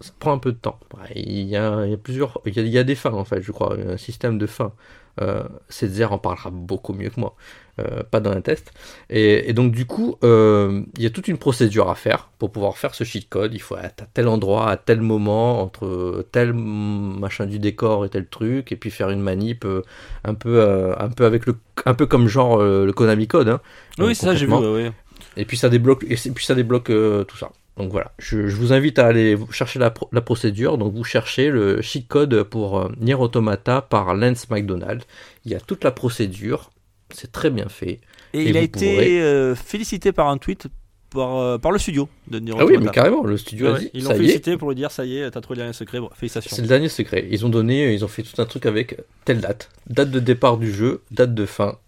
[0.00, 0.78] ça prend un peu de temps.
[1.14, 3.12] Il y a, il y a plusieurs, il y a, il y a des fins
[3.12, 4.72] en fait, je crois, un système de fins.
[5.20, 7.34] Euh, Césaire en parlera beaucoup mieux que moi,
[7.80, 8.72] euh, pas dans un test.
[9.10, 12.52] Et, et donc du coup, euh, il y a toute une procédure à faire pour
[12.52, 13.52] pouvoir faire ce cheat code.
[13.52, 18.08] Il faut être à tel endroit, à tel moment, entre tel machin du décor et
[18.08, 19.82] tel truc, et puis faire une manip euh,
[20.24, 20.62] un peu,
[20.98, 23.48] un peu avec le, un peu comme genre le Konami Code.
[23.48, 23.60] hein.
[23.98, 24.52] Oui, ça, j'ai vu.
[24.52, 24.92] concrètement, ouais, ouais.
[25.36, 26.92] et puis ça débloque, et puis ça débloque
[27.26, 27.50] tout ça.
[27.78, 30.76] Donc voilà, je, je vous invite à aller chercher la, pro- la procédure.
[30.78, 35.02] Donc vous cherchez le cheat code pour euh, Nier Automata par Lance McDonald.
[35.44, 36.70] Il y a toute la procédure,
[37.10, 38.00] c'est très bien fait.
[38.34, 40.66] Et, Et il a été pourrez- euh, félicité par un tweet
[41.10, 43.90] par, euh, par le studio de Nier Ah oui, mais carrément, le studio a dit,
[43.94, 46.10] Ils l'ont félicité pour lui dire ça y est, t'as trouvé le dernier secret, bon,
[46.14, 46.54] félicitations.
[46.54, 47.26] c'est le dernier secret.
[47.30, 50.58] Ils ont donné, ils ont fait tout un truc avec telle date, date de départ
[50.58, 51.78] du jeu, date de fin.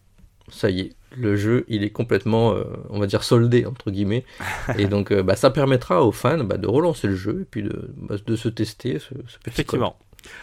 [0.50, 4.24] Ça y est, le jeu, il est complètement, euh, on va dire, soldé entre guillemets.
[4.78, 7.62] et donc, euh, bah, ça permettra aux fans bah, de relancer le jeu et puis
[7.62, 9.52] de, bah, de se tester ce, ce petit code.
[9.52, 9.96] Effectivement.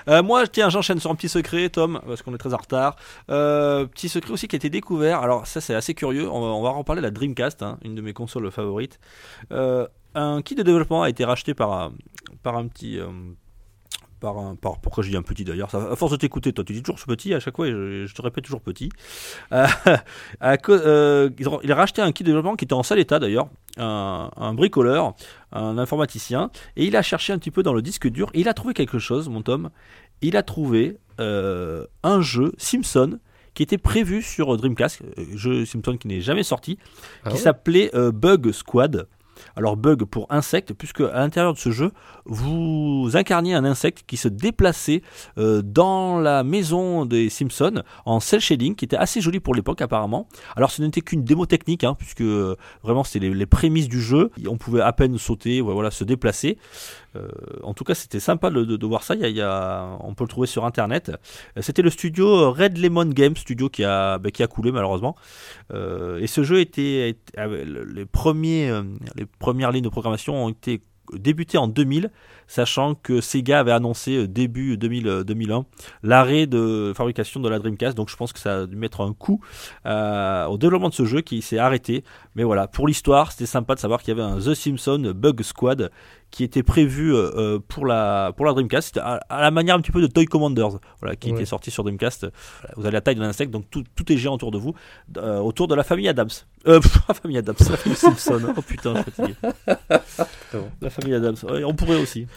[0.07, 2.95] Euh, moi, tiens, j'enchaîne sur un petit secret, Tom, parce qu'on est très en retard.
[3.29, 5.21] Euh, petit secret aussi qui a été découvert.
[5.21, 6.29] Alors, ça, c'est assez curieux.
[6.29, 8.99] On va, on va en parler de la Dreamcast, hein, une de mes consoles favorites.
[9.51, 11.91] Euh, un kit de développement a été racheté par
[12.41, 12.99] par un petit.
[14.19, 16.73] Par un, par, pourquoi je dis un petit d'ailleurs À force de t'écouter, toi, tu
[16.73, 18.89] dis toujours ce petit à chaque fois, et je, je te répète toujours petit.
[19.51, 19.65] Euh,
[20.39, 22.83] à cause- euh, ils ont- il a racheté un kit de développement qui était en
[22.83, 23.47] sale état d'ailleurs,
[23.77, 25.13] un, un bricoleur,
[25.51, 28.49] un informaticien, et il a cherché un petit peu dans le disque dur, et il
[28.49, 29.69] a trouvé quelque chose, mon Tom.
[30.21, 33.19] Il a trouvé euh, un jeu Simpson
[33.53, 36.77] qui était prévu sur Dreamcast, euh, jeu Simpson qui n'est jamais sorti,
[37.23, 39.07] Ah qui s'appelait Bug Squad.
[39.55, 41.91] Alors bug pour insecte, puisque à l'intérieur de ce jeu,
[42.25, 45.01] vous incarniez un insecte qui se déplaçait
[45.37, 49.81] euh, dans la maison des Simpsons en cel shading, qui était assez joli pour l'époque
[49.81, 50.27] apparemment.
[50.55, 54.31] Alors ce n'était qu'une démo technique, hein, puisque euh, vraiment c'était les, prémices du jeu.
[54.47, 56.57] On pouvait à peine sauter, voilà, se déplacer.
[57.17, 57.27] Euh,
[57.63, 59.15] en tout cas, c'était sympa de, voir ça.
[59.15, 61.09] Il y a- on peut le trouver sur internet.
[61.57, 65.15] Euh, C'était le studio Red Lemon Games, studio qui a, bah, qui a coulé malheureusement.
[65.73, 68.71] Euh, et ce jeu était, les, premiers,
[69.15, 70.81] les premières lignes de programmation ont été
[71.13, 72.11] débutées en 2000,
[72.47, 75.65] sachant que Sega avait annoncé début 2000, euh, 2001
[76.03, 77.95] l'arrêt de fabrication de la Dreamcast.
[77.95, 79.39] Donc je pense que ça a dû mettre un coup
[79.85, 82.03] au développement de ce jeu qui s'est arrêté.
[82.35, 85.41] Mais voilà, pour l'histoire, c'était sympa de savoir qu'il y avait un The Simpson Bug
[85.43, 85.91] Squad
[86.29, 89.79] qui était prévu euh, euh, pour la pour la Dreamcast, à, à la manière un
[89.81, 91.35] petit peu de Toy Commanders, voilà, qui Ouais.
[91.37, 92.27] était sorti sur Dreamcast.
[92.75, 94.73] Vous avez la taille de l'insecte, donc tout, tout est géant autour de vous,
[95.17, 96.27] euh, autour de la famille Adams.
[96.67, 98.41] Euh, pff, la famille Adams, la famille Simpson.
[98.57, 99.35] Oh putain, je fatigué.
[100.81, 102.27] La famille Adams, Ouais, on pourrait aussi.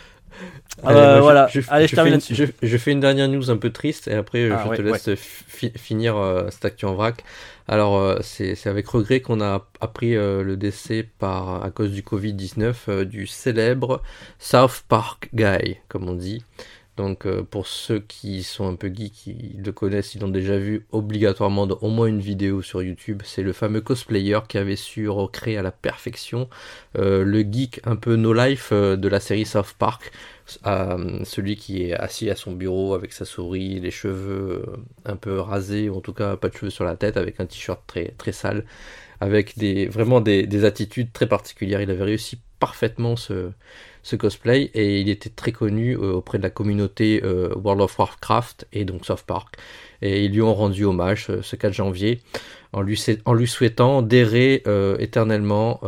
[0.83, 2.35] Allez, Euh, je- voilà, je, allez, je je termine fais là-dessus.
[2.35, 4.77] une, je, fais une dernière news un peu triste et après euh, Ah, je ouais,
[4.77, 7.23] te laisse fi- finir euh, cette actu en vrac.
[7.69, 12.03] Alors euh, c'est c'est avec regret qu'on a appris le décès par à cause du
[12.03, 14.03] Covid-19 euh, du célèbre
[14.39, 16.43] South Park Guy, comme on dit.
[17.01, 20.59] Donc euh, pour ceux qui sont un peu geeks, qui le connaissent, ils l'ont déjà
[20.59, 23.23] vu obligatoirement dans au moins une vidéo sur YouTube.
[23.25, 26.51] C'est le fameux cosplayer qui avait su recréer à la perfection
[26.99, 30.13] euh, le geek un peu no life euh, de la série South Park.
[31.25, 34.67] Celui qui est assis à son bureau avec sa souris, les cheveux
[35.07, 37.47] un peu rasés, ou en tout cas pas de cheveux sur la tête, avec un
[37.47, 38.65] t-shirt très, sale,
[39.21, 39.57] avec
[39.91, 41.81] vraiment des attitudes très particulières.
[41.81, 43.53] Il avait réussi parfaitement ce,
[44.03, 47.99] ce cosplay et il était très connu euh, auprès de la communauté euh, World of
[47.99, 49.57] Warcraft et donc South Park.
[50.03, 52.21] Et ils lui ont rendu hommage euh, ce 4 janvier
[52.73, 54.63] en lui, en lui souhaitant d'errer
[55.01, 55.81] éternellement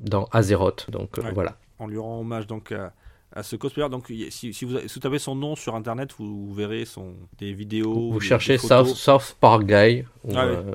[0.00, 0.90] dans Azeroth.
[0.90, 1.30] Donc Ouais.
[1.32, 1.56] voilà.
[1.78, 2.92] On lui rend hommage donc à,
[3.32, 3.88] à ce cosplayer.
[3.88, 6.84] Donc si, si vous, avez- si vous tapez son nom sur internet, vous, vous verrez
[6.84, 8.10] son, des vidéos.
[8.10, 8.58] Vous des- cherchez des.
[8.58, 10.04] South, South Park Guy.
[10.24, 10.54] ou, Ah oui.
[10.56, 10.74] euh,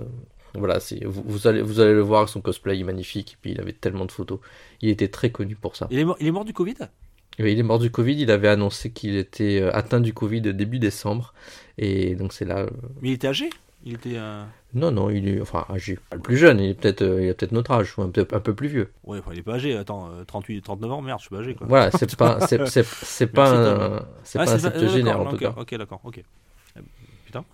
[0.55, 3.33] voilà, c'est- vous, vous allez, vous allez le voir, son cosplay est magnifique.
[3.33, 4.39] Et puis il avait tellement de photos.
[4.81, 5.87] Il était très connu pour ça.
[5.91, 6.75] Il est, mort, il est mort du Covid?
[7.37, 8.15] Et il est mort du Covid.
[8.21, 11.33] Il avait annoncé qu'il était euh, atteint du Covid début décembre.
[11.77, 12.59] Et donc c'est là.
[12.59, 12.69] euh,
[13.01, 13.49] Mais il était âgé?
[13.85, 14.15] Il était.
[14.17, 14.43] euh,
[14.73, 15.97] Non, non, il est enfin âgé.
[16.09, 16.59] Pas le plus jeune.
[16.59, 18.67] Il est peut-être, euh, il a peut-être notre âge, ou un, peu- un peu plus
[18.67, 18.91] vieux.
[19.05, 19.77] Ouais, enfin, il est pas âgé.
[19.77, 21.65] Attends, euh, 38, 39 ans, merde, je suis pas âgé quoi.
[21.65, 25.37] Voilà, c'est pas, c'est, c'est, c'est pas, un, c'est Ah, pas un septuagénaire en tout
[25.37, 25.53] cas.
[25.55, 26.21] Ok, d'accord, ok.
[27.25, 27.45] Putain.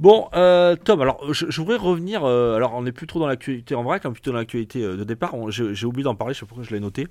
[0.00, 2.24] Bon, euh, Tom, alors je, voudrais revenir.
[2.24, 4.96] euh, alors, on n'est plus trop dans l'actualité en vrac, hein, plutôt dans l'actualité euh,
[4.96, 5.34] de départ.
[5.34, 7.08] On- J'ai oublié d'en parler, je sais pas pourquoi je l'ai noté.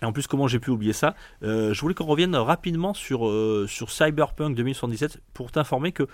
[0.00, 1.16] Et en plus, comment j'ai pu oublier ça?
[1.42, 3.28] Je voulais qu'on revienne rapidement sur,
[3.66, 6.04] sur Cyberpunk 2077 pour t'informer que,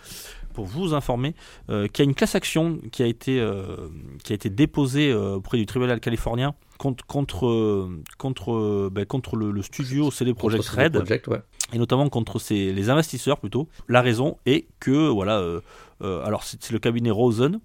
[0.54, 1.34] pour vous informer,
[1.68, 3.46] qu'il y a une classe action qui a été,
[4.22, 7.88] qui a été déposée auprès du tribunal californien contre, contre,
[8.18, 10.96] contre, ben, contre le, le studio CD Projekt Red
[11.28, 11.42] ouais.
[11.72, 13.68] et notamment contre ces, les investisseurs plutôt.
[13.88, 15.60] La raison est que voilà, euh,
[16.02, 17.60] euh, alors c'est c'est le cabinet Rosen.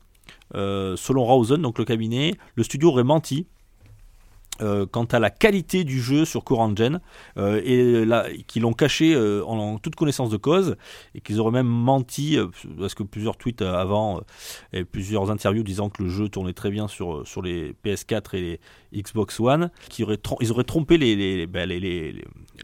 [0.56, 3.48] Euh, selon Rosen, donc le cabinet, le studio aurait menti.
[4.62, 7.00] Euh, quant à la qualité du jeu sur CoreEngine
[7.38, 10.76] euh, et là qu'ils l'ont caché euh, en, en toute connaissance de cause
[11.16, 12.38] et qu'ils auraient même menti
[12.80, 14.22] parce que plusieurs tweets avant
[14.74, 18.60] et plusieurs interviews disant que le jeu tournait très bien sur, sur les PS4 et
[18.92, 22.12] les Xbox One qui auraient ils auraient trompé les, les, ben, les, les,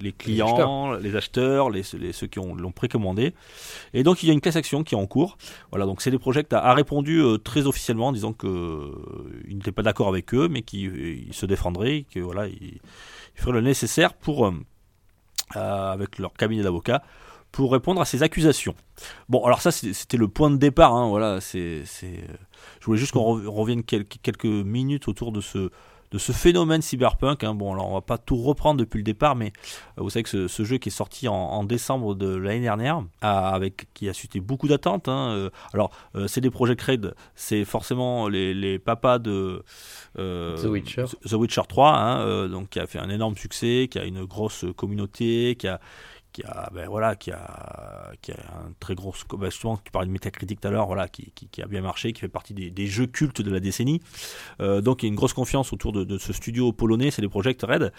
[0.01, 3.33] les- clients les acheteurs, les, ceux qui ont- l'ont précommandé.
[3.93, 5.37] Et donc il y a une classe action qui est en cours.
[5.71, 8.91] Voilà donc CD Projekt a, a répondu très officiellement en disant que euh,
[9.47, 12.79] il n'était pas d'accord avec eux mais qu'il se défendrait que voilà il,
[13.35, 14.53] il ferait le nécessaire pour euh,
[15.55, 17.03] euh, avec leur cabinet d'avocats
[17.51, 18.75] pour répondre à ces accusations.
[19.29, 20.93] Bon, alors ça c'était le point de départ.
[20.93, 22.17] hein, voilà, c'est, euh,
[22.81, 25.69] je voulais juste qu'on re- revienne quelques minutes autour de ce
[26.15, 27.43] de ce phénomène cyberpunk.
[27.43, 27.53] hein.
[27.53, 29.51] Bon, alors on va pas tout reprendre depuis le départ, mais
[29.97, 32.61] euh, vous savez que ce, ce jeu qui est sorti en, en décembre de l'année
[32.61, 35.09] dernière, a- avec qui a suscité beaucoup d'attentes.
[35.09, 39.61] hein, euh, alors, euh, c'est des projets Red, c'est forcément les, les papas de
[40.15, 41.05] The Witcher.
[41.27, 44.63] The Witcher 3, hein, donc qui a fait un énorme succès, qui a une grosse
[44.77, 45.79] communauté, qui a
[46.35, 49.89] qui a ben voilà qui a qui a un très gros sco- ben justement tu
[49.89, 52.53] parlais de Metacritic tout à l'heure voilà qui, qui, a bien marché qui fait partie
[52.53, 54.01] des, jeux cultes de la décennie.
[54.59, 57.29] Euh, donc il y a une grosse confiance autour de, ce studio polonais c'est les
[57.29, 57.93] Project Red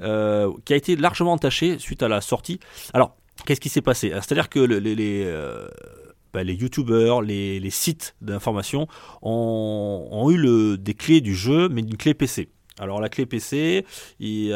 [0.00, 2.60] euh, qui a été largement entaché suite à la sortie.
[2.94, 3.14] Alors
[3.44, 4.10] qu'est-ce qui s'est passé?
[4.22, 5.68] C'est à dire que le- les, les, euh,
[6.32, 8.86] ben, les youtubeurs, les, sites d'information
[9.20, 12.48] ont, ont eu le, des clés du jeu, mais d'une clé PC.
[12.78, 13.84] Alors la clé PC,
[14.18, 14.48] ils,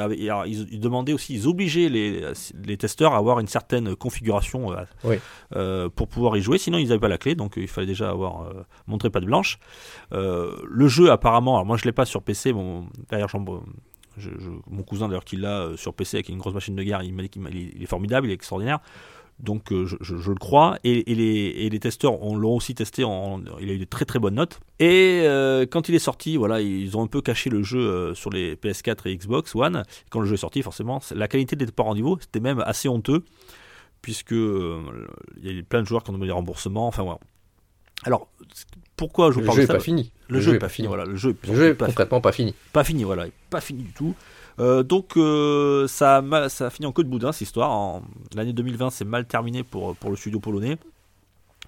[0.81, 2.25] demandaient aussi, ils obligeaient les,
[2.65, 5.17] les testeurs à avoir une certaine configuration euh, Oui.
[5.55, 7.87] euh, pour pouvoir y jouer, sinon ils n'avaient pas la clé, donc euh, il fallait
[7.87, 9.59] déjà avoir euh, montré pas de blanche.
[10.13, 15.25] Le jeu apparemment, alors moi je l'ai pas sur PC, mon, d'ailleurs mon cousin d'ailleurs
[15.25, 17.87] qui l'a sur PC avec une grosse machine de guerre, il m'a dit qu'il est
[17.87, 18.79] formidable, il est extraordinaire.
[19.39, 20.79] Donc euh, je, je- je le crois.
[20.83, 21.25] Et, et les,
[21.65, 23.05] et les testeurs on l'ont aussi testé.
[23.05, 24.61] En, il a eu de très très bonnes notes.
[24.79, 28.15] Et euh, quand il est sorti, voilà, ils ont un peu caché le jeu euh,
[28.15, 29.83] sur les PS4 et Xbox One.
[30.11, 32.17] Quand le jeu est sorti, forcément, la qualité n'était pas au niveau.
[32.21, 33.25] C'était même assez honteux
[34.03, 34.81] puisque euh,
[35.39, 36.87] il y a eu plein de joueurs qui ont demandé des remboursements.
[36.87, 37.19] Enfin voilà.
[38.05, 38.29] Alors
[38.97, 40.13] pourquoi je vous Le parle jeu de ça pas fini.
[40.29, 40.87] Le, jeu est pas fini.
[40.89, 42.55] Voilà, le jeu, Le jeu est pas fini concrètement pas fini.
[42.73, 44.15] pas fini, voilà, pas fini du tout.
[44.59, 48.01] Euh, donc euh, ça, a mal- ça a fini en queue de boudin cette histoire.
[48.35, 50.79] L'année 2020 c'est mal terminé pour, pour le studio polonais,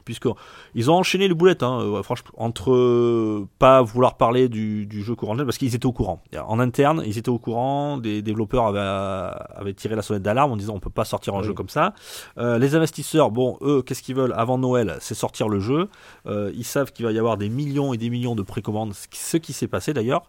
[0.09, 5.02] puisqu'ils ont enchaîné les boulettes, hein, euh, franchement, entre euh, pas vouloir parler du, du
[5.02, 6.22] jeu courant parce qu'ils étaient au courant.
[6.47, 10.56] En interne, ils étaient au courant, des développeurs avaient, avaient tiré la sonnette d'alarme en
[10.56, 11.93] disant on peut pas sortir un jeu comme ça.
[12.39, 15.90] Euh, les investisseurs, bon, eux, qu'est-ce qu'ils veulent avant Noël C'est sortir le jeu.
[16.26, 19.36] Euh, ils savent qu'il va y avoir des millions et des millions de précommandes, ce
[19.36, 20.22] qui s'est passé d'ailleurs.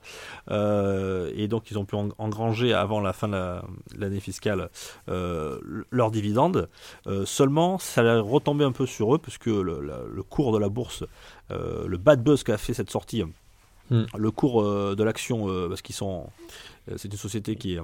[0.52, 3.62] Euh, et donc, ils ont pu engranger avant la fin de
[3.98, 4.70] l'année fiscale
[5.08, 5.58] euh,
[5.90, 6.68] leurs dividendes.
[7.08, 10.70] Euh, seulement, ça a retombé un peu sur eux, puisque le, le cours de la
[10.70, 11.04] bourse,
[11.50, 13.24] le bad buzz qu'a fait cette sortie,
[13.90, 14.06] hmm.
[14.18, 16.28] le cours de l'action, parce qu'ils sont.
[16.98, 17.82] C'est une société qui est,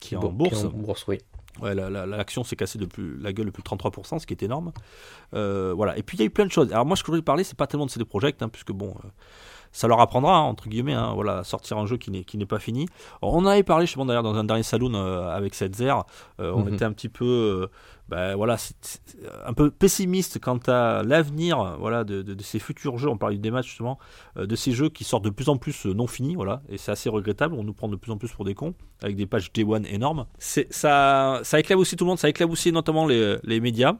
[0.00, 0.64] qui est en bourse.
[0.64, 1.18] bourse, oui.
[1.60, 4.72] Ouais, l'action s'est cassée depuis la gueule depuis 33%, ce qui est énorme.
[5.32, 5.96] voilà.
[5.98, 6.72] Et puis il y a eu plein de choses.
[6.72, 8.72] Alors moi, ce que je voulais parler, c'est pas tellement de CD Projekt, hein, puisque
[8.72, 8.94] bon,
[9.72, 12.86] ça leur apprendra, hein, entre guillemets, hein, voilà, sortir un jeu qui n'est, pas fini.
[13.22, 16.02] on en avait parlé, je sais d'ailleurs, dans un dernier saloon euh, avec cette euh,
[16.38, 16.74] on mhm.
[16.74, 17.66] était un petit peu, euh,
[18.08, 18.56] ben, voilà,
[19.44, 23.08] un peu pessimiste quant à l'avenir voilà, de, de, ces futurs jeux.
[23.08, 23.98] On parlait des matchs justement,
[24.36, 27.08] de ces jeux qui sortent de plus en plus non finis, voilà, et c'est assez
[27.08, 27.54] regrettable.
[27.54, 29.86] On nous prend de plus en plus pour des cons, avec des pages Day One
[29.86, 30.26] énormes.
[30.38, 33.96] Ça, ça éclaboussé tout le monde, ça aussi notamment les, les médias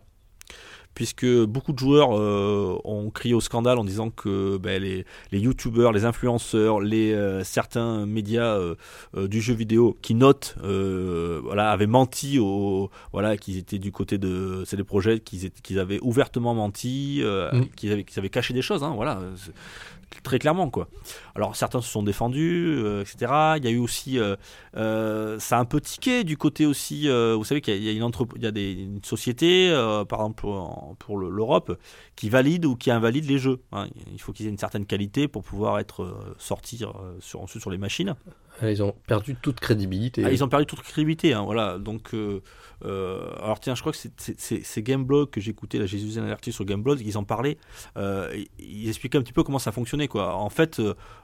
[0.95, 5.39] puisque beaucoup de joueurs euh, ont crié au scandale en disant que ben, les, les
[5.39, 8.75] youtubeurs, les influenceurs, les, euh, certains médias euh,
[9.15, 14.65] du jeu vidéo qui notent voilà, avaient menti, au, voilà, qu'ils étaient du côté de
[14.67, 17.67] c'est des projets qu'ils avaient ouvertement menti, mm.
[17.77, 18.83] qu'ils avaient, avaient, caché des choses.
[18.83, 19.21] Hein, voilà
[20.23, 20.89] très clairement quoi.
[21.35, 23.33] Alors certains se sont défendus, euh, etc.
[23.57, 24.37] Il y a eu aussi, euh,
[24.77, 27.09] euh, ça a un peu tiqué du côté aussi.
[27.09, 29.71] vous savez qu'il y a, une il y a des, une société,
[30.09, 30.43] par exemple
[30.99, 31.79] pour, l'Europe,
[32.17, 33.61] qui valide ou qui invalide les jeux.
[33.73, 33.87] Hein.
[34.13, 36.85] Il faut qu'ils aient une certaine qualité pour pouvoir être sortis
[37.21, 38.15] sur, ensuite sur les machines.
[38.61, 40.23] Ah, ils ont perdu toute crédibilité.
[40.33, 41.79] Ils ont perdu toute crédibilité, voilà.
[41.79, 42.41] Donc, euh,
[42.85, 47.01] euh, alors tiens, je crois que c'est Gameblog que j'écoutais, usé un article sur Gameblog,
[47.01, 47.57] ils en parlaient,
[47.97, 50.09] euh, ils expliquaient un petit peu comment ça fonctionnait.
[50.15, 50.81] En fait,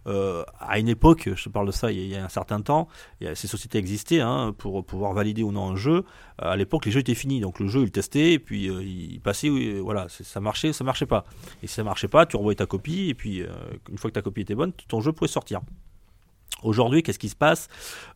[0.07, 2.89] à une époque, je parle de ça il y a, un certain temps,
[3.21, 6.05] ces sociétés existaient hein, pour pouvoir valider ou non un jeu.
[6.39, 9.49] À l'époque, les jeux étaient finis, donc le jeu, il testait, et puis il passait,
[9.81, 11.25] voilà, ça marchait, ça marchait pas.
[11.63, 13.43] Et si ça marchait pas, tu renvoyais ta copie, et puis
[13.91, 15.61] une fois que ta copie était bonne, ton jeu pouvait sortir.
[16.65, 17.69] Aujourd'hui, qu'est-ce qui se passe?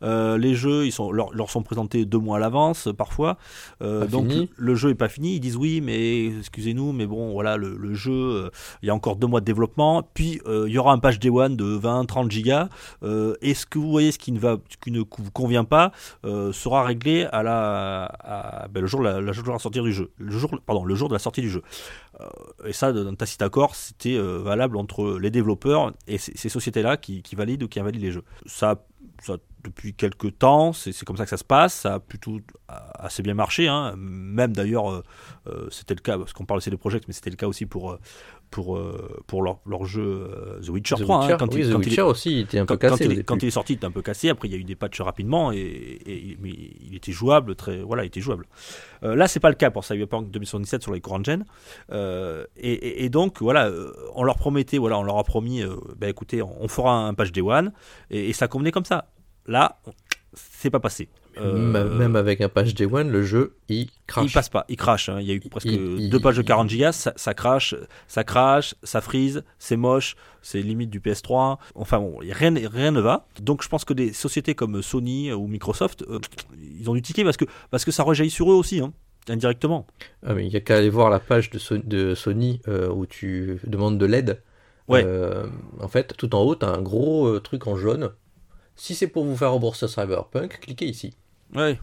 [0.02, 3.36] Euh, Les jeux, ils sont, leur, sont présentés deux mois à l'avance, parfois.
[3.82, 5.34] Euh, donc le jeu est pas fini.
[5.34, 8.50] Ils disent oui, mais excusez-nous, mais bon, voilà, le, jeu, euh,
[8.82, 10.02] il y a encore deux mois de développement.
[10.14, 12.68] Puis il y aura un patch Day One de 20-30 gigas.
[13.02, 15.92] Est-ce que vous voyez ce qui ne va, qui ne vous convient pas
[16.24, 20.10] sera réglé à la, ben, le jour, la, la, jour de la sortie du jeu.
[20.16, 21.62] Le jour, pardon, le jour de la sortie du jeu.
[22.64, 27.34] et ça, dans tacite accord, c'était valable entre les développeurs et ces, sociétés-là qui, qui
[27.34, 28.76] valident ou qui invalident les jeux ça,
[29.64, 33.34] depuis quelques temps, c'est comme ça que ça se passe, ça a plutôt assez bien
[33.34, 33.94] marché, hein.
[33.96, 35.04] même d'ailleurs euh,
[35.46, 37.66] euh, c'était le cas, parce qu'on parle aussi des projets, mais c'était le cas aussi
[37.66, 38.00] pour, euh,
[38.50, 38.80] pour,
[39.26, 40.30] pour leur, leur jeu
[40.64, 41.24] The Witcher 3.
[41.24, 41.36] Hein.
[41.38, 43.22] quand il, The Witcher aussi, il était un peu cassé.
[43.24, 44.74] Quand il, est sorti, il était un peu cassé, après il y a eu des
[44.74, 48.46] patchs rapidement, et, mais il était jouable, très, voilà, il était jouable.
[49.02, 51.44] là, c'est pas le cas pour Cyberpunk 2077 sur les courants gen,
[51.92, 53.70] et, et, donc voilà,
[54.14, 55.62] on leur promettait, voilà, on leur a promis,
[55.96, 57.72] bah, écoutez, on, fera un patch Day One,
[58.10, 59.10] et, ça convenait comme ça.
[59.46, 59.80] Là,
[60.34, 61.08] c'est pas passé.
[61.40, 64.26] Euh, même avec un patch Day One, le jeu il crache.
[64.26, 65.08] Il passe pas, il crache.
[65.08, 65.18] Hein.
[65.20, 67.74] Il y a eu presque deux pages de 40 gigas, ça, ça, crache,
[68.06, 71.58] ça crache, ça freeze, c'est moche, c'est limite du PS3.
[71.74, 73.26] Enfin bon, rien, rien ne va.
[73.40, 76.18] Donc je pense que des sociétés comme Sony ou Microsoft, euh,
[76.80, 78.80] ils ont du ticket parce que, parce que ça rejaillit sur eux aussi.
[78.80, 78.92] Hein,
[79.30, 79.86] indirectement.
[80.24, 83.04] Ah, mais il y a qu'à aller voir la page de, de Sony euh, où
[83.04, 84.42] tu demandes de l'aide.
[84.88, 85.04] Ouais.
[85.82, 88.10] en fait, tout en haut, tu as un gros truc en jaune
[88.78, 91.12] si c'est pour vous faire rembourser Cyberpunk, cliquez ici.
[91.54, 91.78] Ouais.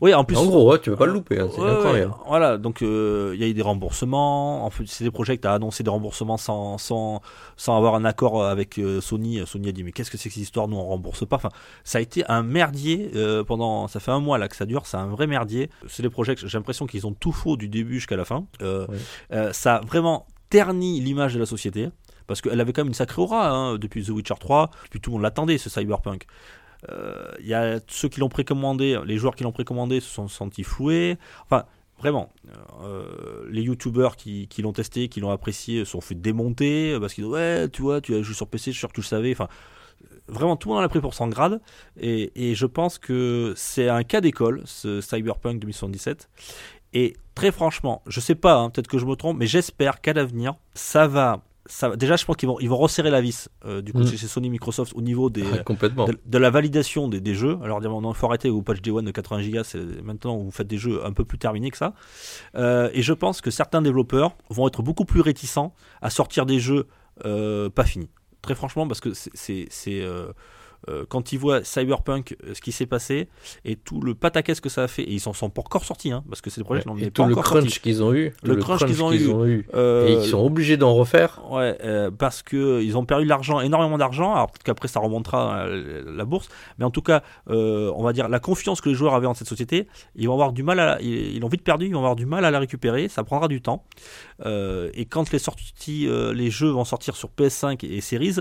[0.00, 0.36] Oui, en plus.
[0.36, 2.14] En gros, tu ne veux pas le louper, hein, c'est incroyable.
[2.26, 4.64] voilà, donc euh, il y a eu des remboursements.
[4.64, 7.20] En fait, c'est des projets qui ont annoncé des remboursements sans, sans,
[7.56, 9.40] sans avoir un accord avec euh, Sony.
[9.46, 10.68] Sony a dit mais qu'est-ce que c'est que cette histoire?
[10.68, 11.36] Nous on rembourse pas.
[11.36, 11.50] Enfin,
[11.84, 13.88] ça a été un merdier euh, pendant.
[13.88, 14.86] Ça fait un mois là que ça dure.
[14.86, 15.70] C'est un vrai merdier.
[15.88, 18.46] C'est des projets que j'ai l'impression qu'ils ont tout faux du début jusqu'à la fin.
[19.52, 21.88] ça a vraiment terni l'image de la société
[22.26, 25.10] parce qu'elle avait quand même une sacrée aura hein, depuis The Witcher 3, puis tout
[25.10, 26.26] le monde l'attendait ce Cyberpunk.
[26.88, 30.28] Il euh, y a ceux qui l'ont précommandé, les joueurs qui l'ont précommandé se sont
[30.28, 31.18] sentis floués.
[31.44, 31.64] Enfin,
[31.98, 32.32] vraiment,
[32.82, 37.32] euh, les youtubeurs qui, l'ont testé, qui l'ont apprécié, sont fait démonter parce qu'ils disent
[37.32, 39.32] ouais, tu vois, tu as joué sur PC, je suis sûr que tu le savais.
[39.32, 39.48] Enfin,
[40.28, 41.60] vraiment, tout le monde en a pris pour 100 grades.
[42.00, 46.28] Et, et je pense que c'est un cas d'école, ce Cyberpunk 2077.
[46.92, 50.12] Et très franchement, je sais pas, hein, peut-être que je me trompe, mais j'espère qu'à
[50.12, 53.82] l'avenir, ça va ça, déjà, je pense qu'ils vont, ils vont resserrer la vis euh,
[53.82, 54.06] du coup Mm.
[54.06, 56.06] chez Sony Microsoft au niveau des, Ah, complètement.
[56.06, 57.58] de, de la validation des, des jeux.
[57.62, 59.62] Alors, dire, non, il faut arrêter au patch Day One de 80 Go.
[59.64, 61.94] C'est maintenant vous faites des jeux un peu plus terminés que ça.
[62.54, 66.60] Euh, et je pense que certains développeurs vont être beaucoup plus réticents à sortir des
[66.60, 66.86] jeux
[67.24, 68.10] euh, pas finis.
[68.42, 69.66] Très franchement, parce que c'est-
[70.88, 73.28] euh, quand ils voient Cyberpunk, euh, ce qui s'est passé
[73.64, 76.12] et tout le pataquès que ça a fait, et ils s'en sont pas encore sortis,
[76.12, 78.02] hein, parce que c'est des projets qui n'en Et tout pas le encore crunch qu'ils
[78.02, 78.32] ont eu.
[78.42, 79.66] Le crunch qu'ils ont eu.
[79.74, 81.42] Euh, Et ils sont obligés d'en refaire.
[81.50, 84.34] Ouais, euh, parce que ils ont perdu de l'argent, énormément d'argent.
[84.34, 86.48] Alors peut-être qu'après ça remontera à la bourse,
[86.78, 89.34] mais en tout cas, euh, on va dire la confiance que les joueurs avaient en
[89.34, 92.16] cette société, ils vont avoir du mal à, ils l'ont vite perdu, ils vont avoir
[92.16, 93.08] du mal à la récupérer.
[93.08, 93.84] Ça prendra du temps.
[94.44, 98.36] Et quand les sorties, les jeux vont sortir sur PS5 et Series,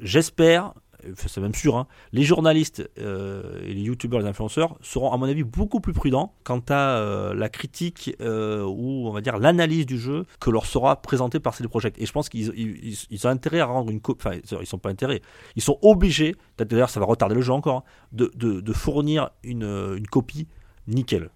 [0.00, 0.74] j'espère.
[1.16, 5.26] C'est même sûr, hein, les journalistes euh, et les youtubeurs, les influenceurs seront à mon
[5.26, 9.86] avis beaucoup plus prudents quant à euh, la critique euh, ou on va dire l'analyse
[9.86, 12.00] du jeu que leur sera présentée par CD Projekt.
[12.00, 14.66] Et je pense qu'ils ils, ils- ils ont intérêt à rendre une copie, enfin ils
[14.66, 15.20] sont pas intérêt,
[15.56, 17.82] ils sont obligés, d'ailleurs ça va retarder le jeu encore, hein,
[18.12, 19.64] de, de- de fournir une,
[19.96, 20.46] une copie
[20.86, 21.30] nickel.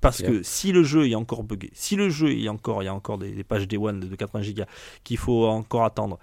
[0.00, 2.88] Parce que si le jeu est encore buggé, si le jeu est encore, il y
[2.88, 4.62] a encore des, des pages Day One de, de 80 Go
[5.02, 6.18] qu'il faut encore attendre,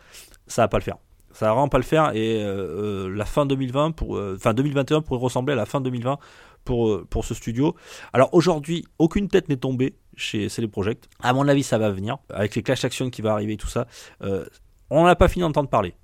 [0.46, 0.98] ça va pas le faire.
[1.34, 4.54] Ça va vraiment pas le faire et euh, euh, la fin 2020 pour, euh, enfin
[4.54, 6.18] 2021 pourrait ressembler à la fin 2020
[6.66, 7.76] pour, euh, pour ce studio.
[8.14, 11.08] Alors aujourd'hui, aucune tête n'est tombée chez CD Projekt.
[11.22, 13.68] À mon avis, ça va venir avec les Clash Action qui va arriver et tout
[13.70, 13.88] ça.
[14.24, 14.46] Euh,
[14.90, 15.96] on n'a pas fini d'entendre parler.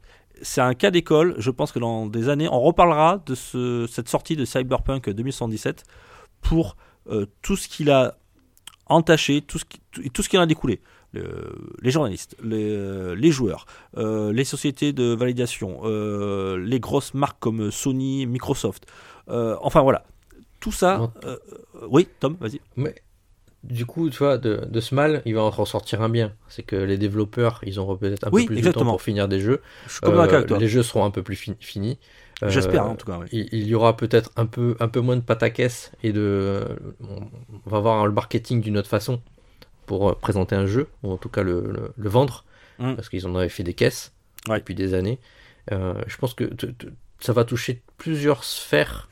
[0.41, 1.35] C'est un cas d'école.
[1.39, 5.83] Je pense que dans des années, on reparlera de ce- cette sortie de Cyberpunk 2077
[6.41, 6.77] pour
[7.41, 8.17] tout ce qu'il a
[8.87, 10.81] entaché, tout ce qui, tout, tout ce qui en a découlé.
[11.13, 13.65] Le- les journalistes, les, euh, les joueurs,
[13.97, 18.85] euh, les sociétés de validation, euh, les grosses marques comme Sony, Microsoft.
[19.29, 20.03] Euh, enfin voilà,
[20.59, 21.11] tout ça.
[21.89, 22.59] Oui, Tom, vas-y.
[22.75, 22.93] Mais
[23.63, 26.33] du coup, tu vois, de, de ce mal, il va en ressortir un bien.
[26.49, 29.27] C'est que les développeurs, ils auront peut-être un Oui, peu plus de temps pour finir
[29.27, 29.61] des jeux.
[29.87, 30.57] Je suis Euh, avec toi.
[30.57, 31.97] les jeux seront un peu plus fin- finis.
[32.43, 33.17] Euh, J'espère en tout cas.
[33.19, 33.27] oui.
[33.31, 36.63] il, il y aura peut-être un peu, un peu moins de pataquès et de.
[37.65, 39.21] On va voir le marketing d'une autre façon
[39.87, 42.43] pour euh, présenter un jeu, ou en tout cas le, le- le vendre,
[42.79, 42.93] Mm.
[42.93, 44.13] parce qu'ils en avaient fait des caisses
[44.47, 44.59] Ouais.
[44.59, 45.17] depuis des années.
[45.71, 46.47] Euh, je pense que
[47.19, 49.09] ça va toucher plusieurs sphères,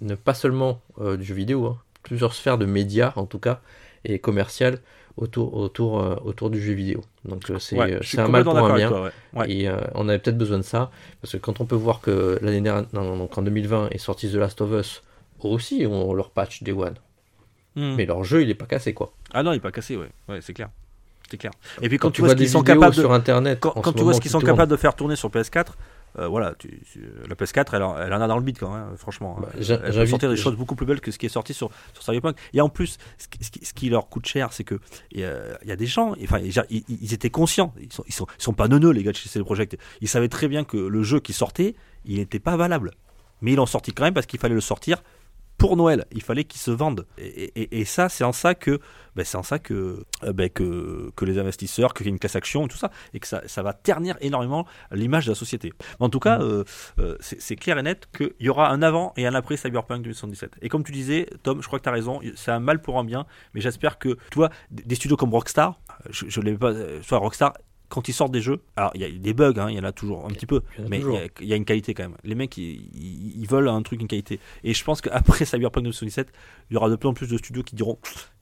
[0.00, 3.60] ne pas seulement euh, du jeu vidéo, hein, plusieurs sphères de médias en tout cas,
[4.04, 4.78] et commerciales
[5.18, 7.02] autour, autour, euh, autour du jeu vidéo.
[7.26, 8.86] Donc c'est Ouais, un mal pour un bien.
[8.86, 9.02] avec toi,
[9.34, 9.38] ouais.
[9.40, 9.52] Ouais.
[9.52, 10.90] Et on avait peut-être besoin de ça,
[11.20, 14.30] parce que quand on peut voir que l'année dernière, non, donc en 2020, est sorti
[14.32, 15.02] The Last of Us,
[15.40, 16.94] aussi ont leur patch Day One.
[17.76, 17.94] Hmm.
[17.96, 19.12] Mais leur jeu, il est pas cassé, quoi.
[19.32, 20.68] Ah non, il est pas cassé, ouais, ouais c'est clair.
[21.30, 21.52] C'est clair.
[21.80, 23.70] Et puis Quand, quand, tu vois vois ce qu'ils sont capables de, sur Internet, quand,
[23.70, 25.16] en quand ce tu vois moment ce qu'ils qui sont tournent, capables de faire tourner
[25.16, 25.68] sur PS4,
[26.18, 28.70] euh, voilà, tu, tu- la PS4, elle, en- elle en a dans le beat quand
[28.74, 29.38] même, franchement.
[29.40, 31.70] Bah, elle elle sortir des choses beaucoup plus belles que ce qui est sorti sur,
[31.94, 32.36] sur Cyberpunk.
[32.52, 34.78] Et en plus, ce qui, ce qui- ce qui leur coûte cher, c'est que
[35.12, 37.90] il y, a- il y a des gens, enfin, ils, ils- ils étaient conscients, ils
[37.90, 39.78] sont, ils sont, ils sont pas neuneux les gars de chez CD Projekt.
[40.02, 41.74] Ils savaient très bien que le jeu qui sortait,
[42.04, 42.90] il n'était pas valable.
[43.40, 45.02] Mais ils l'ont sorti quand même parce qu'il fallait le sortir
[45.58, 46.06] pour Noël.
[46.12, 47.06] Il fallait qu'il se vende.
[47.18, 48.80] Et, et- et ça, c'est en ça que,
[49.14, 52.18] ben, c'est en ça que, euh, ben, que, que les investisseurs, qu'il y a une
[52.18, 55.34] classe action et tout ça, et que ça, ça va ternir énormément l'image de la
[55.36, 55.72] société.
[56.00, 56.64] Mais en tout cas, euh,
[56.98, 60.56] euh, c'est clair et net qu'il y aura un avant et un après Cyberpunk 2077.
[60.62, 62.98] Et comme tu disais, Tom, je crois que tu as raison, c'est un mal pour
[62.98, 65.80] un bien, mais j'espère que, tu vois, des studios comme Rockstar,
[66.10, 66.72] je, je l'ai pas,
[67.02, 67.52] soit Rockstar,
[67.92, 69.84] quand ils sortent des jeux, alors il y a des bugs, hein, il y en
[69.84, 71.92] a toujours un petit peu, il mais il y, a- il y a une qualité
[71.92, 72.16] quand même.
[72.24, 74.40] Les mecs, ils, veulent un truc, une qualité.
[74.64, 76.32] Et je pense qu'après Cyberpunk 2077,
[76.70, 77.98] il y aura de plus en plus de studios qui diront.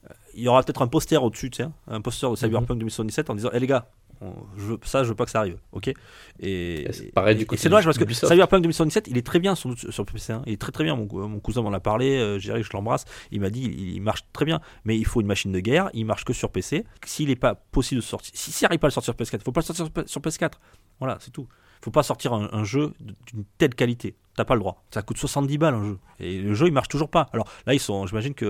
[0.09, 2.79] euh, Il y aura peut-être un poster au-dessus, tu sais, hein, un poster de Cyberpunk
[2.79, 3.89] 2077 en disant Eh les gars,
[4.21, 5.57] on- je veux- ça, je veux pas que ça arrive.
[5.71, 5.91] Ok?
[6.39, 8.05] Et, pareil du et c'est dommage parce que.
[8.13, 10.33] Cyberpunk 2077, il est très bien sur, sur PC.
[10.33, 10.41] hein.
[10.45, 10.95] Il est très très bien.
[10.95, 12.17] Mon, mon cousin m'en a parlé.
[12.17, 13.05] Euh, je l'embrasse.
[13.31, 14.59] Il m'a dit il, il marche très bien.
[14.85, 15.89] Mais il faut une machine de guerre.
[15.93, 16.85] Il marche que sur PC.
[17.05, 19.39] S'il n'est pas possible de sortir, si s'il n'arrive pas à le sortir sur PS4,
[19.41, 20.51] il faut pas le sortir sur P- sur PS4.
[20.99, 21.47] Voilà, c'est tout.
[21.81, 24.15] Il faut pas sortir un, un jeu d'une telle qualité.
[24.35, 24.83] T'as pas le droit.
[24.93, 25.97] Ça coûte 70 balles un jeu.
[26.19, 27.27] Et le jeu il marche toujours pas.
[27.33, 28.45] Alors là ils sont, j'imagine que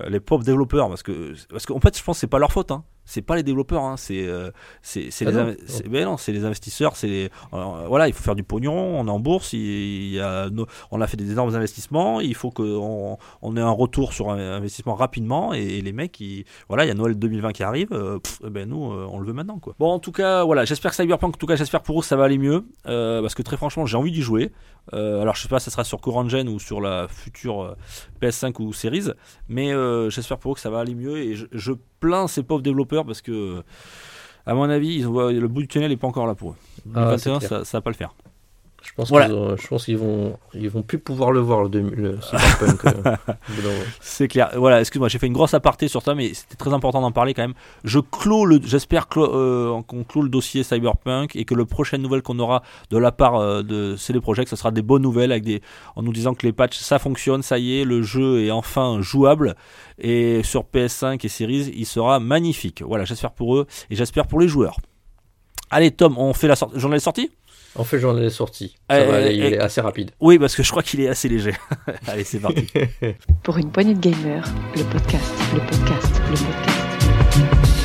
[0.00, 2.52] euh, les pauvres développeurs, parce que parce qu'en fait je pense que c'est pas leur
[2.52, 2.70] faute.
[2.70, 2.84] Hein.
[3.10, 3.82] C'est pas les développeurs.
[3.84, 3.96] Hein.
[3.96, 4.50] C'est euh,
[4.82, 6.94] c'est Ah les, c'est- non, les investisseurs.
[6.94, 8.74] C'est euh, voilà, il faut faire du pognon.
[8.74, 9.54] On est en bourse.
[9.54, 12.20] Il, il y a nos- on a fait des énormes investissements.
[12.20, 15.54] Il faut qu'on on ait un retour sur un investissement rapidement.
[15.54, 17.88] Et, et les mecs, ils, voilà, il y a Noël 2020 qui arrive.
[17.92, 19.74] euh, pff, eh ben nous, on le veut maintenant quoi.
[19.78, 22.16] Bon, en tout cas, voilà, j'espère que Cyberpunk, en tout cas, j'espère pour eux ça
[22.16, 24.52] va aller mieux, parce que très franchement, j'ai envie d'y jouer.
[24.92, 27.74] Alors je sais pas, ça sera sur Courant Gen ou sur la future euh,
[28.22, 29.08] PS5 ou Series,
[29.48, 29.72] mais
[30.10, 31.18] j'espère pour eux que ça va aller mieux.
[31.18, 33.62] Et je, je plains ces pauvres développeurs parce que,
[34.46, 36.56] à mon avis, ils le bout du tunnel n'est pas encore là pour eux.
[36.94, 37.58] Ah, 2021, c'est clair.
[37.60, 38.14] ça, ça va pas le faire.
[38.88, 39.28] Je pense Voilà.
[39.78, 42.84] qu'ils vont, ils vont plus pouvoir le voir le, le Cyberpunk.
[42.86, 43.16] euh.
[44.00, 44.50] C'est clair.
[44.56, 47.32] Voilà, excuse-moi, j'ai fait une grosse aparté sur ça, mais c'était très important d'en parler
[47.34, 47.54] quand même.
[47.84, 52.02] Je clôt le, j'espère clo- euh, qu'on clôt le dossier Cyberpunk et que le prochaine
[52.02, 55.30] nouvelle qu'on aura de la part euh, de CD Projekt, ce sera des bonnes nouvelles
[55.30, 55.62] avec des,
[55.94, 59.00] en nous disant que les patchs ça fonctionne, ça y est, le jeu est enfin
[59.00, 59.54] jouable
[59.98, 62.82] et sur PS5 et Series, il sera magnifique.
[62.84, 64.78] Voilà, j'espère pour eux et j'espère pour les joueurs.
[65.70, 66.78] Allez Tom, on fait la sortie.
[66.80, 67.30] J'en ai sorti?
[67.78, 68.76] En fait, j'en ai sorti.
[68.90, 70.10] Ça Euh, va aller, il est assez rapide.
[70.20, 71.52] Oui, parce que je crois qu'il est assez léger.
[72.08, 72.66] Allez, c'est parti.
[73.44, 74.44] Pour une poignée de gamers,
[74.76, 77.78] le podcast, le podcast, le podcast.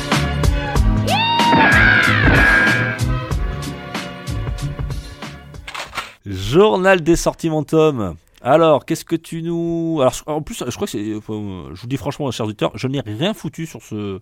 [6.26, 8.16] Journal des sorties, mon Tom.
[8.46, 9.98] Alors, qu'est-ce que tu nous.
[10.02, 11.02] Alors, en plus, je crois que c'est.
[11.02, 14.20] je vous dis franchement, chers auditeurs, je n'ai rien foutu sur ce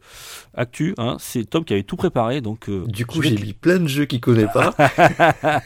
[0.54, 0.94] actu.
[0.96, 1.16] Hein.
[1.18, 2.40] C'est Tom qui avait tout préparé.
[2.40, 4.74] Donc, euh, Du coup, j'ai mis plein de jeux qu'il connaît pas.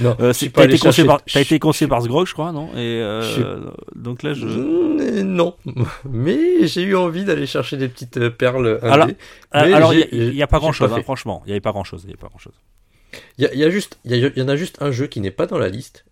[0.00, 1.20] non, Euh, T'as été, chercher- par...
[1.34, 2.68] été conseillé par Sgrog, je crois, non?
[2.74, 4.46] Et euh, Je- donc là, je.
[4.46, 5.56] Mm, Non,
[6.10, 8.78] mais j'ai eu envie d'aller chercher des petites euh, perles.
[8.82, 9.08] Alors-
[9.52, 11.42] il n'y a, pas j'ai grand chose, pas hein, franchement.
[11.44, 12.02] Il n'y avait pas grand chose.
[12.04, 12.54] Il y avait pas grand chose.
[13.38, 14.76] Il y, a- il y a juste, il y, a- il y en a juste
[14.80, 16.04] un jeu qui n'est pas dans la liste.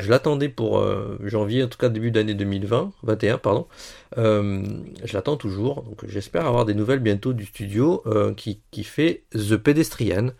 [0.00, 3.66] Je l'attendais pour euh, janvier, en tout cas début d'année 2020, 21, pardon.
[4.16, 4.62] Euh,
[5.04, 9.24] je l'attends toujours, donc j'espère avoir des nouvelles bientôt du studio euh, qui, qui fait
[9.32, 10.30] The Pedestrian,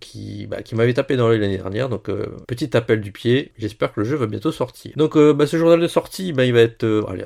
[0.00, 1.88] qui, bah, qui m'avait tapé dans l'œil l'année dernière.
[1.88, 2.10] Donc
[2.46, 4.92] petit appel du pied, j'espère que le jeu va bientôt sortir.
[4.96, 7.24] Donc bah, ce journal de sortie, bah, il va être, allez,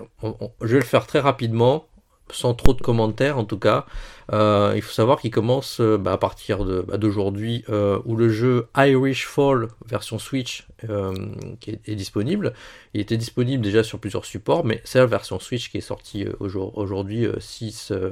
[0.61, 1.87] je vais le faire très rapidement,
[2.31, 3.87] sans trop de commentaires en tout cas.
[4.33, 8.29] Euh, il faut savoir qu'il commence euh, bah, à partir bah, d'aujourd'hui euh, où le
[8.29, 12.53] jeu Irish Fall version Switch est, disponible.
[12.93, 16.27] Il était disponible déjà sur plusieurs supports, mais c'est la version Switch qui est sortie
[16.41, 18.11] aujourd- aujourd'hui euh, 6 euh,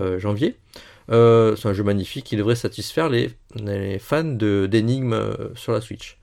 [0.00, 0.56] euh, janvier.
[1.08, 5.16] C'est un jeu magnifique qui devrait satisfaire les, les fans de- d'énigmes
[5.54, 6.16] sur la Switch.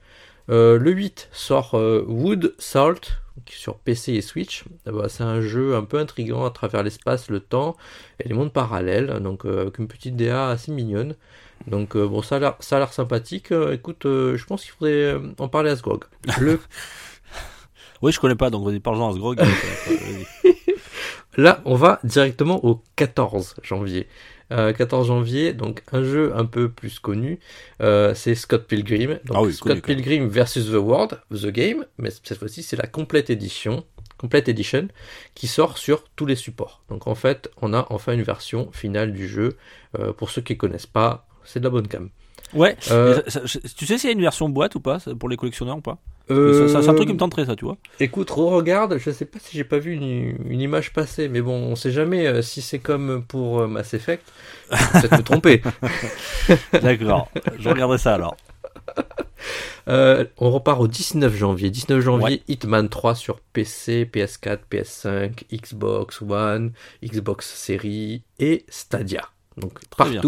[0.50, 4.64] Euh, le 8 sort euh, Wood Salt sur PC et Switch.
[4.86, 7.76] Euh, bah, c'est un jeu un peu intriguant à travers l'espace, le temps
[8.20, 11.16] et les mondes parallèles, donc euh, avec une petite DA assez mignonne.
[11.66, 13.52] Donc euh, bon, ça a l'air, ça a l'air sympathique.
[13.72, 16.04] Écoute, je pense qu'il faudrait en parler à Sgrog.
[16.40, 16.60] Le,
[18.02, 19.40] Oui, je connais pas, donc vas-y, parle-en à Sgrog.
[21.38, 24.06] Là, on va directement au 14 janvier.
[24.52, 27.40] Euh, 14 janvier, donc un jeu un peu plus connu,
[27.80, 29.18] euh, c'est Scott Pilgrim.
[29.24, 29.96] Donc, Ah oui, Scott connu.
[29.96, 33.84] Pilgrim versus The World, The Game, mais cette fois-ci c'est la complète édition,
[34.18, 34.88] complète edition,
[35.34, 36.82] qui sort sur tous les supports.
[36.90, 39.56] Donc en fait, on a enfin une version finale du jeu.
[39.98, 42.10] Euh, pour ceux qui connaissent pas, c'est de la bonne cam.
[42.54, 42.76] Ouais.
[42.90, 45.28] Euh, Mais ça- ça- tu sais s'il y a une version boîte ou pas pour
[45.28, 45.98] les collectionneurs ou pas?
[46.30, 47.76] Euh, C'est un truc qui me tenterait, ça, tu vois.
[47.98, 51.54] Écoute, re-regarde, je sais pas si j'ai pas vu une, une image passer, mais bon,
[51.54, 54.22] on sait jamais euh, si c'est comme pour euh, Mass Effect.
[54.70, 55.62] Peut-être me tromper.
[56.82, 57.28] D'accord.
[57.58, 58.36] je regarderai ça alors.
[59.88, 61.70] Euh, on repart au 19 janvier.
[61.70, 66.72] 19 janvier, Hitman 3 sur PC, PS4, PS5, Xbox One,
[67.04, 69.22] Xbox Series et Stadia.
[69.56, 70.20] Donc Très bien.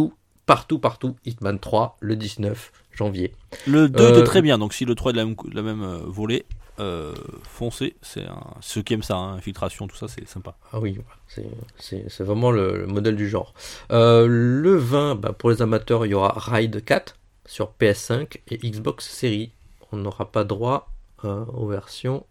[0.46, 3.32] Partout, partout, Hitman 3 le 19 janvier.
[3.66, 5.48] Le 2 Euh, était très bien, donc si le 3 est de la même, cou-
[5.48, 6.44] de la même euh, volée,
[6.80, 7.14] euh,
[7.44, 7.96] foncez.
[8.02, 8.42] C'est un...
[8.60, 10.56] Ceux qui aiment ça, hein, infiltration, tout ça, c'est sympa.
[10.72, 10.98] Ah oui,
[11.28, 11.46] c'est-
[11.78, 13.54] c'est c'est vraiment le, le modèle du genre.
[13.92, 17.16] Euh, le 20, bah, pour les amateurs, il y aura Ride 4
[17.46, 19.52] sur PS5 et Xbox Series.
[19.92, 20.90] On n'aura pas droit
[21.24, 22.26] euh, aux versions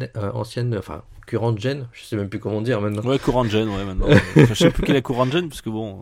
[0.00, 3.02] euh, euh, anciennes, enfin current gen, je sais même plus comment dire maintenant.
[3.02, 4.06] Ouais, courant gen, ouais, maintenant.
[4.36, 5.98] je sais plus quel est courant gen, parce que bon.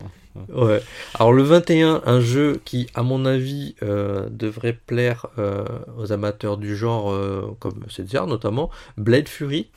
[0.49, 0.81] Ouais.
[1.15, 5.65] Alors le 21, un jeu qui, à mon avis, euh, devrait plaire euh,
[5.97, 9.67] aux amateurs du genre, euh, comme CDR notamment, Blade Fury.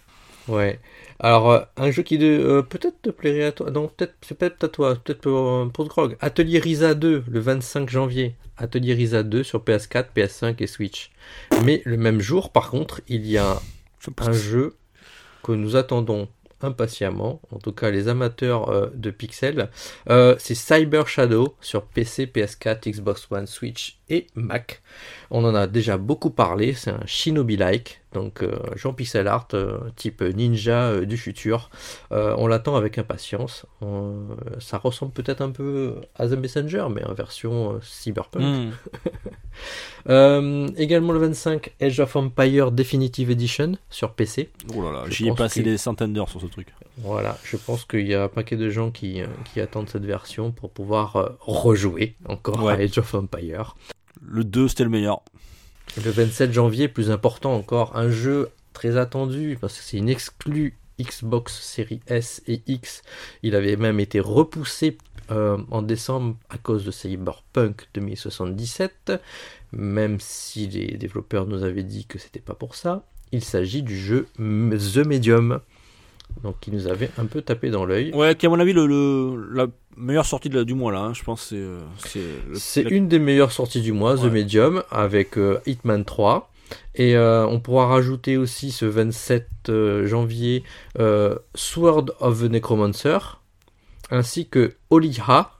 [0.48, 0.78] Ouais.
[1.20, 3.70] Alors euh, un jeu qui euh, peut-être te plairait à toi.
[3.70, 6.16] Non, peut-être c'est peut-être à toi, peut-être pour, euh, pour Grog.
[6.20, 8.34] Atelier Risa 2, le 25 janvier.
[8.56, 11.10] Atelier Risa 2 sur PS4, PS5 et Switch.
[11.64, 13.60] Mais le même jour, par contre, il y a
[14.04, 14.76] Je pense un jeu
[15.42, 16.28] que nous attendons
[16.60, 19.70] impatiemment, en tout cas les amateurs euh, de pixels,
[20.08, 24.82] euh, c'est Cyber Shadow sur PC, PS4, Xbox One, Switch et Mac.
[25.30, 29.48] On en a déjà beaucoup parlé, c'est un Shinobi-like, donc euh, jeu en pixel art
[29.54, 31.70] euh, type ninja euh, du futur.
[32.12, 33.66] Euh, on l'attend avec impatience.
[33.80, 34.28] On-
[34.60, 38.42] ça ressemble peut-être un peu à The Messenger, mais en version cyberpunk.
[38.42, 38.70] Hmm.
[40.76, 44.50] Également le 25, Age of Empire Definitive Edition sur PC.
[44.76, 46.68] Oh là là, j'y ai passé que- des centaines d'heures sur ce truc.
[46.98, 50.04] Voilà, je pense qu'il y a un paquet de gens qui, euh, qui attendent cette
[50.04, 52.74] version pour pouvoir euh, rejouer encore à.
[52.74, 53.76] Age of Empire.
[54.22, 55.22] Le 2, c'était le meilleur.
[56.02, 60.76] Le 27 janvier, plus important encore, un jeu très attendu parce que c'est une exclue
[61.00, 63.02] Xbox Series S et X.
[63.42, 64.98] Il avait même été repoussé
[65.30, 69.12] euh, en décembre à cause de Cyberpunk 2077,
[69.72, 73.04] même si les développeurs nous avaient dit que c'était pas pour ça.
[73.32, 75.60] Il s'agit du jeu The Medium,
[76.42, 78.12] donc qui nous avait un peu tapé dans l'œil.
[78.14, 81.00] Ouais, qui à mon avis le, le- la meilleure sortie de la- du mois là.
[81.00, 81.14] hein.
[81.14, 81.80] Je pense c'est euh,
[82.54, 84.30] c'est la- une des meilleures sorties du mois, The Ouais.
[84.30, 86.50] Medium, avec euh, Hitman 3.
[86.96, 90.64] Et euh, on pourra rajouter aussi ce 27 euh, janvier
[91.54, 93.18] Sword of the Necromancer,
[94.10, 95.50] ainsi que Oliha.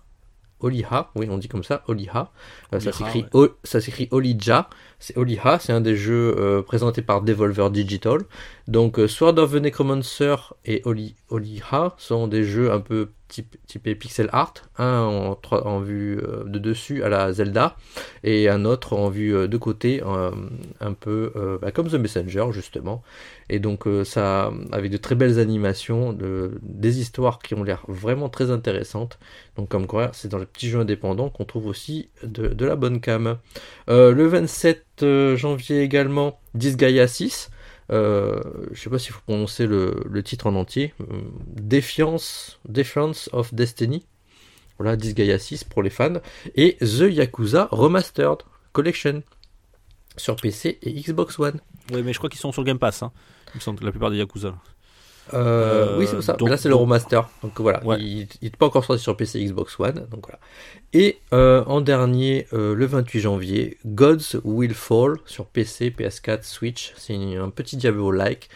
[0.61, 2.31] Oliha, oui, on dit comme ça, Oliha.
[2.75, 3.29] Euh, ça s'écrit ouais.
[3.33, 4.69] O- ça s'écrit Olija.
[5.01, 8.21] C'est Oliha, c'est un des jeux euh, présentés par Devolver Digital.
[8.69, 13.57] Donc euh, Sword of the Necromancer et Oli, Oliha sont des jeux un peu type,
[13.67, 14.55] typés pixel art.
[14.79, 17.77] Un en, vue euh, de dessus à la Zelda
[18.23, 20.01] et un autre en vue de côté,
[20.81, 23.03] un peu bah, comme The Messenger justement.
[23.51, 28.31] Et donc ça, avec de très belles animations, de, des histoires qui ont l'air vraiment
[28.31, 29.19] très intéressantes.
[29.57, 32.77] Donc comme quoi, c'est dans les petits jeux indépendants qu'on trouve aussi de, de la
[32.77, 33.39] bonne cam.
[33.89, 37.51] Euh, le 27 euh, janvier également, Disgaea 6.
[37.93, 38.41] Euh,
[38.73, 40.95] je sais pas s'il faut prononcer le, titre en entier.
[41.01, 41.23] Euh,
[41.57, 42.59] Defiance,
[43.33, 44.07] of Destiny.
[44.79, 46.21] Voilà, Disgaea 6 pour les fans.
[46.55, 48.39] Et The Yakuza Remastered
[48.73, 49.23] Collection
[50.17, 51.61] sur PC et Xbox One.
[51.93, 53.03] Ouais, mais je crois qu'ils sont sur Game Pass.
[53.03, 53.13] Hein.
[53.83, 54.55] La plupart des Yakuza.
[55.33, 56.35] Euh, Euh, oui, c'est ça.
[56.35, 57.29] donc- là, c'est le remaster.
[57.43, 57.97] Donc voilà, Ouais.
[58.01, 60.07] il n'est pas encore sorti sur PC Xbox One.
[60.11, 60.39] Donc voilà.
[60.93, 66.93] Et euh, en dernier, euh, le 28 janvier, Gods Will Fall sur PC, PS4, Switch.
[66.97, 68.49] C'est un petit Diablo-like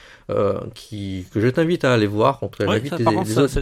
[0.74, 2.42] qui que je t'invite à aller voir.
[2.42, 3.60] En tout cas, Ouais, j'invite les, les autres-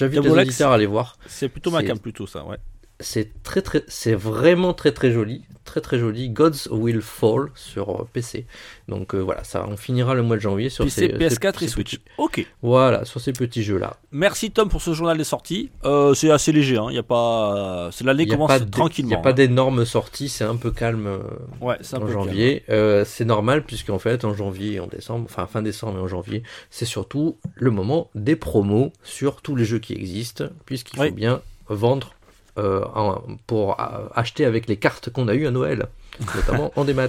[0.00, 1.16] les auditeurs à aller voir.
[1.26, 2.44] c'est plutôt ma c'est- cam plutôt ça.
[2.44, 2.56] Ouais.
[3.00, 6.28] C'est très très, c'est vraiment très très joli, très très joli.
[6.30, 8.46] Gods Will Fall sur euh, PC.
[8.86, 11.64] Donc euh, voilà, ça, on finira le mois de janvier sur PC, ces, PS4 ces-
[11.64, 11.98] et ces Switch.
[11.98, 12.46] petits- Ok.
[12.62, 13.96] voilà, sur ces petits jeux là.
[14.12, 15.70] Merci Tom pour ce journal des sorties.
[15.84, 16.76] Euh, c'est assez léger.
[16.78, 16.86] Hein.
[16.90, 17.88] Il y a pas.
[17.90, 19.08] C'est l'année commence tranquillement.
[19.10, 19.34] Il n'y a pas hein.
[19.34, 21.18] d'énormes sorties, c'est un peu calme euh,
[21.60, 22.62] Ouais, c'est un en peu janvier.
[22.68, 26.06] Euh, c'est normal puisqu'en fait en janvier et en décembre, enfin fin décembre et en
[26.08, 31.08] janvier, c'est surtout le moment des promos sur tous les jeux qui existent puisqu'il Oui.
[31.08, 32.14] faut bien vendre
[32.58, 35.86] euh, en- pour euh, acheter avec les cartes qu'on a eues à Noël,
[36.34, 37.08] notamment en démat.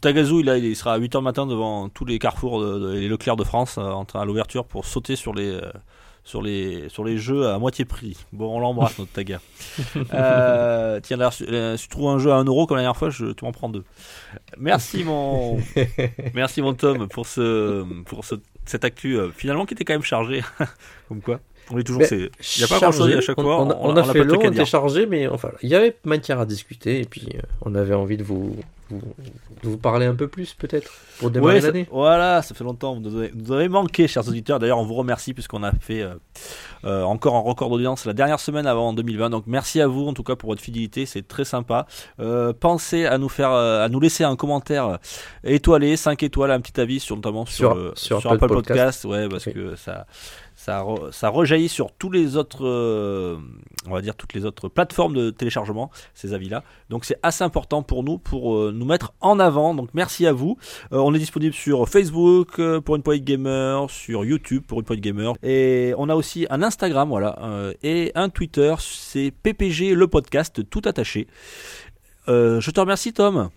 [0.00, 3.08] Tagazu, il, a- il sera à 8h le matin devant tous les carrefours et les
[3.08, 5.72] Leclerc de France euh, en train à l'ouverture pour sauter sur les, euh,
[6.24, 8.16] sur, les, sur les jeux à moitié prix.
[8.32, 9.40] Bon, on l'embrasse, notre Taga.
[10.12, 13.08] Euh, tiens, d'ailleurs, si, si tu trouves un jeu à 1€ comme la dernière fois,
[13.10, 13.84] je, tu m'en prends deux.
[14.58, 15.58] Merci, mon,
[16.34, 18.34] merci, mon Tom, pour, ce, pour ce,
[18.66, 20.42] cette actu euh, finalement qui était quand même chargée.
[21.08, 21.40] comme quoi
[21.70, 22.02] On est toujours.
[22.10, 23.60] Il n'y a pas grand chose à chaque on- fois.
[23.62, 25.96] On, a- on on a fait long, on était chargé, mais enfin, il y avait
[26.04, 28.56] matière à discuter et puis euh, on avait envie de vous,
[28.90, 29.00] vous,
[29.62, 31.88] de vous parler un peu plus peut-être pour démarrer Ouais, l'année.
[31.90, 32.94] voilà, ça fait longtemps.
[32.94, 34.58] Vous nous avez, vous nous avez manqué, chers auditeurs.
[34.60, 36.14] D'ailleurs, on vous remercie puisqu'on a fait euh,
[36.84, 39.30] euh, encore un record d'audience la dernière semaine avant 2020.
[39.30, 41.04] Donc, merci à vous en tout cas pour votre fidélité.
[41.04, 41.86] C'est très sympa.
[42.60, 44.98] Pensez à nous faire, à nous laisser un commentaire
[45.42, 49.02] étoilé, 5 étoiles, un petit avis sur notamment sur, Sur- sur sur Apple Podcast.
[49.02, 49.04] Podcast.
[49.06, 50.06] Ouais, parce que ça.
[50.66, 53.36] Ça, re- ça rejaillit sur tous les autres, euh,
[53.86, 56.64] on va dire toutes les autres plateformes de téléchargement, ces avis-là.
[56.90, 59.74] Donc c'est assez important pour nous, pour euh, nous mettre en avant.
[59.76, 60.56] Donc merci à vous.
[60.92, 64.98] Euh, on est disponible sur Facebook pour une pointe gamer, sur YouTube pour une pointe
[64.98, 67.38] gamer, et on a aussi un Instagram, voilà,
[67.84, 68.74] et un Twitter.
[68.80, 71.28] C'est PPG le podcast, tout attaché.
[72.26, 73.50] Je te remercie Tom.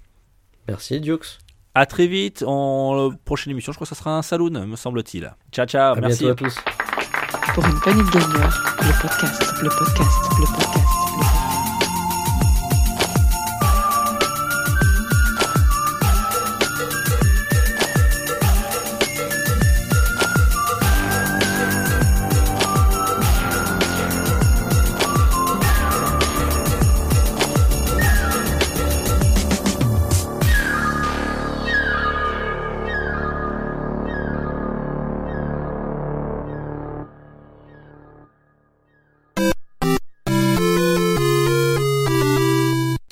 [0.68, 1.40] Merci Dukes.
[1.74, 2.44] À très vite.
[2.46, 5.34] En prochaine émission, je crois que ça sera un saloon, me semble-t-il.
[5.52, 5.96] Ciao ciao.
[5.98, 6.28] À merci.
[6.28, 6.56] à tous.
[7.54, 10.69] Pour une poignée de gamer, le podcast, le podcast, le podcast.